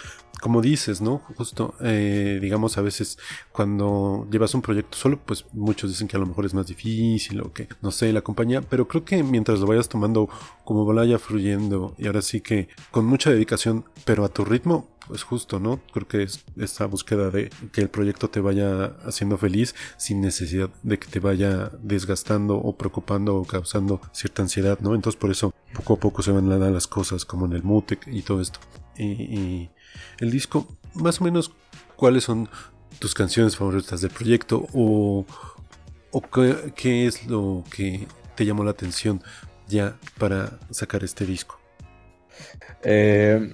como 0.42 0.62
dices, 0.62 1.00
¿no? 1.02 1.20
Justo, 1.38 1.76
eh, 1.82 2.40
digamos, 2.42 2.78
a 2.78 2.82
veces 2.82 3.18
cuando 3.52 4.28
llevas 4.30 4.54
un 4.54 4.62
proyecto 4.62 4.98
solo, 4.98 5.20
pues 5.26 5.46
muchos 5.54 5.92
dicen 5.92 6.08
que 6.08 6.18
a 6.18 6.20
lo 6.20 6.26
mejor 6.26 6.46
es 6.46 6.54
más 6.54 6.68
difícil 6.68 7.40
o 7.42 7.54
que, 7.54 7.70
no 7.82 7.92
sé, 7.92 8.12
la 8.12 8.22
compañía, 8.22 8.62
pero 8.62 8.88
creo 8.88 9.06
que 9.06 9.24
mientras 9.24 9.60
lo 9.60 9.68
vayas 9.68 9.88
tomando 9.88 10.28
como 10.66 10.84
vaya 10.86 11.20
fluyendo 11.20 11.96
y 11.98 12.08
ahora 12.08 12.22
sí 12.22 12.42
que 12.42 12.70
con 12.90 13.06
mucha 13.06 13.30
dedicación, 13.30 13.86
pero 14.04 14.26
a 14.26 14.30
tu 14.30 14.44
ritmo, 14.44 14.90
pues 15.08 15.24
justo, 15.24 15.60
¿no? 15.60 15.80
Creo 15.94 16.08
que 16.08 16.24
es 16.24 16.44
esa 16.58 16.88
búsqueda 16.88 17.30
de 17.30 17.52
que 17.72 17.82
el 17.82 17.90
proyecto 17.90 18.30
te 18.30 18.40
vaya 18.40 18.96
haciendo 19.06 19.38
feliz 19.38 19.76
sin 19.98 20.22
necesidad 20.22 20.70
de 20.82 20.98
que 20.98 21.08
te 21.08 21.20
vaya 21.20 21.72
desgastando 21.84 22.56
o 22.58 22.76
preocupando 22.76 23.36
o 23.36 23.46
causando 23.46 24.02
cierta 24.12 24.42
ansiedad, 24.42 24.80
¿no? 24.82 24.96
Entonces 24.96 25.20
por 25.20 25.30
eso 25.30 25.54
poco 25.74 25.94
a 25.94 26.00
poco 26.00 26.24
se 26.24 26.32
van 26.32 26.50
dar 26.50 26.72
las 26.72 26.88
cosas 26.88 27.26
como 27.26 27.46
en 27.46 27.54
el 27.54 27.64
Mutec 27.64 28.08
y 28.08 28.24
todo 28.24 28.42
esto. 28.42 28.60
y 28.98 29.70
el 30.20 30.32
disco, 30.32 30.68
más 30.94 31.22
o 31.22 31.24
menos, 31.24 31.52
¿cuáles 31.96 32.24
son 32.24 32.50
tus 33.00 33.14
canciones 33.14 33.56
favoritas 33.56 34.02
del 34.02 34.12
proyecto? 34.12 34.68
O, 34.74 35.26
¿O 36.12 36.22
qué, 36.22 36.74
qué 36.76 37.08
es 37.08 37.26
lo 37.26 37.64
que 37.74 38.06
te 38.36 38.46
llamó 38.46 38.64
la 38.64 38.72
atención 38.72 39.22
ya 39.68 39.98
para 40.18 40.60
sacar 40.70 41.04
este 41.04 41.26
disco? 41.26 41.60
Eh, 42.84 43.54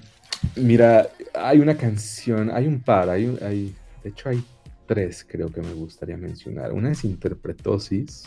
mira, 0.55 1.07
hay 1.35 1.59
una 1.59 1.77
canción, 1.77 2.49
hay 2.49 2.65
un 2.65 2.81
par, 2.81 3.09
hay, 3.09 3.37
hay, 3.41 3.75
de 4.03 4.09
hecho 4.09 4.29
hay 4.29 4.43
tres 4.87 5.25
creo 5.29 5.51
que 5.51 5.61
me 5.61 5.73
gustaría 5.73 6.17
mencionar. 6.17 6.73
Una 6.73 6.91
es 6.91 7.03
Interpretosis. 7.03 8.23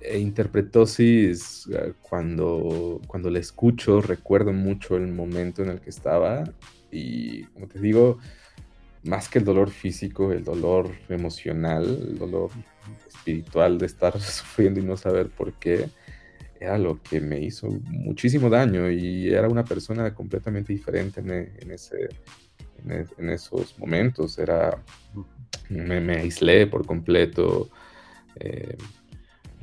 E 0.00 0.18
Interpretosis, 0.18 1.68
eh, 1.70 1.92
cuando, 2.00 3.00
cuando 3.06 3.28
la 3.28 3.40
escucho, 3.40 4.00
recuerdo 4.00 4.52
mucho 4.52 4.96
el 4.96 5.08
momento 5.08 5.62
en 5.62 5.68
el 5.68 5.80
que 5.80 5.90
estaba 5.90 6.44
y, 6.92 7.44
como 7.46 7.66
te 7.66 7.80
digo, 7.80 8.18
más 9.02 9.28
que 9.28 9.38
el 9.38 9.44
dolor 9.44 9.70
físico, 9.70 10.32
el 10.32 10.44
dolor 10.44 10.90
emocional, 11.08 11.84
el 11.84 12.18
dolor 12.18 12.50
espiritual 13.08 13.78
de 13.78 13.86
estar 13.86 14.20
sufriendo 14.20 14.78
y 14.78 14.84
no 14.84 14.96
saber 14.96 15.30
por 15.30 15.54
qué, 15.54 15.88
era 16.60 16.78
lo 16.78 17.02
que 17.02 17.20
me 17.20 17.40
hizo 17.40 17.68
muchísimo 17.68 18.48
daño 18.48 18.88
y 18.88 19.28
era 19.30 19.48
una 19.48 19.64
persona 19.64 20.14
completamente 20.14 20.72
diferente 20.72 21.20
en, 21.20 21.30
e, 21.30 21.74
ese, 21.74 22.08
e, 22.88 23.04
en, 23.18 23.30
esos 23.30 23.76
momentos. 23.80 24.38
Era, 24.38 24.80
me, 25.68 26.14
aislé 26.14 26.68
por 26.68 26.86
completo, 26.86 27.68
eh, 28.36 28.76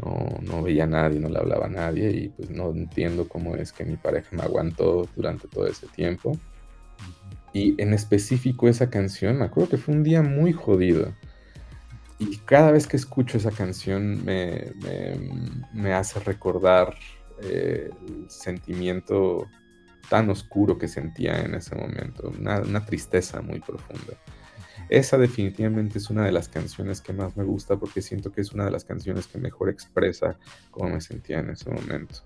no, 0.03 0.39
no, 0.41 0.63
veía 0.63 0.83
a 0.83 0.87
nadie, 0.87 1.21
no 1.21 1.29
le 1.29 1.39
hablaba 1.39 1.67
a 1.67 1.69
nadie 1.69 2.11
y 2.11 2.29
pues 2.29 2.49
no 2.49 2.71
entiendo 2.71 3.29
cómo 3.29 3.55
es 3.55 3.71
que 3.71 3.85
mi 3.85 3.95
pareja 3.95 4.35
me 4.35 4.43
aguantó 4.43 5.07
durante 5.15 5.47
todo 5.47 5.67
ese 5.67 5.87
tiempo. 5.87 6.37
Y 7.53 7.81
en 7.81 7.93
específico 7.93 8.67
esa 8.67 8.89
canción, 8.89 9.39
me 9.39 9.45
acuerdo 9.45 9.71
que 9.71 9.77
fue 9.77 9.95
un 9.95 10.03
día 10.03 10.21
muy 10.21 10.53
jodido. 10.53 11.13
Y 12.19 12.37
cada 12.39 12.71
vez 12.71 12.85
que 12.85 12.97
escucho 12.97 13.37
esa 13.37 13.51
canción 13.51 14.23
me, 14.25 14.73
me, 15.73 15.93
hace 15.93 16.19
recordar 16.19 16.95
eh, 17.41 17.89
el 18.07 18.29
sentimiento 18.29 19.47
tan 20.09 20.29
oscuro 20.29 20.77
que 20.77 20.87
sentía 20.87 21.39
en 21.39 21.53
ese 21.53 21.75
momento, 21.75 22.33
una, 22.37 22.85
tristeza 22.85 23.41
muy 23.41 23.59
profunda. 23.59 24.13
Esa 24.89 25.17
definitivamente 25.17 25.99
es 25.99 26.09
una 26.09 26.25
de 26.25 26.31
las 26.31 26.49
canciones 26.49 26.99
que 26.99 27.13
más 27.13 27.37
me 27.37 27.43
gusta 27.43 27.77
porque 27.77 28.01
siento 28.01 28.31
que 28.31 28.41
es 28.41 28.51
una 28.51 28.65
de 28.65 28.71
las 28.71 28.83
canciones 28.83 29.27
que 29.27 29.37
mejor 29.37 29.69
expresa 29.69 30.37
cómo 30.71 30.89
me 30.89 31.01
sentía 31.01 31.39
en 31.39 31.51
ese 31.51 31.69
momento. 31.69 32.23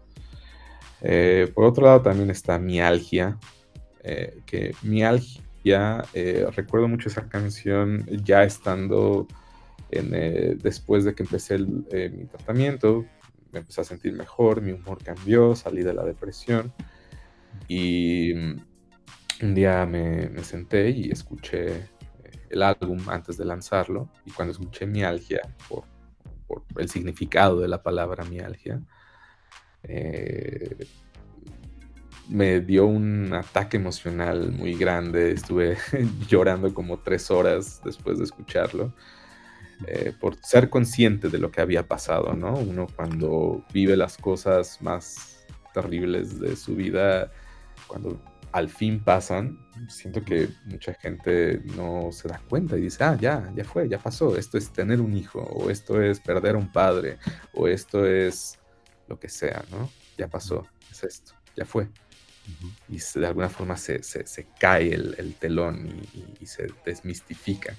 Eh, 1.02 1.52
por 1.54 1.66
otro 1.66 1.86
lado 1.86 2.02
también 2.02 2.30
está 2.30 2.58
Mialgia, 2.58 3.38
eh, 4.04 4.42
que 4.46 4.76
Mialgia, 4.84 6.04
eh, 6.14 6.46
recuerdo 6.56 6.88
mucho 6.88 7.10
esa 7.10 7.28
canción 7.30 8.06
ya 8.24 8.44
estando 8.44 9.28
eh, 9.92 10.58
después 10.62 11.06
de 11.06 11.16
que 11.16 11.24
empecé 11.24 11.58
mi 11.60 12.26
tratamiento, 12.26 13.06
me 13.52 13.60
empecé 13.60 13.82
a 13.82 13.84
sentir 13.84 14.14
mejor, 14.14 14.62
mi 14.62 14.72
humor 14.72 15.04
cambió, 15.04 15.56
salí 15.56 15.84
de 15.84 15.94
la 15.94 16.04
depresión 16.04 16.74
y 17.68 18.34
mm, 18.36 19.46
un 19.46 19.56
día 19.56 19.86
me, 19.86 20.44
senté 20.44 20.90
y 20.90 21.12
escuché 21.12 21.88
el 22.50 22.64
álbum 22.64 23.00
antes 23.08 23.38
de 23.38 23.46
lanzarlo 23.46 24.10
y 24.26 24.32
cuando 24.32 24.52
escuché 24.52 24.86
mialgia, 24.86 25.42
por, 25.70 25.86
por 26.48 26.64
el 26.78 26.90
significado 26.90 27.60
de 27.60 27.68
la 27.68 27.82
palabra 27.82 28.26
mialgia, 28.26 28.82
eh, 29.84 30.88
me 32.30 32.62
dio 32.62 32.86
un 32.86 33.34
ataque 33.34 33.78
emocional 33.78 34.52
muy 34.52 34.76
grande. 34.76 35.32
Estuve 35.32 35.78
llorando 36.28 36.74
como 36.74 37.00
tres 37.00 37.30
horas 37.32 37.82
después 37.84 38.18
de 38.18 38.26
escucharlo. 38.26 38.94
Eh, 39.88 40.14
por 40.18 40.38
ser 40.42 40.70
consciente 40.70 41.30
de 41.30 41.40
lo 41.40 41.52
que 41.52 41.60
había 41.60 41.88
pasado, 41.88 42.34
¿no? 42.34 42.54
Uno 42.54 42.88
cuando 42.96 43.66
vive 43.74 43.98
las 43.98 44.18
cosas 44.18 44.82
más 44.82 45.46
terribles 45.74 46.40
de 46.40 46.56
su 46.56 46.76
vida, 46.76 47.32
cuando 47.88 48.22
al 48.54 48.70
fin 48.70 49.04
pasan, 49.04 49.58
siento 49.90 50.24
que 50.24 50.48
mucha 50.66 50.94
gente 50.94 51.62
no 51.76 52.12
se 52.12 52.28
da 52.30 52.40
cuenta 52.48 52.78
y 52.78 52.82
dice, 52.82 53.04
ah, 53.04 53.18
ya, 53.20 53.52
ya 53.56 53.66
fue, 53.66 53.90
ya 53.90 53.98
pasó, 53.98 54.38
esto 54.38 54.58
es 54.58 54.72
tener 54.72 55.02
un 55.02 55.18
hijo, 55.18 55.40
o 55.40 55.70
esto 55.70 56.02
es 56.02 56.20
perder 56.20 56.56
a 56.56 56.60
un 56.60 56.72
padre, 56.72 57.18
o 57.54 57.68
esto 57.68 58.06
es 58.06 58.60
lo 59.08 59.20
que 59.20 59.28
sea, 59.28 59.66
¿no? 59.72 59.90
Ya 60.18 60.30
pasó, 60.30 60.68
es 60.92 61.04
esto, 61.04 61.34
ya 61.56 61.66
fue 61.66 61.90
y 62.90 62.98
de 63.20 63.28
alguna 63.28 63.50
forma 63.50 63.78
se, 63.78 64.02
cae 64.60 64.94
el, 64.94 65.36
telón 65.40 66.02
y, 66.40 66.46
se 66.46 66.68
desmistifica. 66.86 67.76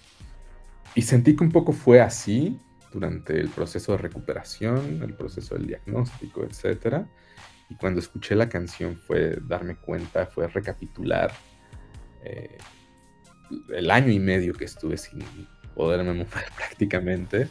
Y 0.95 1.03
sentí 1.03 1.37
que 1.37 1.45
un 1.45 1.53
poco 1.53 1.73
fue 1.73 2.01
así 2.01 2.59
durante 2.93 3.39
el 3.39 3.49
proceso 3.49 3.93
de 3.93 3.99
recuperación, 3.99 5.03
el 5.03 5.15
proceso 5.15 5.57
del 5.57 5.67
diagnóstico, 5.67 6.45
etc. 6.45 7.05
Y 7.69 7.75
cuando 7.77 8.01
escuché 8.01 8.35
la 8.35 8.49
canción 8.49 8.97
fue 8.97 9.39
darme 9.43 9.77
cuenta, 9.77 10.27
fue 10.27 10.47
recapitular 10.49 11.33
eh, 12.23 12.59
el 13.75 13.91
año 13.91 14.13
y 14.13 14.19
medio 14.19 14.55
que 14.55 14.65
estuve 14.65 14.97
sin 14.97 15.25
poderme 15.75 16.13
mover 16.13 16.45
prácticamente 16.57 17.49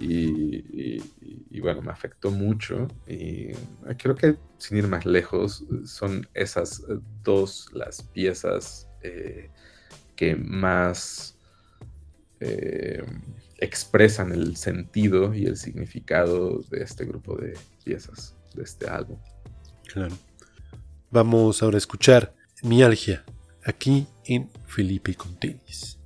y, 0.00 1.60
bueno, 1.60 1.82
me 1.82 1.92
afectó 1.92 2.30
mucho. 2.30 2.88
Y 3.06 3.52
creo 3.98 4.14
que 4.14 4.36
sin 4.58 4.78
ir 4.78 4.88
más 4.88 5.04
lejos, 5.04 5.64
son 5.84 6.26
esas 6.34 6.82
dos 7.22 7.68
las 7.72 8.02
piezas 8.02 8.88
eh, 9.02 9.50
que 10.16 10.36
más 10.36 11.36
eh, 12.40 13.02
expresan 13.58 14.32
el 14.32 14.56
sentido 14.56 15.34
y 15.34 15.46
el 15.46 15.56
significado 15.56 16.60
de 16.70 16.82
este 16.82 17.04
grupo 17.04 17.36
de 17.36 17.56
piezas, 17.84 18.34
de 18.54 18.62
este 18.62 18.88
álbum. 18.88 19.18
Claro. 19.92 20.16
Vamos 21.10 21.62
ahora 21.62 21.76
a 21.76 21.78
escuchar 21.78 22.34
Mialgia, 22.62 23.24
aquí 23.64 24.06
en 24.24 24.48
Felipe 24.66 25.14
Contenis. 25.14 25.98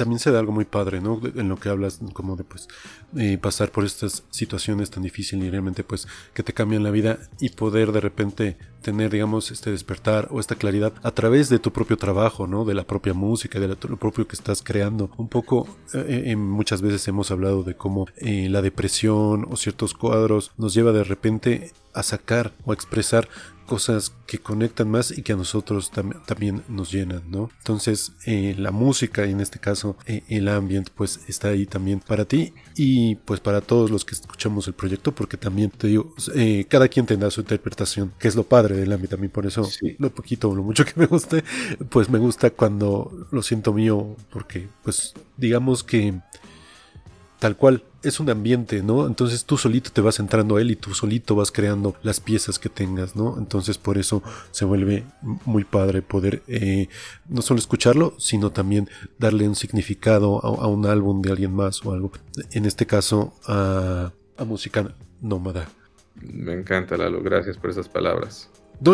También 0.00 0.18
se 0.18 0.30
da 0.30 0.38
algo 0.38 0.52
muy 0.52 0.64
padre, 0.64 1.02
¿no? 1.02 1.20
En 1.36 1.50
lo 1.50 1.56
que 1.58 1.68
hablas, 1.68 2.00
como 2.14 2.34
de 2.34 2.42
pues 2.42 2.68
eh, 3.18 3.36
pasar 3.36 3.70
por 3.70 3.84
estas 3.84 4.24
situaciones 4.30 4.88
tan 4.88 5.02
difíciles 5.02 5.44
y 5.44 5.50
realmente 5.50 5.84
pues 5.84 6.08
que 6.32 6.42
te 6.42 6.54
cambian 6.54 6.82
la 6.82 6.90
vida 6.90 7.18
y 7.38 7.50
poder 7.50 7.92
de 7.92 8.00
repente 8.00 8.56
tener, 8.80 9.10
digamos, 9.10 9.50
este 9.50 9.70
despertar 9.70 10.28
o 10.30 10.40
esta 10.40 10.54
claridad 10.54 10.94
a 11.02 11.10
través 11.10 11.50
de 11.50 11.58
tu 11.58 11.70
propio 11.70 11.98
trabajo, 11.98 12.46
¿no? 12.46 12.64
De 12.64 12.72
la 12.72 12.86
propia 12.86 13.12
música, 13.12 13.60
de 13.60 13.68
lo 13.68 13.76
propio 13.76 14.26
que 14.26 14.36
estás 14.36 14.62
creando. 14.62 15.10
Un 15.18 15.28
poco, 15.28 15.68
eh, 15.92 16.22
eh, 16.28 16.36
muchas 16.36 16.80
veces 16.80 17.06
hemos 17.06 17.30
hablado 17.30 17.62
de 17.62 17.76
cómo 17.76 18.06
la 18.22 18.62
depresión 18.62 19.46
o 19.50 19.56
ciertos 19.56 19.92
cuadros 19.92 20.52
nos 20.56 20.72
lleva 20.72 20.92
de 20.92 21.04
repente 21.04 21.72
a 21.92 22.02
sacar 22.02 22.54
o 22.64 22.70
a 22.70 22.74
expresar 22.74 23.28
cosas 23.70 24.12
que 24.26 24.40
conectan 24.40 24.90
más 24.90 25.16
y 25.16 25.22
que 25.22 25.32
a 25.32 25.36
nosotros 25.36 25.92
también 26.26 26.64
nos 26.66 26.90
llenan, 26.90 27.22
¿no? 27.30 27.50
Entonces, 27.58 28.14
eh, 28.26 28.56
la 28.58 28.72
música 28.72 29.24
y 29.26 29.30
en 29.30 29.40
este 29.40 29.60
caso 29.60 29.96
eh, 30.06 30.24
el 30.28 30.48
ambiente, 30.48 30.90
pues 30.92 31.20
está 31.28 31.50
ahí 31.50 31.66
también 31.66 32.00
para 32.00 32.24
ti 32.24 32.52
y 32.74 33.14
pues 33.14 33.38
para 33.38 33.60
todos 33.60 33.92
los 33.92 34.04
que 34.04 34.16
escuchamos 34.16 34.66
el 34.66 34.74
proyecto, 34.74 35.14
porque 35.14 35.36
también 35.36 35.70
te 35.70 35.86
digo, 35.86 36.12
eh, 36.34 36.64
cada 36.68 36.88
quien 36.88 37.06
tendrá 37.06 37.30
su 37.30 37.42
interpretación, 37.42 38.12
que 38.18 38.26
es 38.26 38.34
lo 38.34 38.42
padre 38.42 38.74
del 38.76 38.90
ambiente, 38.90 39.14
también 39.14 39.30
por 39.30 39.46
eso 39.46 39.68
lo 39.98 40.10
poquito 40.12 40.50
o 40.50 40.56
lo 40.56 40.64
mucho 40.64 40.84
que 40.84 40.94
me 40.96 41.06
guste, 41.06 41.44
pues 41.90 42.10
me 42.10 42.18
gusta 42.18 42.50
cuando 42.50 43.28
lo 43.30 43.40
siento 43.40 43.72
mío, 43.72 44.16
porque 44.32 44.68
pues 44.82 45.14
digamos 45.36 45.84
que 45.84 46.20
tal 47.38 47.56
cual 47.56 47.84
es 48.02 48.20
un 48.20 48.30
ambiente, 48.30 48.82
¿no? 48.82 49.06
Entonces 49.06 49.44
tú 49.44 49.56
solito 49.56 49.90
te 49.90 50.00
vas 50.00 50.18
entrando 50.18 50.56
a 50.56 50.60
él 50.60 50.70
y 50.70 50.76
tú 50.76 50.94
solito 50.94 51.34
vas 51.34 51.52
creando 51.52 51.94
las 52.02 52.20
piezas 52.20 52.58
que 52.58 52.68
tengas, 52.68 53.16
¿no? 53.16 53.36
Entonces 53.38 53.78
por 53.78 53.98
eso 53.98 54.22
se 54.50 54.64
vuelve 54.64 55.04
muy 55.44 55.64
padre 55.64 56.02
poder 56.02 56.42
eh, 56.48 56.88
no 57.28 57.42
solo 57.42 57.58
escucharlo, 57.58 58.14
sino 58.18 58.50
también 58.50 58.88
darle 59.18 59.48
un 59.48 59.54
significado 59.54 60.44
a, 60.44 60.66
un 60.66 60.86
álbum 60.86 61.22
de 61.22 61.30
alguien 61.30 61.54
más 61.54 61.84
o 61.84 61.92
algo. 61.92 62.12
En 62.52 62.64
este 62.64 62.86
caso, 62.86 63.34
a, 63.46 64.12
a 64.36 64.44
música 64.44 64.94
nómada. 65.20 65.68
Me 66.14 66.52
encanta, 66.52 66.96
Lalo. 66.96 67.22
Gracias 67.22 67.56
por 67.56 67.70
esas 67.70 67.88
palabras 67.88 68.50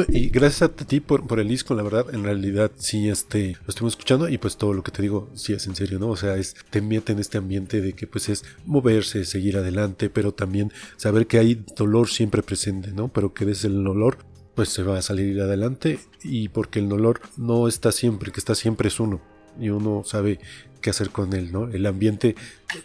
y 0.09 0.31
gracias 0.31 0.63
a 0.63 0.69
ti 0.75 0.99
por, 0.99 1.39
el 1.39 1.49
disco, 1.49 1.75
la 1.75 1.85
verdad, 1.85 2.13
en 2.13 2.25
realidad 2.25 2.73
sí 2.77 3.09
este, 3.09 3.53
lo 3.53 3.69
estuvimos 3.69 3.93
escuchando 3.93 4.29
y 4.29 4.37
pues 4.37 4.57
todo 4.57 4.73
lo 4.73 4.83
que 4.83 4.91
te 4.91 5.01
digo 5.01 5.31
sí 5.35 5.53
es 5.53 5.67
en 5.69 5.77
serio, 5.77 6.01
¿no? 6.01 6.09
O 6.09 6.17
sea, 6.17 6.37
es, 6.37 6.57
te 6.71 6.81
mete 6.81 7.13
en 7.13 7.21
este 7.21 7.39
ambiente 7.39 7.81
de 7.81 7.93
que 7.93 8.09
pues 8.09 8.29
es 8.29 8.45
moverse, 8.65 9.25
seguir 9.25 9.57
adelante, 9.57 10.11
pero 10.11 10.33
también 10.33 10.73
saber 10.97 11.29
que 11.29 11.39
hay 11.39 11.65
dolor 11.77 12.09
siempre 12.09 12.43
presente, 12.43 12.91
¿no? 12.91 13.09
Pero 13.09 13.33
que 13.33 13.45
desde 13.45 13.69
el 13.69 13.85
dolor 13.85 14.19
pues 14.57 14.71
se 14.71 14.83
va 14.83 14.99
a 14.99 15.03
salir 15.03 15.41
adelante 15.41 16.01
y 16.25 16.49
porque 16.49 16.81
el 16.81 16.89
dolor 16.89 17.21
no 17.37 17.69
está 17.69 17.93
siempre, 17.93 18.33
que 18.33 18.41
está 18.41 18.57
siempre 18.57 18.89
es 18.89 18.99
uno 18.99 19.21
y 19.61 19.69
uno 19.69 20.03
sabe 20.05 20.41
qué 20.81 20.91
hacer 20.91 21.11
con 21.11 21.33
él, 21.33 21.53
¿no? 21.53 21.69
El 21.69 21.87
ambiente 21.87 22.35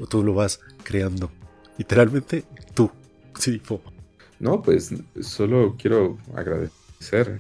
tú 0.08 0.24
lo 0.24 0.36
vas 0.36 0.60
creando, 0.84 1.32
literalmente 1.80 2.44
tú, 2.76 2.92
sí, 3.40 3.60
No, 4.40 4.62
pues 4.62 4.94
solo 5.22 5.76
quiero 5.80 6.20
agradecer 6.36 6.81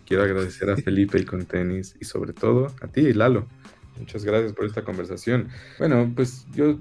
Quiero 0.05 0.23
agradecer 0.23 0.69
a 0.69 0.77
Felipe 0.77 1.19
y 1.19 1.25
con 1.25 1.45
tenis 1.45 1.95
y 1.99 2.05
sobre 2.05 2.33
todo 2.33 2.67
a 2.81 2.87
ti, 2.87 3.13
Lalo. 3.13 3.47
Muchas 3.99 4.25
gracias 4.25 4.53
por 4.53 4.65
esta 4.65 4.83
conversación. 4.83 5.49
Bueno, 5.77 6.11
pues 6.15 6.47
yo 6.53 6.79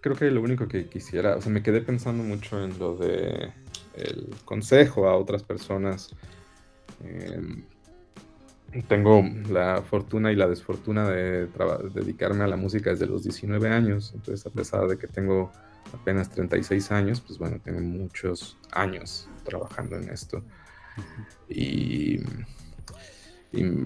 creo 0.00 0.16
que 0.16 0.30
lo 0.30 0.40
único 0.40 0.66
que 0.66 0.86
quisiera, 0.86 1.36
o 1.36 1.40
sea, 1.40 1.52
me 1.52 1.62
quedé 1.62 1.80
pensando 1.80 2.24
mucho 2.24 2.62
en 2.62 2.76
lo 2.78 2.96
de 2.96 3.52
el 3.94 4.28
consejo 4.44 5.08
a 5.08 5.16
otras 5.16 5.44
personas. 5.44 6.14
Em, 7.04 7.64
tengo 8.88 9.22
la 9.48 9.82
fortuna 9.82 10.32
y 10.32 10.36
la 10.36 10.48
desfortuna 10.48 11.08
de 11.08 11.46
dedicarme 11.94 12.44
a 12.44 12.48
la 12.48 12.56
música 12.56 12.90
desde 12.90 13.06
los 13.06 13.22
19 13.22 13.68
años, 13.68 14.12
entonces 14.14 14.44
a 14.46 14.50
pesar 14.50 14.86
de 14.88 14.98
que 14.98 15.06
tengo 15.06 15.52
apenas 15.94 16.30
36 16.30 16.90
años, 16.90 17.20
pues 17.20 17.38
bueno, 17.38 17.58
tengo 17.62 17.80
muchos 17.80 18.58
años 18.72 19.28
trabajando 19.44 19.96
en 19.96 20.10
esto. 20.10 20.42
Y, 21.48 22.20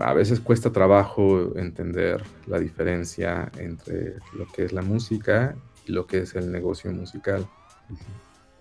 a 0.00 0.14
veces 0.14 0.40
cuesta 0.40 0.72
trabajo 0.72 1.56
entender 1.56 2.24
la 2.48 2.58
diferencia 2.58 3.52
entre 3.56 4.16
lo 4.36 4.46
que 4.52 4.64
es 4.64 4.72
la 4.72 4.82
música 4.82 5.54
y 5.86 5.92
lo 5.92 6.08
que 6.08 6.18
es 6.18 6.34
el 6.34 6.50
negocio 6.50 6.90
musical. 6.90 7.46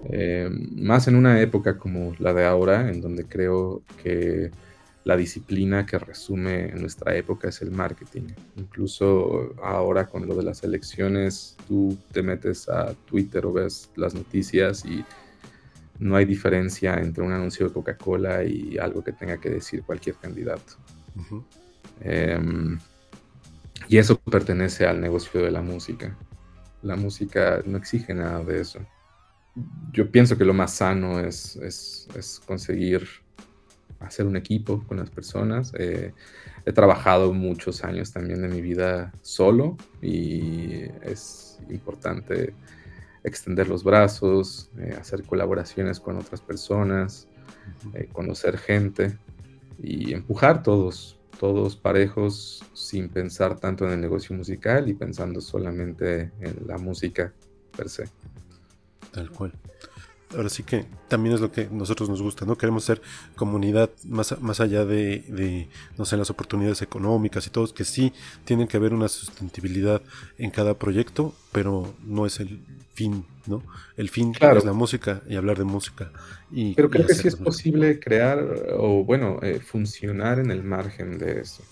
Eh, 0.03 0.49
más 0.51 1.07
en 1.07 1.15
una 1.15 1.41
época 1.41 1.77
como 1.77 2.13
la 2.19 2.33
de 2.33 2.45
ahora, 2.45 2.89
en 2.89 3.01
donde 3.01 3.25
creo 3.25 3.81
que 4.03 4.51
la 5.03 5.17
disciplina 5.17 5.85
que 5.85 5.97
resume 5.97 6.69
en 6.69 6.81
nuestra 6.81 7.15
época 7.15 7.49
es 7.49 7.61
el 7.61 7.71
marketing. 7.71 8.27
Incluso 8.57 9.55
ahora 9.63 10.05
con 10.07 10.27
lo 10.27 10.35
de 10.35 10.43
las 10.43 10.63
elecciones, 10.63 11.57
tú 11.67 11.97
te 12.11 12.21
metes 12.21 12.69
a 12.69 12.93
Twitter 13.05 13.45
o 13.45 13.53
ves 13.53 13.89
las 13.95 14.13
noticias 14.13 14.85
y 14.85 15.03
no 15.99 16.15
hay 16.15 16.25
diferencia 16.25 16.95
entre 16.95 17.23
un 17.23 17.31
anuncio 17.31 17.67
de 17.67 17.73
Coca-Cola 17.73 18.43
y 18.43 18.77
algo 18.77 19.03
que 19.03 19.11
tenga 19.11 19.37
que 19.37 19.49
decir 19.49 19.83
cualquier 19.83 20.15
candidato. 20.15 20.73
Em, 22.01 22.79
y 23.89 23.97
eso 23.97 24.17
pertenece 24.19 24.85
al 24.85 25.01
negocio 25.01 25.43
de 25.43 25.51
la 25.51 25.61
música. 25.61 26.15
La 26.81 26.95
música 26.95 27.61
no 27.65 27.77
exige 27.77 28.13
nada 28.13 28.43
de 28.43 28.61
eso. 28.61 28.79
Yo 29.91 30.09
pienso 30.09 30.37
que 30.37 30.45
lo 30.45 30.53
más 30.53 30.75
sano 30.75 31.19
es, 31.19 31.57
es, 31.57 32.41
conseguir 32.45 33.05
hacer 33.99 34.25
un 34.25 34.37
equipo 34.37 34.81
con 34.87 34.97
las 34.97 35.09
personas. 35.09 35.73
Eh, 35.77 36.13
he 36.65 36.71
trabajado 36.71 37.33
muchos 37.33 37.83
años 37.83 38.13
también 38.13 38.41
de 38.41 38.47
mi 38.47 38.61
vida 38.61 39.11
solo 39.21 39.75
y 40.01 40.83
es 41.01 41.59
importante 41.69 42.53
extender 43.23 43.67
los 43.67 43.83
brazos, 43.83 44.69
eh, 44.77 44.95
hacer 44.99 45.23
colaboraciones 45.23 45.99
con 45.99 46.17
otras 46.17 46.41
personas, 46.41 47.27
eh, 47.93 48.07
conocer 48.11 48.57
gente 48.57 49.17
y 49.81 50.13
empujar 50.13 50.63
todos, 50.63 51.19
todos 51.39 51.75
parejos 51.75 52.63
sin 52.73 53.09
pensar 53.09 53.59
tanto 53.59 53.85
en 53.85 53.93
el 53.93 54.01
negocio 54.01 54.35
musical 54.35 54.89
y 54.89 54.93
pensando 54.93 55.41
solamente 55.41 56.31
en 56.39 56.67
la 56.67 56.77
música 56.77 57.33
per 57.75 57.89
se. 57.89 58.09
Tal 59.11 59.29
cual 59.31 59.53
ahora 60.35 60.49
sí 60.49 60.63
que 60.63 60.85
también 61.07 61.35
es 61.35 61.41
lo 61.41 61.51
que 61.51 61.67
nosotros 61.71 62.09
nos 62.09 62.21
gusta, 62.21 62.45
¿no? 62.45 62.57
Queremos 62.57 62.83
ser 62.83 63.01
comunidad 63.35 63.89
más, 64.05 64.39
más 64.41 64.59
allá 64.59 64.85
de, 64.85 65.67
no 65.97 66.05
sé, 66.05 66.17
las 66.17 66.29
oportunidades 66.29 66.81
económicas 66.81 67.47
y 67.47 67.49
todo, 67.49 67.71
que 67.73 67.85
sí 67.85 68.13
tienen 68.45 68.67
que 68.67 68.77
haber 68.77 68.93
una 68.93 69.07
sustentabilidad 69.07 70.01
en 70.37 70.51
cada 70.51 70.75
proyecto, 70.75 71.33
pero 71.51 71.93
no 72.05 72.25
es 72.25 72.39
el 72.39 72.59
fin, 72.93 73.25
¿no? 73.47 73.63
El 73.97 74.09
fin 74.09 74.33
es 74.39 74.65
la 74.65 74.73
música 74.73 75.21
y 75.27 75.35
hablar 75.35 75.57
de 75.57 75.63
música. 75.63 76.11
Y, 76.51 76.73
pero 76.73 76.89
creo 76.89 77.07
que 77.07 77.15
sí 77.15 77.27
es 77.27 77.35
posible 77.35 77.99
crear 77.99 78.39
o, 78.77 79.03
bueno, 79.03 79.39
eh, 79.41 79.59
funcionar 79.59 80.39
en 80.39 80.51
el 80.51 80.63
margen 80.63 81.17
de 81.17 81.41
eso. 81.41 81.63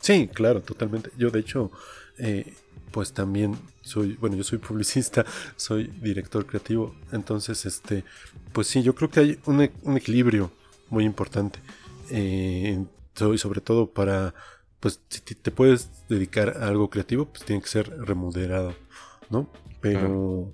Sí, 0.00 0.28
claro, 0.32 0.60
totalmente. 0.62 1.10
Yo, 1.16 1.30
de 1.30 1.40
hecho, 1.40 1.70
eh, 2.18 2.52
pues 2.90 3.12
también 3.12 3.56
soy, 3.88 4.16
bueno, 4.20 4.36
yo 4.36 4.44
soy 4.44 4.58
publicista, 4.58 5.24
soy 5.56 5.88
director 6.00 6.46
creativo, 6.46 6.94
entonces, 7.12 7.66
este, 7.66 8.04
pues 8.52 8.66
sí, 8.66 8.82
yo 8.82 8.94
creo 8.94 9.10
que 9.10 9.20
hay 9.20 9.38
un, 9.46 9.62
e, 9.62 9.72
equilibrio 9.96 10.50
muy 10.90 11.04
importante, 11.04 11.58
eh, 12.10 12.84
sobre 13.14 13.60
todo 13.60 13.90
para, 13.90 14.34
pues 14.80 15.00
si 15.08 15.20
te 15.20 15.50
puedes 15.50 15.90
dedicar 16.08 16.58
a 16.58 16.68
algo 16.68 16.88
creativo, 16.90 17.26
pues 17.26 17.44
tiene 17.44 17.62
que 17.62 17.68
ser 17.68 17.90
remunerado, 17.98 18.74
¿no? 19.30 19.50
Pero, 19.80 20.52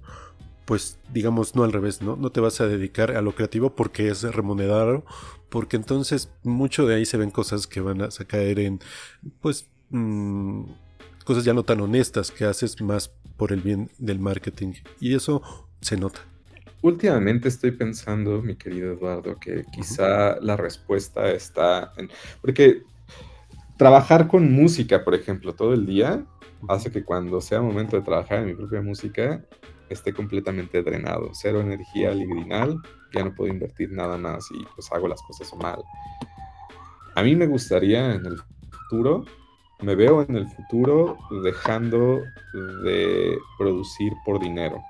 pues 0.65 0.99
digamos, 1.13 1.55
no 1.55 1.65
al 1.65 1.73
revés, 1.73 2.01
¿no? 2.01 2.17
No 2.17 2.31
te 2.31 2.41
vas 2.41 2.61
a 2.61 2.67
dedicar 2.67 3.11
a 3.13 3.23
lo 3.23 3.35
creativo 3.35 3.75
porque 3.75 4.09
es 4.09 4.23
remunerado, 4.23 5.05
porque 5.51 5.77
entonces 5.77 6.31
mucho 6.43 6.87
de 6.87 6.95
ahí 6.97 7.05
se 7.05 7.19
ven 7.19 7.31
cosas 7.31 7.67
que 7.67 7.81
van 7.81 8.03
a 8.03 8.09
caer 8.27 8.59
en, 8.61 8.81
pues, 9.41 9.69
mm, 9.91 10.65
cosas 11.25 11.45
ya 11.45 11.55
no 11.55 11.63
tan 11.63 11.81
honestas 11.81 12.31
que 12.31 12.45
haces 12.45 12.81
más 12.81 13.11
por 13.37 13.53
el 13.53 13.61
bien 13.61 13.91
del 13.99 14.21
marketing. 14.21 14.75
Y 15.01 15.15
eso 15.15 15.43
se 15.81 15.97
nota. 15.97 16.21
Últimamente 16.83 17.49
estoy 17.49 17.71
pensando, 17.73 18.43
mi 18.43 18.57
querido 18.57 18.93
Eduardo, 18.93 19.39
que 19.41 19.65
quizá 19.73 20.39
la 20.41 20.57
respuesta 20.57 21.31
está 21.31 21.93
en... 21.97 22.11
Porque 22.43 22.83
trabajar 23.79 24.29
con 24.29 24.53
música, 24.53 25.03
por 25.03 25.15
ejemplo, 25.15 25.55
todo 25.55 25.73
el 25.73 25.87
día, 25.87 26.25
hace 26.69 26.91
que 26.91 27.03
cuando 27.03 27.41
sea 27.41 27.63
momento 27.63 27.97
de 27.97 28.03
trabajar 28.03 28.41
en 28.41 28.47
mi 28.47 28.55
propia 28.55 28.83
música, 28.83 29.43
esté 29.89 30.13
completamente 30.13 30.83
drenado. 30.83 31.31
Cero 31.33 31.61
energía 31.61 32.13
libidinal, 32.13 32.79
ya 33.15 33.25
no 33.25 33.35
puedo 33.35 33.53
invertir 33.53 33.91
nada 33.93 34.19
más 34.19 34.47
y 34.51 34.65
pues 34.75 34.91
hago 34.93 35.09
las 35.09 35.23
cosas 35.23 35.51
mal. 35.57 35.83
A 37.15 37.23
mí 37.23 37.35
me 37.35 37.47
gustaría 37.47 38.15
en 38.15 38.27
el 38.27 38.37
futuro 38.71 39.25
me 39.81 39.95
veo 39.95 40.23
en 40.23 40.37
el 40.37 40.47
futuro 40.47 41.19
dejando 41.43 42.23
de 42.85 43.39
producir 43.59 44.13
por 44.25 44.41
dinero. 44.41 44.83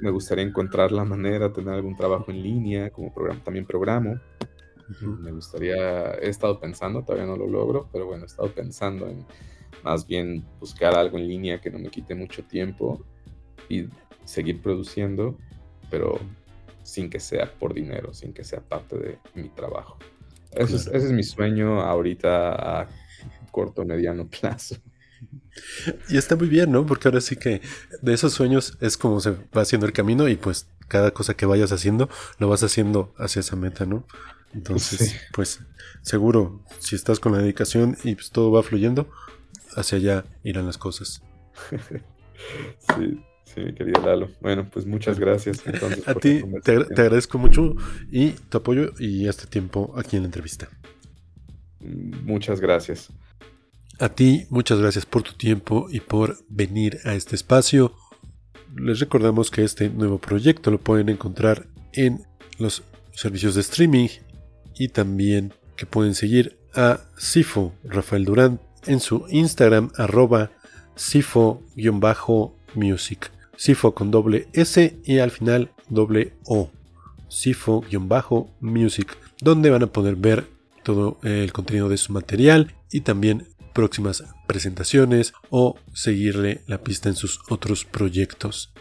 Me 0.00 0.10
gustaría 0.10 0.44
encontrar 0.44 0.92
la 0.92 1.04
manera 1.04 1.48
de 1.48 1.54
tener 1.54 1.74
algún 1.74 1.96
trabajo 1.96 2.30
en 2.30 2.42
línea, 2.42 2.90
como 2.90 3.12
programa, 3.12 3.42
también 3.42 3.66
programo. 3.66 4.20
Me 5.20 5.30
gustaría, 5.32 6.14
he 6.14 6.28
estado 6.28 6.58
pensando, 6.58 7.02
todavía 7.02 7.26
no 7.26 7.36
lo 7.36 7.46
logro, 7.46 7.88
pero 7.92 8.06
bueno, 8.06 8.24
he 8.24 8.26
estado 8.26 8.50
pensando 8.52 9.08
en 9.08 9.24
más 9.82 10.06
bien 10.06 10.44
buscar 10.58 10.94
algo 10.94 11.16
en 11.16 11.28
línea 11.28 11.60
que 11.60 11.70
no 11.70 11.78
me 11.78 11.88
quite 11.88 12.14
mucho 12.14 12.44
tiempo 12.44 13.02
y 13.68 13.88
seguir 14.24 14.60
produciendo, 14.60 15.38
pero 15.90 16.18
sin 16.82 17.08
que 17.08 17.20
sea 17.20 17.52
por 17.58 17.72
dinero, 17.72 18.12
sin 18.12 18.32
que 18.32 18.44
sea 18.44 18.60
parte 18.60 18.98
de 18.98 19.18
mi 19.34 19.48
trabajo. 19.48 19.96
Ese, 20.52 20.76
es, 20.76 20.86
ese 20.88 21.06
es 21.06 21.12
mi 21.12 21.22
sueño 21.22 21.80
ahorita 21.80 22.80
a 22.80 22.88
corto, 23.50 23.84
mediano 23.84 24.28
plazo. 24.28 24.76
Y 26.08 26.16
está 26.16 26.36
muy 26.36 26.48
bien, 26.48 26.72
¿no? 26.72 26.86
Porque 26.86 27.08
ahora 27.08 27.20
sí 27.20 27.36
que 27.36 27.60
de 28.00 28.14
esos 28.14 28.32
sueños 28.32 28.78
es 28.80 28.96
como 28.96 29.20
se 29.20 29.32
va 29.32 29.62
haciendo 29.62 29.86
el 29.86 29.92
camino 29.92 30.28
y 30.28 30.36
pues 30.36 30.68
cada 30.88 31.12
cosa 31.12 31.34
que 31.34 31.46
vayas 31.46 31.72
haciendo 31.72 32.08
lo 32.38 32.48
vas 32.48 32.62
haciendo 32.62 33.14
hacia 33.18 33.40
esa 33.40 33.56
meta, 33.56 33.86
¿no? 33.86 34.06
Entonces, 34.54 35.14
pues 35.32 35.60
seguro, 36.02 36.64
si 36.78 36.96
estás 36.96 37.20
con 37.20 37.32
la 37.32 37.38
dedicación 37.38 37.96
y 38.02 38.14
pues 38.14 38.30
todo 38.30 38.50
va 38.50 38.62
fluyendo, 38.62 39.08
hacia 39.76 39.98
allá 39.98 40.24
irán 40.42 40.66
las 40.66 40.78
cosas. 40.78 41.22
sí, 42.96 43.20
sí, 43.44 43.60
mi 43.60 43.74
querido 43.74 44.02
Lalo. 44.04 44.30
Bueno, 44.40 44.68
pues 44.70 44.86
muchas 44.86 45.18
gracias. 45.18 45.62
A 46.06 46.14
ti 46.14 46.42
te, 46.64 46.76
agradezco 46.76 47.38
mucho 47.38 47.76
y 48.10 48.30
tu 48.30 48.58
apoyo 48.58 48.92
y 48.98 49.28
este 49.28 49.46
tiempo 49.46 49.94
aquí 49.96 50.16
en 50.16 50.22
la 50.22 50.26
entrevista. 50.26 50.68
Muchas 51.80 52.60
gracias. 52.60 53.10
A 54.00 54.08
ti, 54.08 54.46
muchas 54.48 54.78
gracias 54.78 55.04
por 55.04 55.22
tu 55.22 55.34
tiempo 55.34 55.88
y 55.90 56.00
por 56.00 56.38
venir 56.48 57.00
a 57.04 57.12
este 57.12 57.36
espacio. 57.36 57.94
Les 58.74 58.98
recordamos 58.98 59.50
que 59.50 59.62
este 59.62 59.90
nuevo 59.90 60.16
proyecto 60.16 60.70
lo 60.70 60.78
pueden 60.78 61.10
encontrar 61.10 61.66
en 61.92 62.22
los 62.58 62.82
servicios 63.12 63.56
de 63.56 63.60
streaming 63.60 64.08
y 64.74 64.88
también 64.88 65.52
que 65.76 65.84
pueden 65.84 66.14
seguir 66.14 66.56
a 66.74 67.00
Sifo 67.18 67.74
Rafael 67.84 68.24
Durán 68.24 68.58
en 68.86 69.00
su 69.00 69.26
Instagram 69.28 69.92
arroba 69.96 70.50
Sifo-music. 70.96 72.10
Sifo 73.54 73.94
con 73.94 74.10
doble 74.10 74.48
S 74.54 74.98
y 75.04 75.18
al 75.18 75.30
final 75.30 75.72
doble 75.90 76.32
O. 76.46 76.70
Sifo-music, 77.28 79.18
donde 79.42 79.68
van 79.68 79.82
a 79.82 79.88
poder 79.88 80.16
ver 80.16 80.46
todo 80.84 81.18
el 81.22 81.52
contenido 81.52 81.90
de 81.90 81.98
su 81.98 82.14
material 82.14 82.74
y 82.90 83.02
también 83.02 83.46
próximas 83.80 84.22
presentaciones 84.46 85.32
o 85.48 85.78
seguirle 85.94 86.60
la 86.66 86.82
pista 86.82 87.08
en 87.08 87.16
sus 87.16 87.40
otros 87.48 87.86
proyectos. 87.86 88.74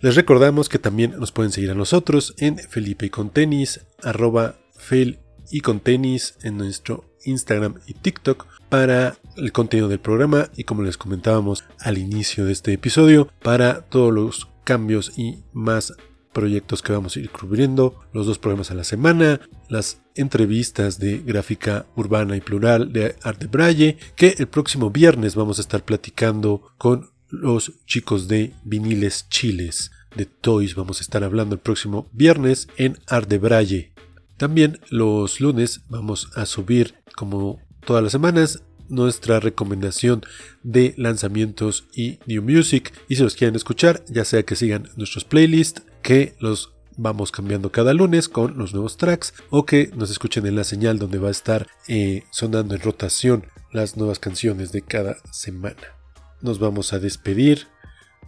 Les 0.00 0.14
recordamos 0.14 0.70
que 0.70 0.78
también 0.78 1.20
nos 1.20 1.32
pueden 1.32 1.52
seguir 1.52 1.70
a 1.70 1.74
nosotros 1.74 2.34
en 2.38 2.56
Felipe 2.56 3.04
y 3.04 3.10
con 3.10 3.28
tenis, 3.28 3.80
arroba 4.02 4.56
fel 4.74 5.18
y 5.50 5.60
con 5.60 5.80
tenis 5.80 6.38
en 6.42 6.56
nuestro 6.56 7.04
Instagram 7.26 7.74
y 7.86 7.92
TikTok 7.92 8.46
para 8.70 9.18
el 9.36 9.52
contenido 9.52 9.88
del 9.88 10.00
programa 10.00 10.48
y 10.56 10.64
como 10.64 10.82
les 10.82 10.96
comentábamos 10.96 11.64
al 11.78 11.98
inicio 11.98 12.46
de 12.46 12.52
este 12.52 12.72
episodio 12.72 13.28
para 13.42 13.82
todos 13.82 14.14
los 14.14 14.48
cambios 14.64 15.12
y 15.18 15.44
más 15.52 15.92
proyectos 16.32 16.82
que 16.82 16.92
vamos 16.92 17.16
a 17.16 17.20
ir 17.20 17.30
cubriendo, 17.30 18.00
los 18.12 18.26
dos 18.26 18.38
programas 18.38 18.70
a 18.70 18.74
la 18.74 18.84
semana, 18.84 19.40
las 19.68 20.02
entrevistas 20.14 20.98
de 20.98 21.18
gráfica 21.18 21.86
urbana 21.96 22.36
y 22.36 22.40
plural 22.40 22.92
de 22.92 23.16
Arte 23.22 23.46
Braille, 23.46 23.98
que 24.16 24.34
el 24.38 24.48
próximo 24.48 24.90
viernes 24.90 25.34
vamos 25.34 25.58
a 25.58 25.62
estar 25.62 25.84
platicando 25.84 26.72
con 26.78 27.10
los 27.28 27.72
chicos 27.86 28.28
de 28.28 28.52
Viniles 28.64 29.26
Chiles. 29.28 29.90
De 30.16 30.26
Toys 30.26 30.74
vamos 30.74 30.98
a 30.98 31.02
estar 31.02 31.24
hablando 31.24 31.54
el 31.54 31.60
próximo 31.60 32.08
viernes 32.12 32.68
en 32.76 32.98
Arte 33.06 33.38
Braille. 33.38 33.92
También 34.36 34.80
los 34.90 35.40
lunes 35.40 35.82
vamos 35.88 36.30
a 36.34 36.46
subir, 36.46 36.94
como 37.16 37.60
todas 37.84 38.02
las 38.02 38.12
semanas, 38.12 38.62
nuestra 38.88 39.40
recomendación 39.40 40.22
de 40.62 40.94
lanzamientos 40.98 41.86
y 41.94 42.18
new 42.26 42.42
music. 42.42 42.92
Y 43.08 43.16
si 43.16 43.22
los 43.22 43.34
quieren 43.34 43.56
escuchar, 43.56 44.04
ya 44.08 44.24
sea 44.24 44.42
que 44.42 44.56
sigan 44.56 44.90
nuestros 44.96 45.24
playlists, 45.24 45.82
que 46.02 46.34
los 46.38 46.74
vamos 46.96 47.32
cambiando 47.32 47.72
cada 47.72 47.94
lunes 47.94 48.28
con 48.28 48.58
los 48.58 48.74
nuevos 48.74 48.96
tracks 48.96 49.34
o 49.50 49.64
que 49.64 49.90
nos 49.94 50.10
escuchen 50.10 50.46
en 50.46 50.56
la 50.56 50.64
señal 50.64 50.98
donde 50.98 51.18
va 51.18 51.28
a 51.28 51.32
estar 51.32 51.66
eh, 51.88 52.24
sonando 52.30 52.74
en 52.74 52.82
rotación 52.82 53.46
las 53.72 53.96
nuevas 53.96 54.18
canciones 54.18 54.72
de 54.72 54.82
cada 54.82 55.16
semana. 55.30 55.96
Nos 56.40 56.58
vamos 56.58 56.92
a 56.92 56.98
despedir 56.98 57.68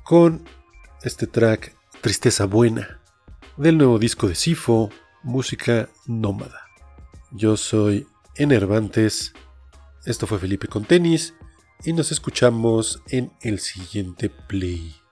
con 0.04 0.44
este 1.02 1.26
track 1.26 1.74
Tristeza 2.00 2.46
Buena 2.46 3.00
del 3.56 3.76
nuevo 3.76 3.98
disco 3.98 4.28
de 4.28 4.34
Sifo 4.34 4.90
música 5.22 5.88
nómada. 6.06 6.60
Yo 7.32 7.56
soy 7.56 8.06
Enervantes, 8.36 9.32
esto 10.04 10.26
fue 10.26 10.38
Felipe 10.38 10.68
con 10.68 10.84
tenis 10.84 11.34
y 11.84 11.92
nos 11.92 12.12
escuchamos 12.12 13.02
en 13.08 13.32
el 13.40 13.58
siguiente 13.58 14.30
play. 14.30 15.03